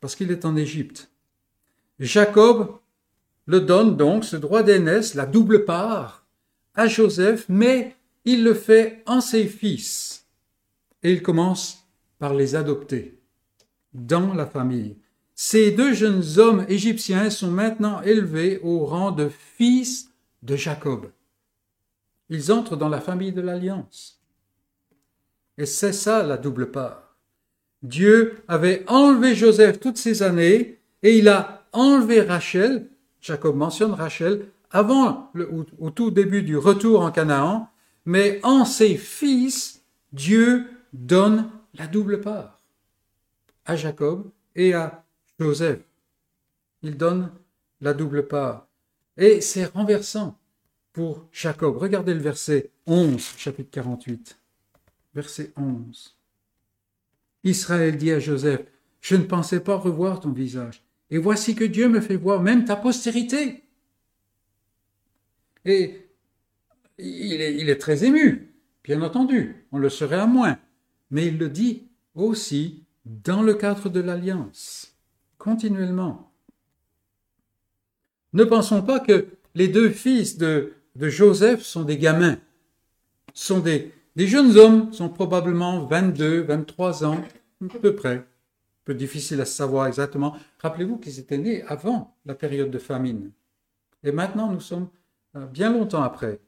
parce 0.00 0.16
qu'il 0.16 0.30
est 0.30 0.44
en 0.44 0.56
Égypte. 0.56 1.10
Jacob 1.98 2.78
le 3.46 3.60
donne 3.60 3.96
donc, 3.96 4.24
ce 4.24 4.36
droit 4.36 4.62
d'aînesse, 4.62 5.14
la 5.14 5.26
double 5.26 5.64
part, 5.64 6.26
à 6.74 6.86
Joseph, 6.86 7.46
mais 7.48 7.96
il 8.24 8.42
le 8.42 8.54
fait 8.54 9.02
en 9.06 9.20
ses 9.20 9.46
fils. 9.46 10.26
Et 11.02 11.12
il 11.12 11.22
commence 11.22 11.86
par 12.18 12.34
les 12.34 12.54
adopter 12.54 13.20
dans 13.92 14.32
la 14.32 14.46
famille. 14.46 14.96
Ces 15.34 15.72
deux 15.72 15.92
jeunes 15.94 16.22
hommes 16.38 16.64
égyptiens 16.68 17.28
sont 17.28 17.50
maintenant 17.50 18.00
élevés 18.02 18.60
au 18.62 18.84
rang 18.84 19.10
de 19.10 19.28
fils 19.28 20.10
de 20.42 20.56
Jacob. 20.56 21.10
Ils 22.28 22.52
entrent 22.52 22.76
dans 22.76 22.88
la 22.88 23.00
famille 23.00 23.32
de 23.32 23.40
l'Alliance. 23.40 24.20
Et 25.58 25.66
c'est 25.66 25.92
ça 25.92 26.22
la 26.22 26.36
double 26.36 26.70
part. 26.70 27.16
Dieu 27.82 28.36
avait 28.48 28.84
enlevé 28.88 29.34
Joseph 29.34 29.80
toutes 29.80 29.98
ces 29.98 30.22
années 30.22 30.78
et 31.02 31.18
il 31.18 31.28
a 31.28 31.66
enlevé 31.72 32.22
Rachel, 32.22 32.88
Jacob 33.20 33.56
mentionne 33.56 33.92
Rachel, 33.92 34.46
avant 34.70 35.30
le, 35.34 35.50
au, 35.78 35.90
tout 35.90 36.10
début 36.10 36.42
du 36.42 36.56
retour 36.56 37.02
en 37.02 37.10
Canaan, 37.10 37.68
mais 38.06 38.40
en 38.42 38.64
ses 38.64 38.96
fils, 38.96 39.84
Dieu 40.12 40.66
donne 40.92 41.50
la 41.74 41.86
double 41.86 42.20
part 42.20 42.60
à 43.66 43.76
Jacob 43.76 44.30
et 44.56 44.74
à 44.74 45.03
Joseph. 45.38 45.80
Il 46.82 46.96
donne 46.96 47.32
la 47.80 47.94
double 47.94 48.26
part. 48.26 48.68
Et 49.16 49.40
c'est 49.40 49.66
renversant 49.66 50.38
pour 50.92 51.28
Jacob. 51.32 51.76
Regardez 51.76 52.14
le 52.14 52.20
verset 52.20 52.70
11, 52.86 53.20
chapitre 53.36 53.70
48. 53.70 54.38
Verset 55.14 55.52
11. 55.56 56.16
Israël 57.44 57.96
dit 57.96 58.10
à 58.10 58.18
Joseph, 58.18 58.62
Je 59.00 59.16
ne 59.16 59.24
pensais 59.24 59.60
pas 59.60 59.76
revoir 59.76 60.20
ton 60.20 60.32
visage, 60.32 60.82
et 61.10 61.18
voici 61.18 61.54
que 61.54 61.64
Dieu 61.64 61.88
me 61.88 62.00
fait 62.00 62.16
voir 62.16 62.42
même 62.42 62.64
ta 62.64 62.74
postérité. 62.74 63.62
Et 65.64 66.08
il 66.98 67.40
est, 67.40 67.54
il 67.56 67.68
est 67.68 67.78
très 67.78 68.04
ému, 68.04 68.54
bien 68.82 69.02
entendu, 69.02 69.66
on 69.72 69.78
le 69.78 69.90
serait 69.90 70.18
à 70.18 70.26
moins, 70.26 70.58
mais 71.10 71.26
il 71.26 71.38
le 71.38 71.48
dit 71.48 71.88
aussi 72.14 72.84
dans 73.04 73.42
le 73.42 73.54
cadre 73.54 73.88
de 73.88 74.00
l'alliance, 74.00 74.93
continuellement. 75.38 76.30
Ne 78.32 78.44
pensons 78.44 78.82
pas 78.82 79.00
que 79.00 79.28
les 79.54 79.68
deux 79.68 79.90
fils 79.90 80.38
de 80.38 80.74
de 80.96 81.08
Joseph 81.08 81.62
sont 81.62 81.82
des 81.82 81.98
gamins, 81.98 82.38
sont 83.32 83.60
des, 83.60 83.92
des 84.16 84.26
jeunes 84.26 84.56
hommes, 84.56 84.92
sont 84.92 85.08
probablement 85.08 85.84
22, 85.86 86.42
23 86.42 87.04
ans, 87.04 87.20
à 87.62 87.78
peu 87.78 87.94
près. 87.94 88.16
Un 88.16 88.24
peu 88.84 88.94
difficile 88.94 89.40
à 89.40 89.44
savoir 89.44 89.86
exactement. 89.86 90.36
Rappelez-vous 90.58 90.98
qu'ils 90.98 91.18
étaient 91.18 91.38
nés 91.38 91.62
avant 91.62 92.16
la 92.26 92.34
période 92.34 92.70
de 92.70 92.78
famine. 92.78 93.32
Et 94.02 94.12
maintenant, 94.12 94.52
nous 94.52 94.60
sommes 94.60 94.88
euh, 95.36 95.46
bien 95.46 95.72
longtemps 95.72 96.02
après. 96.02 96.38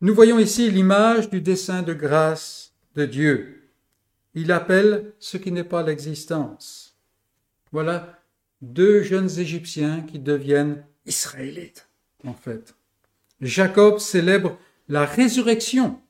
Nous 0.00 0.14
voyons 0.14 0.38
ici 0.38 0.70
l'image 0.70 1.28
du 1.28 1.40
dessein 1.40 1.82
de 1.82 1.92
grâce 1.92 2.72
de 2.94 3.04
Dieu. 3.04 3.70
Il 4.34 4.52
appelle 4.52 5.12
ce 5.18 5.36
qui 5.36 5.50
n'est 5.50 5.64
pas 5.64 5.82
l'existence. 5.82 6.89
Voilà 7.72 8.20
deux 8.62 9.02
jeunes 9.02 9.30
Égyptiens 9.38 10.02
qui 10.02 10.18
deviennent 10.18 10.84
Israélites, 11.06 11.88
en 12.26 12.34
fait. 12.34 12.74
Jacob 13.40 13.98
célèbre 13.98 14.58
la 14.88 15.04
résurrection 15.06 16.00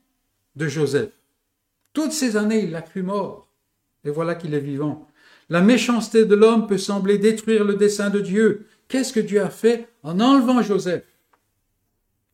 de 0.57 0.67
Joseph. 0.67 1.13
Toutes 1.93 2.13
ces 2.13 2.37
années, 2.37 2.65
il 2.65 2.71
l'a 2.71 2.83
cru 2.83 3.03
mort. 3.03 3.49
et 4.05 4.11
voilà 4.11 4.35
qu'il 4.35 4.55
est 4.55 4.61
vivant. 4.61 5.07
La 5.51 5.61
méchanceté 5.61 6.25
de 6.25 6.35
l'homme 6.35 6.67
peut 6.67 6.79
sembler 6.79 7.19
détruire 7.19 7.65
le 7.65 7.75
dessein 7.75 8.09
de 8.09 8.21
Dieu. 8.21 8.67
Qu'est-ce 8.89 9.13
que 9.13 9.21
Dieu 9.21 9.43
a 9.43 9.51
fait 9.51 9.89
en 10.03 10.19
enlevant 10.21 10.63
Joseph? 10.63 11.05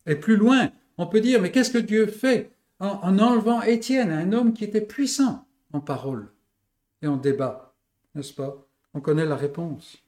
Et 0.06 0.14
plus 0.14 0.36
loin, 0.36 0.70
on 0.98 1.06
peut 1.06 1.20
dire, 1.20 1.40
mais 1.42 1.50
qu'est-ce 1.50 1.72
que 1.72 1.78
Dieu 1.78 2.06
fait 2.06 2.50
en, 2.78 3.00
en 3.02 3.18
enlevant 3.18 3.62
Étienne, 3.62 4.10
un 4.10 4.32
homme 4.32 4.52
qui 4.52 4.64
était 4.64 4.80
puissant 4.80 5.46
en 5.72 5.80
parole 5.80 6.28
et 7.02 7.06
en 7.06 7.16
débat, 7.16 7.74
n'est-ce 8.14 8.32
pas? 8.32 8.66
On 8.96 9.00
connaît 9.00 9.26
la 9.26 9.36
réponse. 9.36 9.98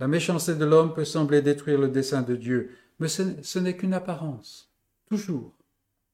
La 0.00 0.08
méchanceté 0.08 0.54
de 0.54 0.64
l'homme 0.64 0.94
peut 0.94 1.04
sembler 1.04 1.42
détruire 1.42 1.78
le 1.78 1.88
dessein 1.88 2.22
de 2.22 2.34
Dieu, 2.34 2.74
mais 2.98 3.08
ce, 3.08 3.58
n'est 3.58 3.76
qu'une 3.76 3.92
apparence, 3.92 4.72
toujours 5.06 5.52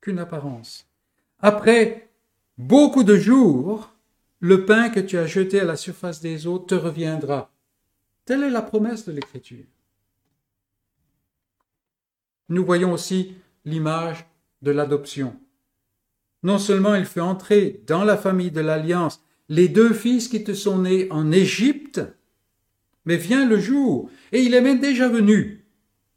qu'une 0.00 0.18
apparence. 0.18 0.88
Après 1.38 2.10
beaucoup 2.58 3.04
de 3.04 3.14
jours, 3.14 3.94
le 4.40 4.66
pain 4.66 4.90
que 4.90 4.98
tu 4.98 5.16
as 5.16 5.26
jeté 5.26 5.60
à 5.60 5.64
la 5.64 5.76
surface 5.76 6.20
des 6.20 6.48
eaux 6.48 6.58
te 6.58 6.74
reviendra. 6.74 7.52
Telle 8.24 8.42
est 8.42 8.50
la 8.50 8.62
promesse 8.62 9.04
de 9.06 9.12
l'Écriture. 9.12 9.66
Nous 12.48 12.64
voyons 12.64 12.92
aussi 12.92 13.36
l'image 13.64 14.26
de 14.62 14.72
l'adoption. 14.72 15.38
Non 16.42 16.58
seulement 16.58 16.96
il 16.96 17.06
fait 17.06 17.20
entrer 17.20 17.80
dans 17.86 18.02
la 18.02 18.16
famille 18.16 18.50
de 18.50 18.60
l'Alliance 18.60 19.22
les 19.49 19.68
deux 19.68 19.93
fils 19.93 20.28
qui 20.28 20.45
te 20.45 20.55
sont 20.55 20.78
nés 20.78 21.09
en 21.11 21.32
Égypte, 21.32 22.01
mais 23.05 23.16
vient 23.16 23.47
le 23.47 23.59
jour, 23.59 24.11
et 24.32 24.43
il 24.43 24.55
est 24.55 24.61
même 24.61 24.80
déjà 24.80 25.09
venu, 25.09 25.64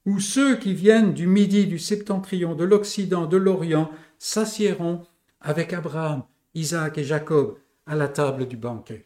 où 0.06 0.20
ceux 0.20 0.58
qui 0.58 0.74
viennent 0.74 1.14
du 1.14 1.28
midi, 1.28 1.66
du 1.66 1.80
septentrion, 1.80 2.56
de 2.56 2.64
l'Occident, 2.64 3.26
de 3.26 3.38
l'Orient, 3.38 3.92
s'assiéront 4.20 5.06
avec 5.42 5.74
Abraham, 5.74 6.24
Isaac 6.54 6.98
et 6.98 7.04
Jacob 7.04 7.58
à 7.86 7.96
la 7.96 8.08
table 8.08 8.48
du 8.48 8.58
banquet. 8.58 9.06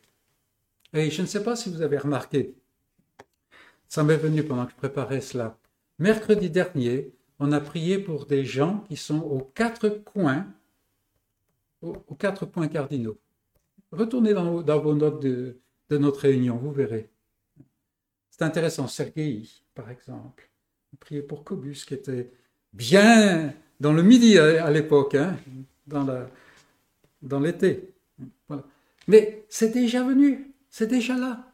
Et 0.94 1.10
je 1.10 1.22
ne 1.22 1.28
sais 1.28 1.44
pas 1.44 1.56
si 1.56 1.70
vous 1.70 1.82
avez 1.82 1.98
remarqué, 1.98 2.56
ça 3.88 4.04
m'est 4.04 4.18
venu 4.18 4.44
pendant 4.44 4.66
que 4.66 4.72
je 4.72 4.78
préparais 4.78 5.22
cela. 5.22 5.58
Mercredi 5.98 6.50
dernier, 6.50 7.12
on 7.40 7.52
a 7.52 7.60
prié 7.60 7.98
pour 8.00 8.26
des 8.26 8.46
gens 8.46 8.84
qui 8.88 8.96
sont 8.96 9.20
aux 9.20 9.42
quatre 9.42 9.90
coins, 9.90 10.48
aux, 11.82 11.94
quatre 12.18 12.46
points 12.46 12.68
cardinaux. 12.68 13.18
Retournez 13.92 14.34
dans, 14.34 14.80
vos 14.80 14.94
notes 14.94 15.22
de 15.22 15.58
notre 15.92 16.22
réunion, 16.22 16.58
vous 16.58 16.72
verrez. 16.72 17.10
C'est 18.30 18.44
intéressant, 18.44 18.88
Sergei, 18.88 19.44
par 19.76 19.92
exemple. 19.92 20.50
Priait 21.00 21.22
pour 21.22 21.44
Cobus, 21.44 21.84
qui 21.86 21.94
était 21.94 22.32
bien 22.72 23.54
dans 23.80 23.94
le 23.94 24.02
midi 24.02 24.38
à, 24.38 24.72
l'époque, 24.72 25.16
hein, 25.16 25.38
dans 25.88 27.40
l'été. 27.40 27.94
Mais 29.08 29.46
c'est 29.50 29.72
déjà 29.72 30.04
venu, 30.04 30.54
c'est 30.70 30.88
déjà 30.88 31.18
là. 31.18 31.52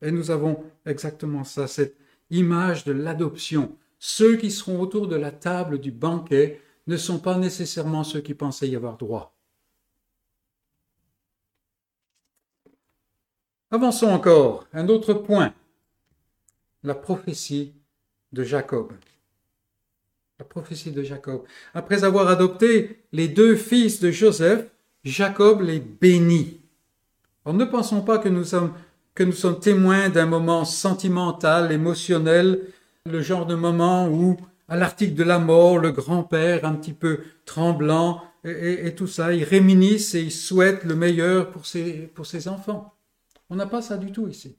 Et 0.00 0.10
nous 0.10 0.30
avons 0.30 0.64
exactement 0.86 1.44
ça, 1.44 1.66
cette 1.66 1.96
image 2.30 2.84
de 2.84 2.92
l'adoption. 2.92 3.76
Ceux 3.98 4.36
qui 4.36 4.50
seront 4.50 4.80
autour 4.80 5.08
de 5.08 5.16
la 5.16 5.32
table 5.32 5.80
du 5.80 5.90
banquet 5.90 6.60
ne 6.86 6.96
sont 6.96 7.18
pas 7.18 7.36
nécessairement 7.36 8.04
ceux 8.04 8.20
qui 8.20 8.34
pensaient 8.34 8.68
y 8.68 8.76
avoir 8.76 8.96
droit. 8.96 9.33
Avançons 13.74 14.06
encore. 14.06 14.68
Un 14.72 14.86
autre 14.88 15.14
point. 15.14 15.52
La 16.84 16.94
prophétie 16.94 17.72
de 18.32 18.44
Jacob. 18.44 18.92
La 20.38 20.44
prophétie 20.44 20.92
de 20.92 21.02
Jacob. 21.02 21.42
Après 21.74 22.04
avoir 22.04 22.28
adopté 22.28 23.04
les 23.10 23.26
deux 23.26 23.56
fils 23.56 23.98
de 23.98 24.12
Joseph, 24.12 24.70
Jacob 25.02 25.60
les 25.60 25.80
bénit. 25.80 26.60
Alors 27.44 27.56
ne 27.56 27.64
pensons 27.64 28.02
pas 28.02 28.18
que 28.18 28.28
nous 28.28 28.44
sommes, 28.44 28.72
que 29.12 29.24
nous 29.24 29.32
sommes 29.32 29.58
témoins 29.58 30.08
d'un 30.08 30.26
moment 30.26 30.64
sentimental, 30.64 31.72
émotionnel, 31.72 32.60
le 33.06 33.22
genre 33.22 33.44
de 33.44 33.56
moment 33.56 34.06
où, 34.06 34.36
à 34.68 34.76
l'article 34.76 35.14
de 35.14 35.24
la 35.24 35.40
mort, 35.40 35.80
le 35.80 35.90
grand-père, 35.90 36.64
un 36.64 36.74
petit 36.74 36.92
peu 36.92 37.22
tremblant, 37.44 38.22
et, 38.44 38.94
tout 38.94 39.08
ça, 39.08 39.34
il 39.34 39.42
réminisse 39.42 40.14
et 40.14 40.20
il 40.20 40.30
souhaite 40.30 40.84
le 40.84 40.94
meilleur 40.94 41.50
pour 41.50 41.66
ses, 41.66 42.08
pour 42.14 42.26
ses 42.26 42.46
enfants. 42.46 42.93
On 43.54 43.56
n'a 43.56 43.66
pas 43.66 43.82
ça 43.82 43.98
du 43.98 44.10
tout 44.10 44.26
ici. 44.26 44.56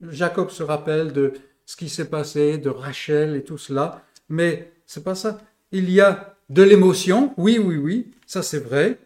Jacob 0.00 0.50
se 0.50 0.62
rappelle 0.62 1.12
de 1.12 1.32
ce 1.66 1.74
qui 1.74 1.88
s'est 1.88 2.08
passé, 2.08 2.56
de 2.56 2.70
Rachel 2.70 3.34
et 3.34 3.42
tout 3.42 3.58
cela, 3.58 4.04
mais 4.28 4.72
c'est 4.86 5.02
pas 5.02 5.16
ça. 5.16 5.40
Il 5.72 5.90
y 5.90 6.00
a 6.00 6.36
de 6.48 6.62
l'émotion, 6.62 7.34
oui, 7.36 7.58
oui, 7.58 7.76
oui, 7.76 8.12
ça 8.24 8.44
c'est 8.44 8.60
vrai, 8.60 9.00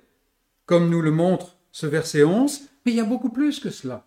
comme 0.66 0.90
nous 0.90 1.00
le 1.00 1.10
montre 1.10 1.56
ce 1.70 1.86
verset 1.86 2.22
11, 2.22 2.68
mais 2.84 2.92
il 2.92 2.96
y 2.96 3.00
a 3.00 3.04
beaucoup 3.04 3.30
plus 3.30 3.60
que 3.60 3.70
cela. 3.70 4.06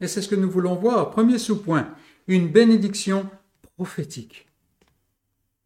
Et 0.00 0.08
c'est 0.08 0.20
ce 0.20 0.28
que 0.28 0.34
nous 0.34 0.50
voulons 0.50 0.74
voir. 0.74 1.10
Premier 1.10 1.38
sous-point, 1.38 1.94
une 2.26 2.48
bénédiction 2.48 3.30
prophétique. 3.76 4.48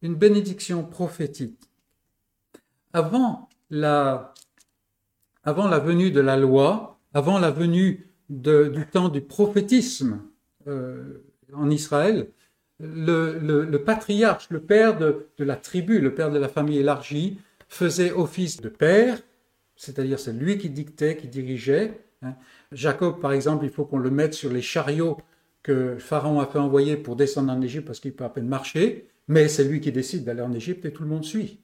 Une 0.03 0.14
bénédiction 0.14 0.84
prophétique. 0.84 1.59
Avant 2.93 3.49
la, 3.70 4.34
avant 5.43 5.68
la 5.68 5.78
venue 5.78 6.11
de 6.11 6.20
la 6.20 6.37
loi, 6.37 7.01
avant 7.14 7.39
la 7.39 7.51
venue 7.51 8.06
du 8.29 8.87
temps 8.91 9.09
du 9.09 9.20
prophétisme 9.20 10.20
euh, 10.66 11.22
en 11.53 11.70
Israël, 11.70 12.29
le, 12.81 13.77
patriarche, 13.79 14.49
le 14.51 14.61
père 14.61 14.99
de, 14.99 15.27
la 15.39 15.57
tribu, 15.57 16.01
le 16.01 16.14
père 16.14 16.31
de 16.31 16.39
la 16.39 16.49
famille 16.49 16.79
élargie, 16.79 17.39
faisait 17.68 18.12
office 18.12 18.61
de 18.61 18.68
père, 18.68 19.20
c'est-à-dire 19.77 20.18
c'est 20.18 20.33
lui 20.33 20.59
qui 20.59 20.70
dictait, 20.70 21.16
qui 21.16 21.29
dirigeait. 21.29 22.01
Hein. 22.22 22.35
Jacob, 22.72 23.20
par 23.20 23.33
exemple, 23.33 23.64
il 23.64 23.70
faut 23.70 23.85
qu'on 23.85 23.99
le 23.99 24.11
mette 24.11 24.35
sur 24.35 24.53
les 24.53 24.62
chariots 24.62 25.18
que 25.62 25.97
Pharaon 25.99 26.41
a 26.41 26.47
fait 26.47 26.59
envoyer 26.59 26.97
pour 26.97 27.16
descendre 27.16 27.53
en 27.53 27.61
Égypte 27.61 27.87
parce 27.87 28.01
qu'il 28.01 28.14
peut 28.14 28.24
à 28.24 28.29
peine 28.29 28.47
marcher, 28.47 29.09
mais 29.29 29.49
c'est 29.49 29.64
lui 29.64 29.81
qui 29.81 29.91
décide 29.91 30.24
d'aller 30.24 30.43
en 30.43 30.53
Égypte 30.53 30.85
et 30.85 30.93
tout 30.93 31.03
le 31.03 31.09
monde 31.09 31.24
suit. 31.24 31.61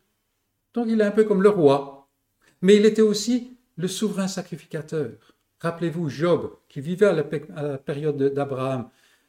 Donc 0.75 0.87
il 0.89 1.01
est 1.01 1.05
un 1.05 1.11
peu 1.11 1.25
comme 1.25 1.43
le 1.43 1.49
roi. 1.49 2.09
Mais 2.63 2.77
il 2.77 2.87
était 2.87 3.03
aussi 3.03 3.57
le 3.77 3.89
souverain 3.89 4.29
sacrificateur. 4.29 5.32
Rappelez-vous 5.63 6.09
Job, 6.09 6.57
qui 6.69 6.81
vivait 6.81 7.07
à 7.07 7.13
la, 7.13 7.79
période 7.79 8.21
d'Abraham. 8.35 8.89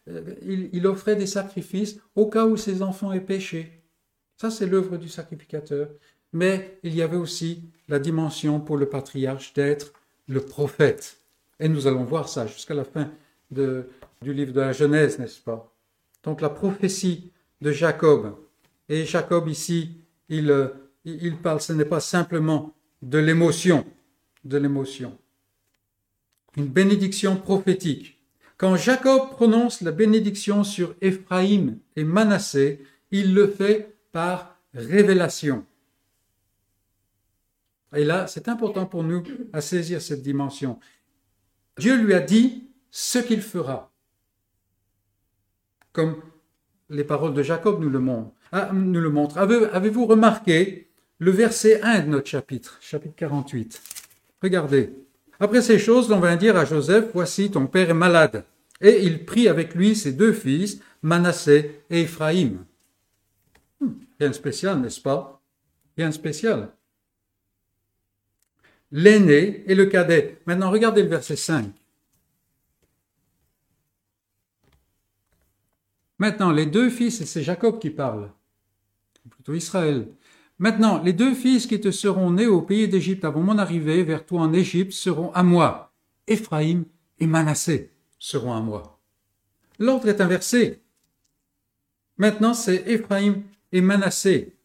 Euh, 0.09 0.33
il, 0.41 0.87
offrait 0.87 1.15
des 1.15 1.27
sacrifices 1.27 1.99
au 2.15 2.25
cas 2.25 2.45
où 2.45 2.57
ses 2.57 2.81
enfants 2.81 3.13
aient 3.13 3.21
péché. 3.21 3.83
Ça, 4.37 4.49
c'est 4.49 4.65
l'œuvre 4.65 4.97
du 4.97 5.09
sacrificateur. 5.09 5.89
Mais 6.33 6.79
il 6.81 6.95
y 6.95 7.03
avait 7.03 7.17
aussi 7.17 7.61
la 7.87 7.99
dimension 7.99 8.59
pour 8.59 8.77
le 8.77 8.89
patriarche 8.89 9.53
d'être 9.53 9.93
le 10.27 10.41
prophète. 10.41 11.19
Et 11.59 11.69
nous 11.69 11.85
allons 11.85 12.03
voir 12.03 12.27
ça 12.27 12.47
jusqu'à 12.47 12.73
la 12.73 12.83
fin 12.83 13.11
du 13.51 14.33
livre 14.33 14.53
de 14.53 14.61
la 14.61 14.73
Genèse, 14.73 15.19
n'est-ce 15.19 15.39
pas? 15.39 15.71
Donc 16.23 16.41
la 16.41 16.49
prophétie 16.49 17.31
de 17.61 17.71
Jacob. 17.71 18.35
Et 18.89 19.05
Jacob 19.05 19.47
ici, 19.47 19.99
il, 20.29 20.71
il 21.05 21.37
parle, 21.37 21.61
ce 21.61 21.73
n'est 21.73 21.85
pas 21.85 21.99
simplement 21.99 22.73
de 23.03 23.19
l'émotion, 23.19 23.85
de 24.43 24.57
l'émotion 24.57 25.15
une 26.57 26.67
bénédiction 26.67 27.35
prophétique. 27.37 28.19
Quand 28.57 28.75
Jacob 28.75 29.31
prononce 29.31 29.81
la 29.81 29.91
bénédiction 29.91 30.63
sur 30.63 30.95
Éphraïm 31.01 31.79
et 31.95 32.03
Manassé, 32.03 32.83
il 33.11 33.33
le 33.33 33.47
fait 33.47 33.95
par 34.11 34.57
révélation. 34.73 35.65
Et 37.95 38.05
là, 38.05 38.27
c'est 38.27 38.47
important 38.47 38.85
pour 38.85 39.03
nous 39.03 39.23
à 39.51 39.61
saisir 39.61 40.01
cette 40.01 40.23
dimension. 40.23 40.79
Dieu 41.77 41.95
lui 41.95 42.13
a 42.13 42.19
dit 42.19 42.69
ce 42.89 43.19
qu'il 43.19 43.41
fera. 43.41 43.91
Comme 45.91 46.21
les 46.89 47.03
paroles 47.03 47.33
de 47.33 47.43
Jacob 47.43 47.81
nous 47.81 47.89
le 47.89 47.99
montrent. 47.99 48.31
Ah, 48.51 48.71
nous 48.73 48.99
le 48.99 49.09
montrent. 49.09 49.37
Avez-vous 49.37 50.05
remarqué 50.05 50.89
le 51.19 51.31
verset 51.31 51.81
1 51.81 52.01
de 52.01 52.07
notre 52.07 52.27
chapitre, 52.27 52.77
chapitre 52.81 53.15
48 53.15 53.81
Regardez. 54.41 55.02
Après 55.43 55.61
ces 55.61 55.77
choses, 55.77 56.09
on 56.09 56.21
vint 56.21 56.37
dire 56.37 56.55
à 56.55 56.63
Joseph, 56.63 57.09
Voici, 57.13 57.51
ton 57.51 57.67
père 57.67 57.89
est 57.89 57.93
malade. 57.93 58.45
Et 58.79 59.03
il 59.03 59.25
prit 59.25 59.49
avec 59.49 59.75
lui 59.75 59.93
ses 59.93 60.13
deux 60.13 60.31
fils, 60.31 60.79
Manassé 61.01 61.81
et 61.89 62.03
Ephraïm. 62.03 62.63
Hmm, 63.81 63.91
rien 64.21 64.31
spécial, 64.31 64.79
n'est-ce 64.79 65.01
pas? 65.01 65.41
Rien 65.97 66.13
spécial. 66.13 66.69
L'aîné 68.89 69.65
et 69.69 69.75
le 69.75 69.87
cadet. 69.87 70.39
Maintenant, 70.45 70.71
regardez 70.71 71.03
le 71.03 71.09
verset 71.09 71.35
5. 71.35 71.73
Maintenant, 76.19 76.53
les 76.53 76.67
deux 76.67 76.89
fils, 76.89 77.25
c'est 77.25 77.43
Jacob 77.43 77.79
qui 77.79 77.89
parle, 77.89 78.31
plutôt 79.29 79.55
Israël, 79.55 80.07
Maintenant, 80.59 81.01
les 81.01 81.13
deux 81.13 81.33
fils 81.33 81.65
qui 81.65 81.81
te 81.81 81.91
seront 81.91 82.31
nés 82.31 82.47
au 82.47 82.61
pays 82.61 82.87
d'Égypte 82.87 83.25
avant 83.25 83.41
mon 83.41 83.57
arrivée 83.57 84.03
vers 84.03 84.25
toi 84.25 84.41
en 84.41 84.53
Égypte 84.53 84.91
seront 84.91 85.31
à 85.33 85.43
moi. 85.43 85.93
Éphraïm 86.27 86.85
et 87.19 87.27
Manassé 87.27 87.91
seront 88.19 88.53
à 88.53 88.61
moi. 88.61 88.99
L'ordre 89.79 90.07
est 90.07 90.21
inversé. 90.21 90.81
Maintenant, 92.17 92.53
c'est 92.53 92.83
Éphraïm 92.87 93.43
et 93.71 93.81
Manassé. 93.81 94.55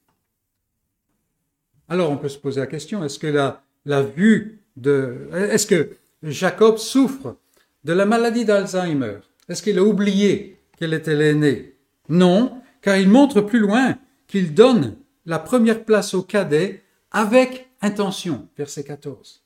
Alors 1.89 2.11
on 2.11 2.18
peut 2.18 2.28
se 2.28 2.39
poser 2.39 2.61
la 2.61 2.66
question, 2.66 3.03
est-ce 3.03 3.18
que 3.18 3.26
la, 3.26 4.03
vue 4.03 4.61
de... 4.76 5.28
Est-ce 5.32 5.66
que 5.66 5.97
Jacob 6.22 6.76
souffre 6.76 7.36
de 7.84 7.95
la 7.95 8.05
maladie 8.05 8.45
d'Alzheimer? 8.45 9.20
Est-ce 9.49 9.62
qu'il 9.62 9.78
a 9.78 9.82
oublié 9.82 10.59
qu'elle 10.78 10.93
était 10.93 11.16
l'aîné 11.16 11.74
Non, 12.11 12.61
car 12.82 12.99
il 12.99 13.09
montre 13.09 13.41
plus 13.41 13.61
loin 13.61 13.97
qu'il 14.26 14.53
donne 14.53 14.97
la 15.28 15.38
première 15.38 15.84
place 15.84 16.14
au 16.14 16.22
cadet 16.22 16.82
avec 17.10 17.70
intention, 17.82 18.48
verset 18.56 18.82
14. 18.82 19.44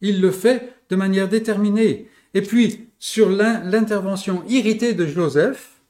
Il 0.00 0.20
le 0.20 0.30
fait 0.30 0.74
de 0.88 0.96
manière 0.96 1.28
déterminée. 1.28 2.08
Et 2.34 2.40
puis, 2.40 2.88
sur 2.98 3.28
l'intervention 3.28 4.44
irritée 4.48 4.94
de 4.94 5.06
Joseph, 5.06 5.82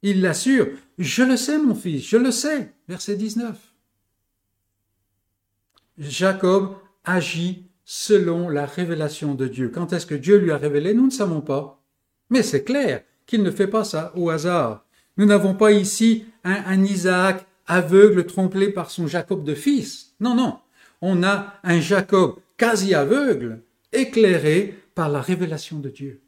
il 0.00 0.22
l'assure, 0.22 0.68
je 0.98 1.22
le 1.22 1.36
sais 1.36 1.58
mon 1.58 1.74
fils, 1.74 2.02
je 2.08 2.16
le 2.16 2.30
sais, 2.30 2.72
verset 2.88 3.14
19. 3.14 3.56
Jacob 5.98 6.74
agit 7.04 7.66
selon 7.84 8.48
la 8.48 8.64
révélation 8.64 9.34
de 9.34 9.46
Dieu. 9.46 9.68
Quand 9.68 9.92
est-ce 9.92 10.06
que 10.06 10.14
Dieu 10.14 10.38
lui 10.38 10.50
a 10.50 10.56
révélé? 10.56 10.94
Nous 10.94 11.06
ne 11.06 11.10
savons 11.10 11.42
pas. 11.42 11.84
Mais 12.30 12.42
c'est 12.42 12.64
clair 12.64 13.02
qu'il 13.26 13.42
ne 13.42 13.50
fait 13.50 13.66
pas 13.66 13.84
ça 13.84 14.12
au 14.16 14.30
hasard. 14.30 14.86
Nous 15.18 15.26
n'avons 15.26 15.54
pas 15.54 15.72
ici 15.72 16.24
un, 16.42 16.64
un, 16.66 16.82
Isaac 16.84 17.46
aveugle 17.72 18.26
trompé 18.26 18.68
par 18.68 18.90
son 18.90 19.06
Jacob 19.06 19.44
de 19.44 19.54
fils. 19.54 20.14
Non, 20.20 20.34
non. 20.34 20.58
On 21.00 21.22
a 21.22 21.54
un 21.64 21.80
Jacob 21.80 22.36
quasi 22.56 22.94
aveugle, 22.94 23.62
éclairé 23.92 24.78
par 24.94 25.08
la 25.08 25.20
révélation 25.20 25.78
de 25.78 25.88
Dieu. 25.88 26.20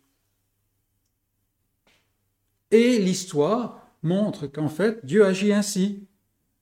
Et 2.70 2.98
l'histoire 2.98 3.88
montre 4.02 4.46
qu'en 4.46 4.68
fait, 4.68 5.04
Dieu 5.04 5.24
agit 5.24 5.52
ainsi. 5.52 6.06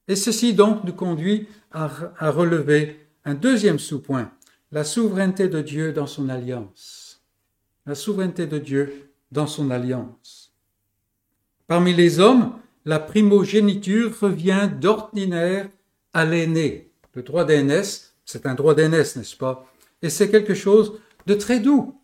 Et 0.07 0.15
ceci 0.15 0.53
donc 0.53 0.83
nous 0.83 0.93
conduit 0.93 1.47
à, 1.71 1.89
à 2.19 2.29
relever 2.29 2.99
un 3.25 3.33
deuxième 3.33 3.79
sous-point, 3.79 4.31
la 4.71 4.83
souveraineté 4.83 5.47
de 5.47 5.61
Dieu 5.61 5.93
dans 5.93 6.07
son 6.07 6.29
alliance. 6.29 7.23
La 7.85 7.95
souveraineté 7.95 8.47
de 8.47 8.59
Dieu 8.59 9.11
dans 9.31 9.47
son 9.47 9.71
alliance. 9.71 10.53
Parmi 11.67 11.93
les 11.93 12.19
hommes, 12.19 12.53
la 12.85 12.99
primogéniture 12.99 14.17
revient 14.19 14.69
d'ordinaire 14.79 15.69
à 16.13 16.25
l'aîné. 16.25 16.91
Le 17.13 17.23
droit 17.23 17.45
d'aînesse, 17.45 18.15
c'est 18.25 18.45
un 18.45 18.55
droit 18.55 18.75
d'aînesse, 18.75 19.15
n'est-ce 19.15 19.37
pas? 19.37 19.65
Et 20.01 20.09
c'est 20.09 20.29
quelque 20.29 20.53
chose 20.53 20.99
de 21.25 21.33
très 21.33 21.59
doux, 21.59 21.99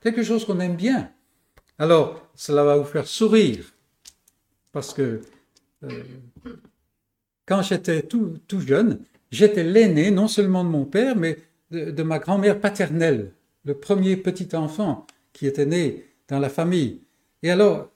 quelque 0.00 0.22
chose 0.22 0.44
qu'on 0.44 0.60
aime 0.60 0.76
bien. 0.76 1.10
Alors, 1.78 2.28
cela 2.34 2.64
va 2.64 2.76
vous 2.76 2.84
faire 2.84 3.06
sourire, 3.06 3.64
parce 4.72 4.94
que 4.94 5.20
euh, 5.84 6.02
quand 7.44 7.62
j'étais 7.62 8.02
tout, 8.02 8.38
tout, 8.48 8.60
jeune, 8.60 9.00
j'étais 9.30 9.64
l'aîné 9.64 10.10
non 10.10 10.28
seulement 10.28 10.64
de 10.64 10.70
mon 10.70 10.86
père, 10.86 11.16
mais 11.16 11.38
de, 11.70 11.90
de 11.90 12.02
ma 12.02 12.18
grand-mère 12.18 12.60
paternelle, 12.60 13.32
le 13.64 13.74
premier 13.74 14.16
petit 14.16 14.56
enfant 14.56 15.06
qui 15.32 15.46
était 15.46 15.66
né 15.66 16.06
dans 16.28 16.38
la 16.38 16.48
famille. 16.48 17.02
Et 17.42 17.50
alors, 17.50 17.90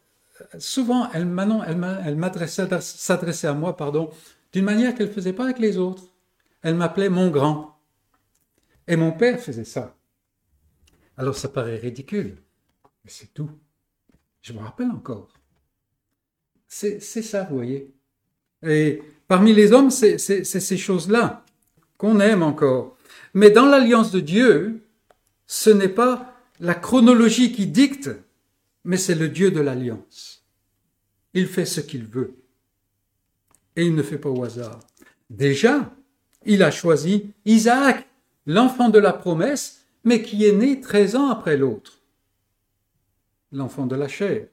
souvent, 0.59 1.11
elle, 1.13 1.29
elle 2.07 2.17
m'adressait, 2.17 2.69
s'adressait 2.81 3.47
à 3.47 3.55
moi, 3.55 3.77
pardon, 3.77 4.11
d'une 4.53 4.65
manière 4.65 4.95
qu'elle 4.95 5.09
ne 5.09 5.13
faisait 5.13 5.33
pas 5.33 5.45
avec 5.45 5.59
les 5.59 5.79
autres. 5.79 6.05
Elle 6.63 6.75
m'appelait 6.75 7.09
mon 7.09 7.31
grand. 7.31 7.79
Et 8.87 8.97
mon 8.97 9.13
père 9.13 9.39
faisait 9.41 9.65
ça. 9.65 9.97
Alors 11.17 11.37
ça 11.37 11.49
paraît 11.49 11.77
ridicule, 11.77 12.37
mais 13.05 13.11
c'est 13.11 13.33
tout. 13.33 13.51
Je 14.43 14.53
me 14.53 14.59
rappelle 14.59 14.91
encore. 14.91 15.29
C'est 16.67 17.01
ça, 17.01 17.45
vous 17.45 17.57
voyez. 17.57 17.95
Et 18.63 19.03
parmi 19.29 19.53
les 19.53 19.73
hommes, 19.73 19.91
c'est 19.91 20.19
ces 20.19 20.77
choses-là 20.77 21.45
qu'on 21.99 22.21
aime 22.21 22.43
encore. 22.43 22.97
Mais 23.35 23.51
dans 23.51 23.67
l'alliance 23.67 24.11
de 24.11 24.21
Dieu, 24.21 24.83
ce 25.47 25.71
n'est 25.71 25.89
pas 25.89 26.35
la 26.59 26.75
chronologie 26.75 27.53
qui 27.53 27.67
dicte, 27.67 28.11
mais 28.85 28.97
c'est 28.97 29.15
le 29.15 29.29
Dieu 29.29 29.51
de 29.51 29.61
l'alliance. 29.61 30.45
Il 31.35 31.47
fait 31.47 31.67
ce 31.67 31.81
qu'il 31.81 32.07
veut. 32.07 32.35
Et 33.77 33.85
il 33.85 33.95
ne 33.95 34.03
fait 34.03 34.19
pas 34.19 34.31
au 34.31 34.43
hasard. 34.45 34.81
Déjà, 35.29 35.95
il 36.45 36.63
a 36.63 36.71
choisi 36.71 37.33
Isaac, 37.45 38.07
l'enfant 38.47 38.89
de 38.89 38.99
la 38.99 39.13
promesse, 39.13 39.85
mais 40.05 40.23
qui 40.23 40.45
est 40.45 40.53
né 40.53 40.81
treize 40.81 41.15
ans 41.15 41.29
après 41.29 41.57
l'autre 41.57 42.01
l'enfant 43.53 43.87
de 43.87 43.97
la 43.97 44.09
chair. 44.09 44.47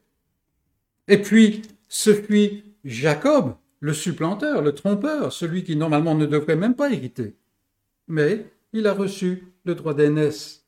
Et 1.07 1.21
puis, 1.21 1.61
ce 1.87 2.13
fut 2.13 2.63
Jacob, 2.83 3.55
le 3.79 3.93
supplanteur, 3.93 4.61
le 4.61 4.73
trompeur, 4.73 5.31
celui 5.31 5.63
qui 5.63 5.75
normalement 5.75 6.15
ne 6.15 6.25
devrait 6.25 6.55
même 6.55 6.75
pas 6.75 6.91
hériter. 6.91 7.35
Mais 8.07 8.45
il 8.73 8.87
a 8.87 8.93
reçu 8.93 9.43
le 9.65 9.75
droit 9.75 9.93
d'aînesse. 9.93 10.65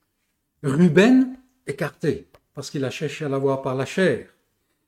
Ruben, 0.64 1.38
écarté, 1.68 2.28
parce 2.60 2.72
qu'il 2.72 2.84
a 2.84 2.89
cherché 2.89 3.24
à 3.24 3.30
l'avoir 3.30 3.62
par 3.62 3.74
la 3.74 3.86
chair. 3.86 4.28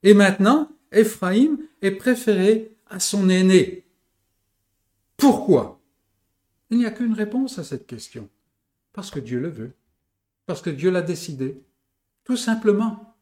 Et 0.03 0.13
maintenant, 0.13 0.69
Éphraïm 0.91 1.57
est 1.81 1.91
préféré 1.91 2.75
à 2.89 2.99
son 2.99 3.29
aîné. 3.29 3.85
Pourquoi? 5.15 5.79
Il 6.69 6.79
n'y 6.79 6.85
a 6.85 6.91
qu'une 6.91 7.13
réponse 7.13 7.59
à 7.59 7.63
cette 7.63 7.87
question. 7.87 8.27
Parce 8.91 9.09
que 9.09 9.21
Dieu 9.21 9.39
le 9.39 9.47
veut. 9.47 9.71
Parce 10.47 10.61
que 10.61 10.69
Dieu 10.69 10.91
l'a 10.91 11.01
décidé. 11.01 11.61
Tout 12.25 12.35
simplement. 12.35 13.15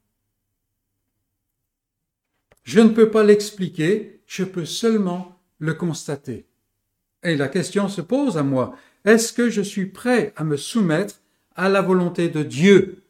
Je 2.64 2.80
ne 2.80 2.89
peux 2.89 3.12
pas 3.12 3.24
l'expliquer, 3.24 4.20
je 4.26 4.43
peux 4.43 4.66
seulement 4.66 5.39
le 5.60 5.76
constater. 5.76 6.47
Et 7.22 7.36
la 7.36 7.50
question 7.50 7.88
se 7.88 8.02
pose 8.02 8.36
à 8.36 8.41
moi, 8.41 8.76
est-ce 9.06 9.32
que 9.32 9.52
je 9.52 9.62
suis 9.62 9.86
prêt 9.86 10.34
à 10.38 10.43
me 10.43 10.58
soumettre 10.58 11.22
à 11.56 11.70
la 11.70 11.84
volonté 11.84 12.30
de 12.30 12.41
Dieu? 12.41 13.04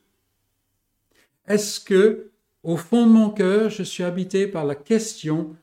Est-ce 1.50 1.80
que, 1.80 2.32
au 2.64 2.78
fond 2.78 3.06
de 3.08 3.12
mon 3.12 3.32
cœur, 3.32 3.70
je 3.70 3.84
suis 3.84 4.04
habité 4.04 4.48
par 4.48 4.66
la 4.66 4.76
question, 4.76 5.58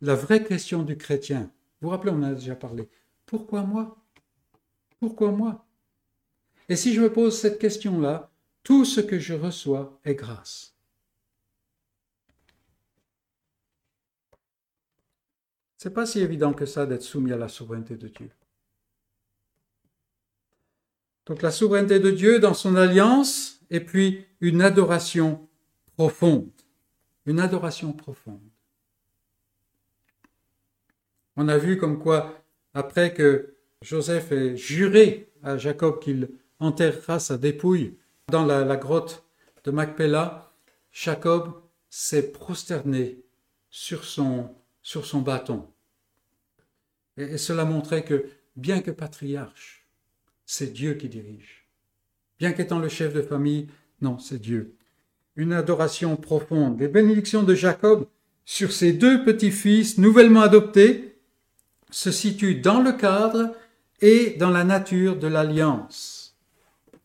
la 0.00 0.14
vraie 0.14 0.42
question 0.42 0.82
du 0.82 0.96
chrétien? 0.96 1.52
Vous 1.80 1.86
vous 1.86 1.90
rappelez, 1.90 2.12
on 2.12 2.22
a 2.22 2.34
déjà 2.34 2.56
parlé. 2.56 2.88
Pourquoi 3.26 3.62
moi? 3.62 3.96
Pourquoi 4.98 5.30
moi? 5.30 5.66
Et 6.68 6.76
si 6.76 6.94
je 6.94 7.02
me 7.02 7.12
pose 7.12 7.38
cette 7.38 7.58
question-là, 7.58 8.30
tout 8.62 8.84
ce 8.84 9.00
que 9.00 9.18
je 9.18 9.34
reçois 9.34 10.00
est 10.04 10.14
grâce. 10.14 10.74
C'est 15.76 15.94
pas 15.94 16.06
si 16.06 16.20
évident 16.20 16.52
que 16.52 16.66
ça 16.66 16.86
d'être 16.86 17.02
soumis 17.02 17.32
à 17.32 17.36
la 17.36 17.48
souveraineté 17.48 17.96
de 17.96 18.08
Dieu. 18.08 18.30
Donc 21.26 21.42
la 21.42 21.50
souveraineté 21.50 22.00
de 22.00 22.10
Dieu 22.10 22.38
dans 22.38 22.54
son 22.54 22.76
alliance 22.76 23.60
et 23.70 23.80
puis 23.80 24.24
une 24.40 24.62
adoration 24.62 25.48
profonde. 25.96 26.50
Une 27.26 27.40
adoration 27.40 27.92
profonde. 27.92 28.40
On 31.36 31.48
a 31.48 31.58
vu 31.58 31.78
comme 31.78 31.98
quoi, 31.98 32.42
après 32.74 33.14
que 33.14 33.54
Joseph 33.82 34.32
ait 34.32 34.56
juré 34.56 35.32
à 35.42 35.56
Jacob 35.56 36.00
qu'il 36.00 36.28
enterrera 36.58 37.18
sa 37.18 37.38
dépouille 37.38 37.96
dans 38.28 38.44
la, 38.44 38.76
grotte 38.76 39.24
de 39.64 39.70
Macpéla, 39.70 40.52
Jacob 40.92 41.62
s'est 41.88 42.30
prosterné 42.30 43.22
sur 43.70 44.04
son 44.04 44.54
bâton. 45.24 45.66
Et, 47.16 47.38
cela 47.38 47.64
montrait 47.64 48.04
que, 48.04 48.26
bien 48.56 48.80
que 48.80 48.90
patriarche, 48.90 49.79
c'est 50.50 50.72
Dieu 50.72 50.94
qui 50.94 51.08
dirige. 51.08 51.64
Bien 52.40 52.50
qu'étant 52.50 52.80
le 52.80 52.88
chef 52.88 53.14
de 53.14 53.22
famille, 53.22 53.68
non, 54.02 54.18
c'est 54.18 54.40
Dieu. 54.40 54.74
Une 55.36 55.52
adoration 55.52 56.16
profonde. 56.16 56.80
Les 56.80 56.88
bénédictions 56.88 57.44
de 57.44 57.54
Jacob 57.54 58.08
sur 58.44 58.72
ses 58.72 58.92
deux 58.92 59.22
petits-fils 59.22 59.98
nouvellement 59.98 60.40
adoptés 60.40 61.14
se 61.92 62.10
situent 62.10 62.56
dans 62.56 62.80
le 62.80 62.90
cadre 62.90 63.54
et 64.00 64.30
dans 64.40 64.50
la 64.50 64.64
nature 64.64 65.16
de 65.16 65.28
l'alliance. 65.28 66.36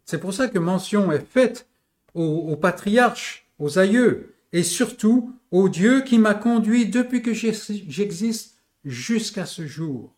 C'est 0.06 0.20
pour 0.20 0.34
ça 0.34 0.48
que 0.48 0.58
mention 0.58 1.12
est 1.12 1.26
faite 1.30 1.68
aux, 2.16 2.56
patriarches, 2.56 3.46
aux 3.60 3.78
aïeux, 3.78 4.34
et 4.54 4.64
surtout 4.64 5.36
au 5.52 5.70
Dieu 5.70 6.02
qui 6.02 6.18
m'a 6.18 6.34
conduit 6.34 6.88
depuis 6.88 7.22
que 7.22 7.34
j'existe 7.34 8.58
jusqu'à 8.84 9.46
ce 9.46 9.68
jour. 9.68 10.16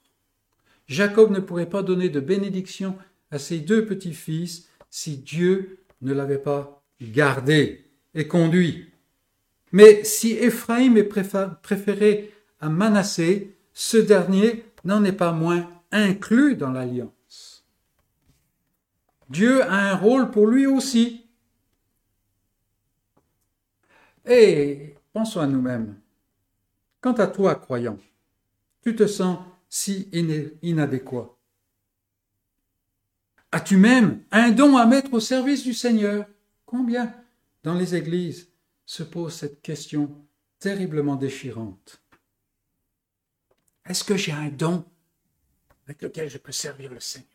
Jacob 0.88 1.30
ne 1.32 1.42
pourrait 1.42 1.70
pas 1.70 1.84
donner 1.84 2.08
de 2.08 2.22
bénédiction 2.22 2.96
à 3.32 3.40
ses 3.40 3.60
deux 3.60 3.86
petits-fils 3.86 4.70
si 4.90 5.18
Dieu 5.18 5.80
ne 6.02 6.14
l'avait 6.14 6.38
pas 6.38 6.84
gardé 7.02 7.86
et 8.14 8.28
conduit. 8.28 8.92
Mais 9.72 10.04
si 10.04 10.32
Éphraïm 10.32 10.98
est 10.98 11.04
préféré 11.04 12.34
à 12.60 12.70
Manassé, 12.70 13.58
ce 13.74 13.98
dernier 13.98 14.66
n'en 14.84 15.04
est 15.04 15.12
pas 15.12 15.34
moins 15.34 15.70
inclus 15.92 16.56
dans 16.56 16.72
l'alliance. 16.72 17.66
Dieu 19.30 19.62
a 19.64 19.92
un 19.92 19.96
rôle 19.96 20.32
pour 20.32 20.48
lui 20.48 20.66
aussi. 20.66 21.26
Et 24.26 24.96
pensons 25.14 25.42
à 25.42 25.48
nous-mêmes. 25.48 26.00
Quant 27.02 27.14
à 27.14 27.28
toi, 27.28 27.56
croyant, 27.56 28.00
tu 28.82 28.96
te 28.96 29.06
sens 29.06 29.40
si 29.70 30.10
inadéquat? 30.62 31.37
As-tu 33.52 33.78
même 33.78 34.24
un 34.32 34.52
don 34.52 34.78
à 34.78 34.86
mettre 34.86 35.14
au 35.14 35.20
service 35.20 35.64
du 35.64 35.74
Seigneur? 35.74 36.26
Combien 36.66 37.14
dans 37.64 37.74
les 37.74 37.96
églises 37.96 38.50
se 38.86 39.04
pose 39.04 39.34
cette 39.34 39.62
question 39.62 40.16
terriblement 40.60 41.16
déchirante? 41.16 42.02
Est-ce 43.86 44.04
que 44.04 44.18
j'ai 44.18 44.34
un 44.34 44.50
don 44.50 44.86
avec 45.86 46.02
lequel 46.02 46.30
je 46.30 46.38
peux 46.38 46.52
servir 46.52 46.92
le 46.92 47.00
Seigneur? 47.00 47.30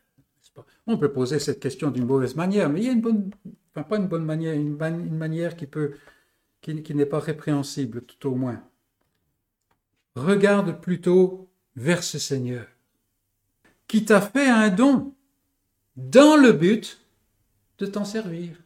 On 0.86 0.98
peut 0.98 1.12
poser 1.12 1.38
cette 1.38 1.60
question 1.60 1.90
d'une 1.90 2.04
mauvaise 2.04 2.34
manière, 2.36 2.68
mais 2.68 2.80
il 2.80 2.86
y 2.86 2.88
a 2.90 2.92
une 2.92 3.00
bonne, 3.00 3.30
enfin 3.70 3.82
pas 3.82 3.96
une 3.96 4.08
bonne 4.08 4.24
manière, 4.24 4.54
une, 4.54 4.76
manière 5.16 5.56
qui 5.56 5.66
peut, 5.66 5.94
qui 6.60 6.94
n'est 6.94 7.06
pas 7.06 7.20
répréhensible 7.20 8.02
tout 8.02 8.28
au 8.28 8.34
moins. 8.34 8.62
Regarde 10.14 10.78
plutôt 10.80 11.48
vers 11.74 12.02
ce 12.02 12.18
Seigneur 12.18 12.66
qui 13.88 14.04
t'a 14.04 14.20
fait 14.20 14.48
un 14.48 14.68
don 14.68 15.14
dans 15.97 16.36
le 16.36 16.53
but 16.53 17.01
de 17.78 17.86
t'en 17.86 18.05
servir. 18.05 18.57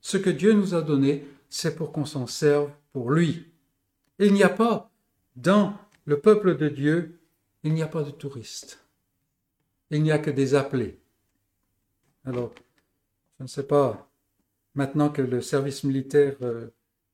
Ce 0.00 0.16
que 0.16 0.30
Dieu 0.30 0.52
nous 0.52 0.74
a 0.74 0.82
donné, 0.82 1.26
c'est 1.48 1.76
pour 1.76 1.92
qu'on 1.92 2.04
s'en 2.04 2.26
serve 2.26 2.70
pour 2.92 3.10
lui. 3.10 3.46
Il 4.18 4.32
n'y 4.32 4.42
a 4.42 4.48
pas, 4.48 4.90
dans 5.36 5.76
le 6.04 6.20
peuple 6.20 6.56
de 6.56 6.68
Dieu, 6.68 7.18
il 7.62 7.74
n'y 7.74 7.82
a 7.82 7.88
pas 7.88 8.02
de 8.02 8.10
touristes. 8.10 8.80
Il 9.90 10.02
n'y 10.02 10.12
a 10.12 10.18
que 10.18 10.30
des 10.30 10.54
appelés. 10.54 10.98
Alors, 12.24 12.52
je 13.38 13.44
ne 13.44 13.48
sais 13.48 13.64
pas, 13.64 14.08
maintenant 14.74 15.10
que 15.10 15.22
le 15.22 15.40
service 15.42 15.84
militaire 15.84 16.36
euh, 16.42 16.68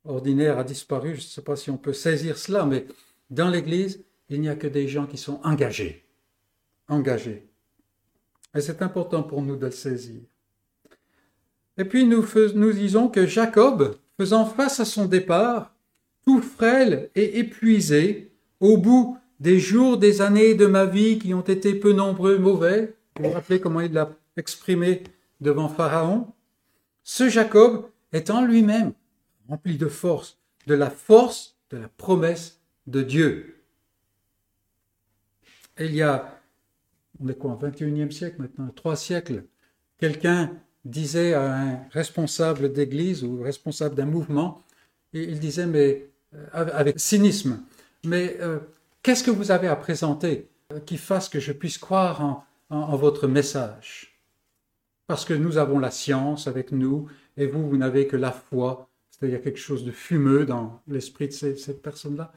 ordinaire 0.04 0.58
a 0.58 0.64
disparu, 0.64 1.10
je 1.10 1.20
ne 1.20 1.26
sais 1.26 1.42
pas 1.42 1.56
si 1.56 1.70
on 1.70 1.78
peut 1.78 1.92
saisir 1.92 2.38
cela, 2.38 2.64
mais 2.64 2.86
dans 3.30 3.48
l'Église, 3.48 4.04
il 4.28 4.40
n'y 4.40 4.48
a 4.48 4.56
que 4.56 4.66
des 4.66 4.88
gens 4.88 5.06
qui 5.06 5.16
sont 5.16 5.40
engagés. 5.42 6.06
Engagés. 6.88 7.47
C'est 8.60 8.82
important 8.82 9.22
pour 9.22 9.42
nous 9.42 9.56
de 9.56 9.66
le 9.66 9.72
saisir. 9.72 10.20
Et 11.76 11.84
puis 11.84 12.04
nous, 12.04 12.72
disons 12.72 13.08
que 13.08 13.26
Jacob, 13.26 13.96
faisant 14.16 14.44
face 14.44 14.80
à 14.80 14.84
son 14.84 15.06
départ, 15.06 15.74
tout 16.24 16.42
frêle 16.42 17.10
et 17.14 17.38
épuisé, 17.38 18.32
au 18.60 18.76
bout 18.76 19.18
des 19.38 19.60
jours, 19.60 19.96
des 19.96 20.20
années 20.20 20.54
de 20.54 20.66
ma 20.66 20.84
vie 20.84 21.18
qui 21.18 21.32
ont 21.32 21.42
été 21.42 21.74
peu 21.74 21.92
nombreux, 21.92 22.38
mauvais, 22.38 22.96
vous 23.16 23.28
vous 23.28 23.30
rappelez 23.30 23.60
comment 23.60 23.80
il 23.80 23.92
l'a 23.92 24.10
exprimé 24.36 25.04
devant 25.40 25.68
Pharaon, 25.68 26.26
ce 27.04 27.28
Jacob 27.28 27.88
est 28.12 28.30
en 28.30 28.44
lui-même 28.44 28.92
rempli 29.48 29.78
de 29.78 29.88
force, 29.88 30.38
de 30.66 30.74
la 30.74 30.90
force 30.90 31.56
de 31.70 31.78
la 31.78 31.88
promesse 31.88 32.60
de 32.86 33.02
Dieu. 33.02 33.62
Il 35.78 35.94
y 35.94 36.02
a, 36.02 36.37
on 37.20 37.28
est 37.28 37.34
quoi, 37.34 37.52
au 37.52 37.56
21e 37.56 38.10
siècle 38.10 38.36
maintenant, 38.40 38.68
trois 38.74 38.96
siècles, 38.96 39.44
quelqu'un 39.98 40.52
disait 40.84 41.34
à 41.34 41.54
un 41.54 41.80
responsable 41.90 42.72
d'église 42.72 43.24
ou 43.24 43.42
responsable 43.42 43.94
d'un 43.94 44.06
mouvement, 44.06 44.62
et 45.12 45.22
il 45.22 45.40
disait, 45.40 45.66
mais 45.66 46.08
euh, 46.34 46.46
avec 46.52 46.98
cynisme, 47.00 47.62
mais 48.04 48.36
euh, 48.40 48.58
qu'est-ce 49.02 49.24
que 49.24 49.30
vous 49.30 49.50
avez 49.50 49.68
à 49.68 49.76
présenter 49.76 50.48
euh, 50.72 50.80
qui 50.80 50.96
fasse 50.96 51.28
que 51.28 51.40
je 51.40 51.52
puisse 51.52 51.78
croire 51.78 52.44
en, 52.70 52.96
votre 52.96 53.26
message? 53.26 54.20
Parce 55.06 55.24
que 55.24 55.34
nous 55.34 55.56
avons 55.56 55.78
la 55.78 55.90
science 55.90 56.46
avec 56.46 56.72
nous, 56.72 57.08
et 57.36 57.46
vous, 57.46 57.68
vous 57.68 57.76
n'avez 57.76 58.06
que 58.06 58.16
la 58.16 58.32
foi, 58.32 58.88
c'est-à-dire 59.10 59.42
quelque 59.42 59.58
chose 59.58 59.84
de 59.84 59.90
fumeux 59.90 60.44
dans 60.44 60.80
l'esprit 60.86 61.28
de 61.28 61.32
cette 61.32 61.82
personne-là. 61.82 62.32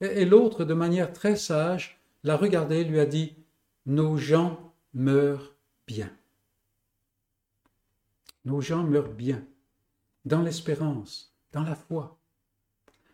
et 0.00 0.24
l'autre, 0.24 0.64
de 0.64 0.74
manière 0.74 1.12
très 1.12 1.36
sage, 1.36 2.00
l'a 2.24 2.36
regardé, 2.36 2.84
lui 2.84 2.98
a 2.98 3.06
dit, 3.06 3.36
nos 3.86 4.16
gens 4.16 4.74
meurent 4.92 5.54
bien. 5.86 6.10
Nos 8.44 8.60
gens 8.60 8.82
meurent 8.82 9.12
bien, 9.12 9.44
dans 10.24 10.42
l'espérance, 10.42 11.34
dans 11.52 11.62
la 11.62 11.74
foi. 11.74 12.18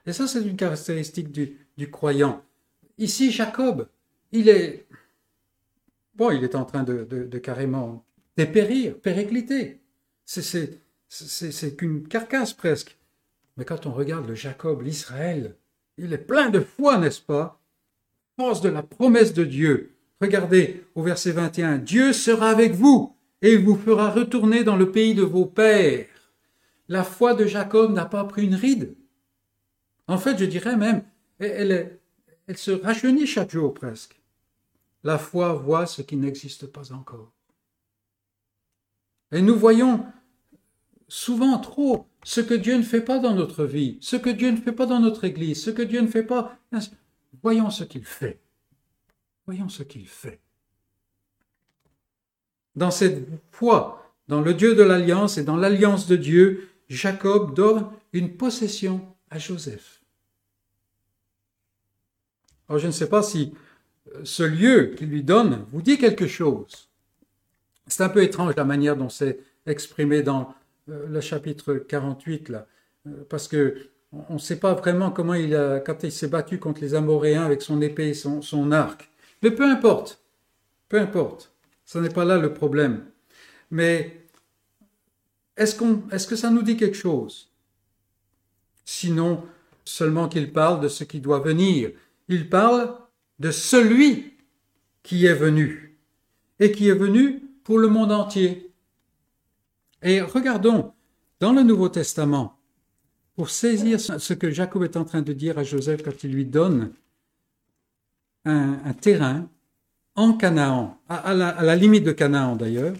Et 0.06 0.12
ça, 0.12 0.26
c'est 0.26 0.42
une 0.42 0.56
caractéristique 0.56 1.30
du, 1.30 1.90
croyant. 1.90 2.44
Ici, 2.98 3.30
Jacob, 3.30 3.88
il 4.32 4.48
est... 4.48 4.86
Bon, 6.14 6.30
il 6.30 6.42
est 6.44 6.54
en 6.54 6.64
train 6.64 6.82
de, 6.82 7.04
de 7.04 7.38
carrément 7.38 8.04
dépérir, 8.36 8.98
péricliter. 8.98 9.80
C'est 10.24 11.76
qu'une 11.76 12.06
carcasse 12.06 12.52
presque. 12.52 12.98
Mais 13.56 13.64
quand 13.64 13.86
on 13.86 13.92
regarde 13.92 14.28
le 14.28 14.34
Jacob, 14.34 14.82
l'Israël, 14.82 15.56
il 15.98 16.12
est 16.12 16.18
plein 16.18 16.50
de 16.50 16.60
foi, 16.60 16.98
n'est-ce 16.98 17.20
pas? 17.20 17.60
Force 18.36 18.60
de 18.60 18.68
la 18.68 18.82
promesse 18.82 19.34
de 19.34 19.44
Dieu. 19.44 19.96
Regardez 20.20 20.84
au 20.94 21.02
verset 21.02 21.32
21, 21.32 21.78
Dieu 21.78 22.12
sera 22.12 22.50
avec 22.50 22.72
vous 22.72 23.16
et 23.42 23.54
il 23.54 23.64
vous 23.64 23.76
fera 23.76 24.10
retourner 24.10 24.64
dans 24.64 24.76
le 24.76 24.90
pays 24.90 25.14
de 25.14 25.22
vos 25.22 25.46
pères. 25.46 26.06
La 26.88 27.04
foi 27.04 27.34
de 27.34 27.46
Jacob 27.46 27.92
n'a 27.92 28.04
pas 28.04 28.24
pris 28.24 28.44
une 28.44 28.54
ride. 28.54 28.96
En 30.06 30.18
fait, 30.18 30.36
je 30.36 30.44
dirais 30.44 30.76
même, 30.76 31.04
elle, 31.38 31.98
elle 32.46 32.58
se 32.58 32.70
rajeunit 32.70 33.26
chaque 33.26 33.50
jour 33.50 33.72
presque. 33.72 34.20
La 35.04 35.18
foi 35.18 35.54
voit 35.54 35.86
ce 35.86 36.02
qui 36.02 36.16
n'existe 36.16 36.66
pas 36.66 36.92
encore. 36.92 37.32
Et 39.32 39.40
nous 39.40 39.56
voyons 39.56 40.04
souvent 41.08 41.58
trop 41.58 42.06
ce 42.24 42.40
que 42.40 42.54
Dieu 42.54 42.76
ne 42.76 42.82
fait 42.82 43.00
pas 43.00 43.18
dans 43.18 43.34
notre 43.34 43.64
vie, 43.64 43.96
ce 44.00 44.16
que 44.16 44.30
Dieu 44.30 44.50
ne 44.50 44.56
fait 44.56 44.72
pas 44.72 44.86
dans 44.86 45.00
notre 45.00 45.24
Église, 45.24 45.62
ce 45.62 45.70
que 45.70 45.82
Dieu 45.82 46.00
ne 46.00 46.08
fait 46.08 46.24
pas. 46.24 46.58
Voyons 47.42 47.70
ce 47.70 47.84
qu'il 47.84 48.04
fait. 48.04 48.40
Voyons 49.46 49.68
ce 49.68 49.82
qu'il 49.82 50.06
fait. 50.06 50.40
Dans 52.76 52.90
cette 52.90 53.26
foi, 53.50 54.14
dans 54.28 54.40
le 54.40 54.54
Dieu 54.54 54.74
de 54.74 54.82
l'Alliance 54.82 55.38
et 55.38 55.44
dans 55.44 55.56
l'Alliance 55.56 56.06
de 56.06 56.16
Dieu, 56.16 56.68
Jacob 56.88 57.54
donne 57.54 57.88
une 58.12 58.36
possession 58.36 59.14
à 59.30 59.38
Joseph. 59.38 60.02
Alors 62.68 62.78
je 62.78 62.86
ne 62.86 62.92
sais 62.92 63.08
pas 63.08 63.22
si 63.22 63.52
euh, 64.14 64.20
ce 64.24 64.44
lieu 64.44 64.94
qu'il 64.96 65.08
lui 65.08 65.24
donne 65.24 65.64
vous 65.70 65.82
dit 65.82 65.98
quelque 65.98 66.28
chose. 66.28 66.88
C'est 67.86 68.04
un 68.04 68.08
peu 68.08 68.22
étrange 68.22 68.54
la 68.56 68.64
manière 68.64 68.96
dont 68.96 69.08
c'est 69.08 69.40
exprimé 69.66 70.22
dans 70.22 70.54
euh, 70.88 71.06
le 71.08 71.20
chapitre 71.20 71.74
48, 71.74 72.48
là, 72.48 72.66
euh, 73.08 73.24
parce 73.28 73.48
que 73.48 73.90
on 74.12 74.34
ne 74.34 74.38
sait 74.38 74.58
pas 74.58 74.74
vraiment 74.74 75.10
comment 75.10 75.34
il 75.34 75.54
a, 75.54 75.78
quand 75.80 76.02
il 76.02 76.10
s'est 76.10 76.28
battu 76.28 76.58
contre 76.58 76.80
les 76.80 76.94
Amoréens 76.94 77.44
avec 77.44 77.62
son 77.62 77.80
épée 77.80 78.08
et 78.08 78.14
son, 78.14 78.42
son 78.42 78.72
arc. 78.72 79.09
Mais 79.42 79.50
peu 79.50 79.64
importe, 79.64 80.22
peu 80.88 80.98
importe. 80.98 81.52
Ce 81.84 81.98
n'est 81.98 82.10
pas 82.10 82.24
là 82.24 82.38
le 82.38 82.54
problème. 82.54 83.06
Mais 83.70 84.26
est-ce, 85.56 86.26
que 86.26 86.36
ça 86.36 86.50
nous 86.50 86.62
dit 86.62 86.76
quelque 86.76 86.96
chose? 86.96 87.50
Sinon, 88.84 89.44
seulement 89.84 90.28
qu'il 90.28 90.52
parle 90.52 90.80
de 90.80 90.88
ce 90.88 91.04
qui 91.04 91.20
doit 91.20 91.40
venir. 91.40 91.90
Il 92.28 92.48
parle 92.48 92.96
de 93.38 93.50
celui 93.50 94.34
qui 95.02 95.26
est 95.26 95.34
venu 95.34 95.98
et 96.58 96.72
qui 96.72 96.88
est 96.88 96.94
venu 96.94 97.40
pour 97.64 97.78
le 97.78 97.88
monde 97.88 98.12
entier. 98.12 98.72
Et 100.02 100.20
regardons 100.20 100.92
dans 101.40 101.52
le 101.52 101.62
Nouveau 101.62 101.88
Testament, 101.88 102.58
pour 103.34 103.50
saisir 103.50 103.98
ce 103.98 104.34
que 104.34 104.50
Jacob 104.50 104.82
est 104.82 104.96
en 104.96 105.04
train 105.04 105.22
de 105.22 105.32
dire 105.32 105.58
à 105.58 105.64
Joseph 105.64 106.02
quand 106.02 106.22
il 106.24 106.32
lui 106.32 106.44
donne 106.44 106.92
un, 108.44 108.92
terrain 109.00 109.48
en 110.14 110.32
Canaan, 110.34 111.00
à, 111.08 111.34
la, 111.34 111.76
limite 111.76 112.04
de 112.04 112.12
Canaan 112.12 112.56
d'ailleurs, 112.56 112.96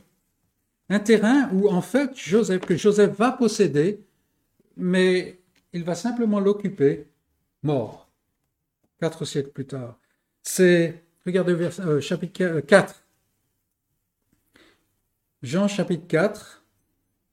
un 0.89 1.01
terrain 1.01 1.49
où 1.53 1.69
en 1.69 1.83
fait 1.83 2.11
Joseph, 2.17 2.63
que 2.63 2.77
Joseph 2.77 3.17
va 3.17 3.33
posséder, 3.33 4.01
mais 4.77 5.41
il 5.73 5.85
va 5.85 5.95
simplement 5.95 6.41
l'occuper, 6.41 7.07
mort, 7.63 8.09
quatre 9.01 9.25
siècles 9.25 9.51
plus 9.51 9.67
tard. 9.67 9.99
C'est, 10.43 11.05
regardez 11.25 11.53
euh, 11.53 12.01
chapitre 12.01 12.61
4, 12.61 12.95
euh, 12.95 14.61
Jean 15.43 15.69
chapitre 15.69 16.07
4, 16.07 16.65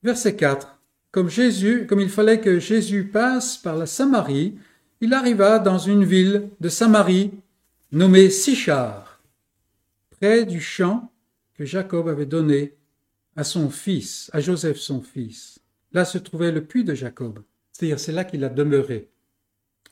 verset 0.04 0.36
4. 0.36 0.80
Comme 1.12 1.30
Jésus, 1.30 1.88
comme 1.88 2.00
il 2.00 2.10
fallait 2.10 2.40
que 2.40 2.60
Jésus 2.60 3.06
passe 3.06 3.58
par 3.58 3.76
la 3.76 3.86
Samarie, 3.86 4.58
il 5.02 5.14
arriva 5.14 5.60
dans 5.60 5.78
une 5.78 6.04
ville 6.04 6.50
de 6.60 6.70
Samarie 6.70 7.32
nommée 7.92 8.30
Sichar 8.30 9.22
près 10.10 10.46
du 10.46 10.60
champ 10.60 11.12
que 11.54 11.66
Jacob 11.66 12.08
avait 12.08 12.26
donné 12.26 12.76
à 13.36 13.44
son 13.44 13.70
fils, 13.70 14.30
à 14.34 14.40
Joseph 14.40 14.78
son 14.78 15.02
fils. 15.02 15.60
Là 15.94 16.06
se 16.06 16.18
trouvait 16.18 16.52
le 16.52 16.66
puits 16.66 16.84
de 16.84 16.94
Jacob, 16.94 17.44
c'est-à-dire 17.72 18.00
c'est 18.00 18.12
là 18.12 18.26
qu'il 18.26 18.44
a 18.44 18.50
demeuré. 18.50 19.10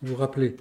Vous 0.02 0.10
vous 0.10 0.16
rappelez? 0.16 0.58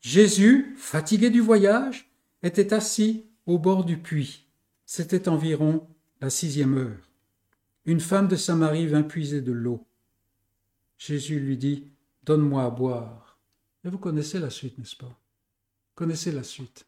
Jésus, 0.00 0.74
fatigué 0.76 1.30
du 1.30 1.40
voyage, 1.40 2.10
était 2.42 2.72
assis 2.72 3.26
au 3.46 3.58
bord 3.58 3.84
du 3.84 3.98
puits. 3.98 4.46
C'était 4.84 5.28
environ 5.28 5.86
la 6.20 6.30
sixième 6.30 6.76
heure. 6.76 7.10
Une 7.84 8.00
femme 8.00 8.28
de 8.28 8.36
Samarie 8.36 8.86
vint 8.86 9.02
puiser 9.02 9.40
de 9.40 9.52
l'eau. 9.52 9.86
Jésus 10.98 11.38
lui 11.38 11.56
dit, 11.56 11.90
Donne-moi 12.24 12.64
à 12.64 12.70
boire. 12.70 13.38
Et 13.84 13.88
vous 13.88 13.98
connaissez 13.98 14.40
la 14.40 14.50
suite, 14.50 14.78
n'est-ce 14.78 14.96
pas? 14.96 15.16
Connaissez 15.96 16.30
la 16.30 16.44
suite. 16.44 16.86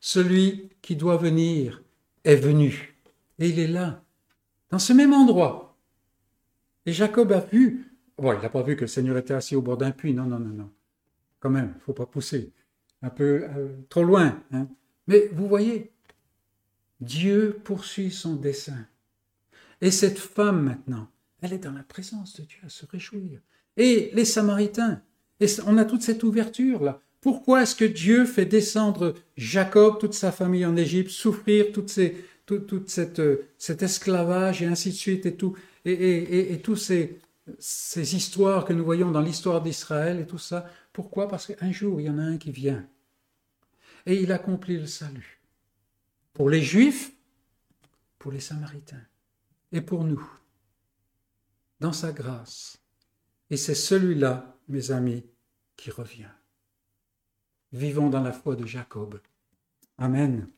celui 0.00 0.68
qui 0.82 0.96
doit 0.96 1.16
venir 1.16 1.82
est 2.24 2.36
venu. 2.36 2.94
Et 3.38 3.48
il 3.48 3.58
est 3.58 3.66
là, 3.66 4.04
dans 4.68 4.78
ce 4.78 4.92
même 4.92 5.14
endroit. 5.14 5.78
Et 6.84 6.92
Jacob 6.92 7.32
a 7.32 7.40
vu, 7.40 7.90
bon, 8.18 8.34
il 8.34 8.42
n'a 8.42 8.50
pas 8.50 8.62
vu 8.62 8.76
que 8.76 8.82
le 8.82 8.86
Seigneur 8.86 9.16
était 9.16 9.32
assis 9.32 9.56
au 9.56 9.62
bord 9.62 9.78
d'un 9.78 9.92
puits, 9.92 10.12
non, 10.12 10.26
non, 10.26 10.38
non, 10.38 10.50
non. 10.50 10.70
Quand 11.40 11.48
même, 11.48 11.70
il 11.74 11.78
ne 11.78 11.80
faut 11.80 11.94
pas 11.94 12.04
pousser 12.04 12.52
un 13.00 13.08
peu 13.08 13.44
euh, 13.44 13.68
trop 13.88 14.02
loin. 14.02 14.42
Hein. 14.52 14.68
Mais 15.06 15.28
vous 15.32 15.48
voyez, 15.48 15.90
Dieu 17.00 17.58
poursuit 17.64 18.10
son 18.10 18.36
dessein. 18.36 18.86
Et 19.80 19.90
cette 19.90 20.18
femme 20.18 20.62
maintenant, 20.64 21.08
elle 21.40 21.54
est 21.54 21.58
dans 21.58 21.72
la 21.72 21.82
présence 21.82 22.38
de 22.38 22.44
Dieu 22.44 22.60
à 22.66 22.68
se 22.68 22.84
réjouir. 22.84 23.40
Et 23.78 24.10
les 24.12 24.26
Samaritains, 24.26 25.00
on 25.66 25.78
a 25.78 25.86
toute 25.86 26.02
cette 26.02 26.24
ouverture 26.24 26.82
là. 26.82 27.00
Pourquoi 27.24 27.62
est-ce 27.62 27.74
que 27.74 27.86
Dieu 27.86 28.26
fait 28.26 28.44
descendre 28.44 29.14
Jacob, 29.38 29.98
toute 29.98 30.12
sa 30.12 30.30
famille 30.30 30.66
en 30.66 30.76
Égypte, 30.76 31.08
souffrir 31.08 31.72
toute, 31.72 31.88
cette, 31.88 33.22
cet 33.56 33.82
esclavage 33.82 34.60
et 34.60 34.66
ainsi 34.66 34.90
de 34.90 34.94
suite 34.94 35.24
et 35.24 35.34
tout, 35.34 35.56
et, 35.86 36.60
ces, 36.76 37.18
ces 37.58 38.14
histoires 38.14 38.66
que 38.66 38.74
nous 38.74 38.84
voyons 38.84 39.10
dans 39.10 39.22
l'histoire 39.22 39.62
d'Israël 39.62 40.20
et 40.20 40.26
tout 40.26 40.36
ça? 40.36 40.70
Pourquoi? 40.92 41.26
Parce 41.26 41.46
qu'un 41.46 41.72
jour, 41.72 41.98
il 41.98 42.08
y 42.08 42.10
en 42.10 42.18
a 42.18 42.22
un 42.22 42.36
qui 42.36 42.50
vient 42.50 42.86
et 44.04 44.20
il 44.20 44.30
accomplit 44.30 44.76
le 44.76 44.86
salut. 44.86 45.40
Pour 46.34 46.50
les 46.50 46.60
Juifs, 46.60 47.10
pour 48.18 48.32
les 48.32 48.40
Samaritains 48.40 49.06
et 49.72 49.80
pour 49.80 50.04
nous, 50.04 50.30
dans 51.80 51.94
sa 51.94 52.12
grâce. 52.12 52.82
Et 53.48 53.56
c'est 53.56 53.74
celui-là, 53.74 54.58
mes 54.68 54.90
amis, 54.90 55.24
qui 55.78 55.90
revient. 55.90 56.28
Vivons 57.74 58.08
dans 58.08 58.22
la 58.22 58.30
foi 58.30 58.54
de 58.54 58.64
Jacob. 58.66 59.18
Amen. 59.98 60.48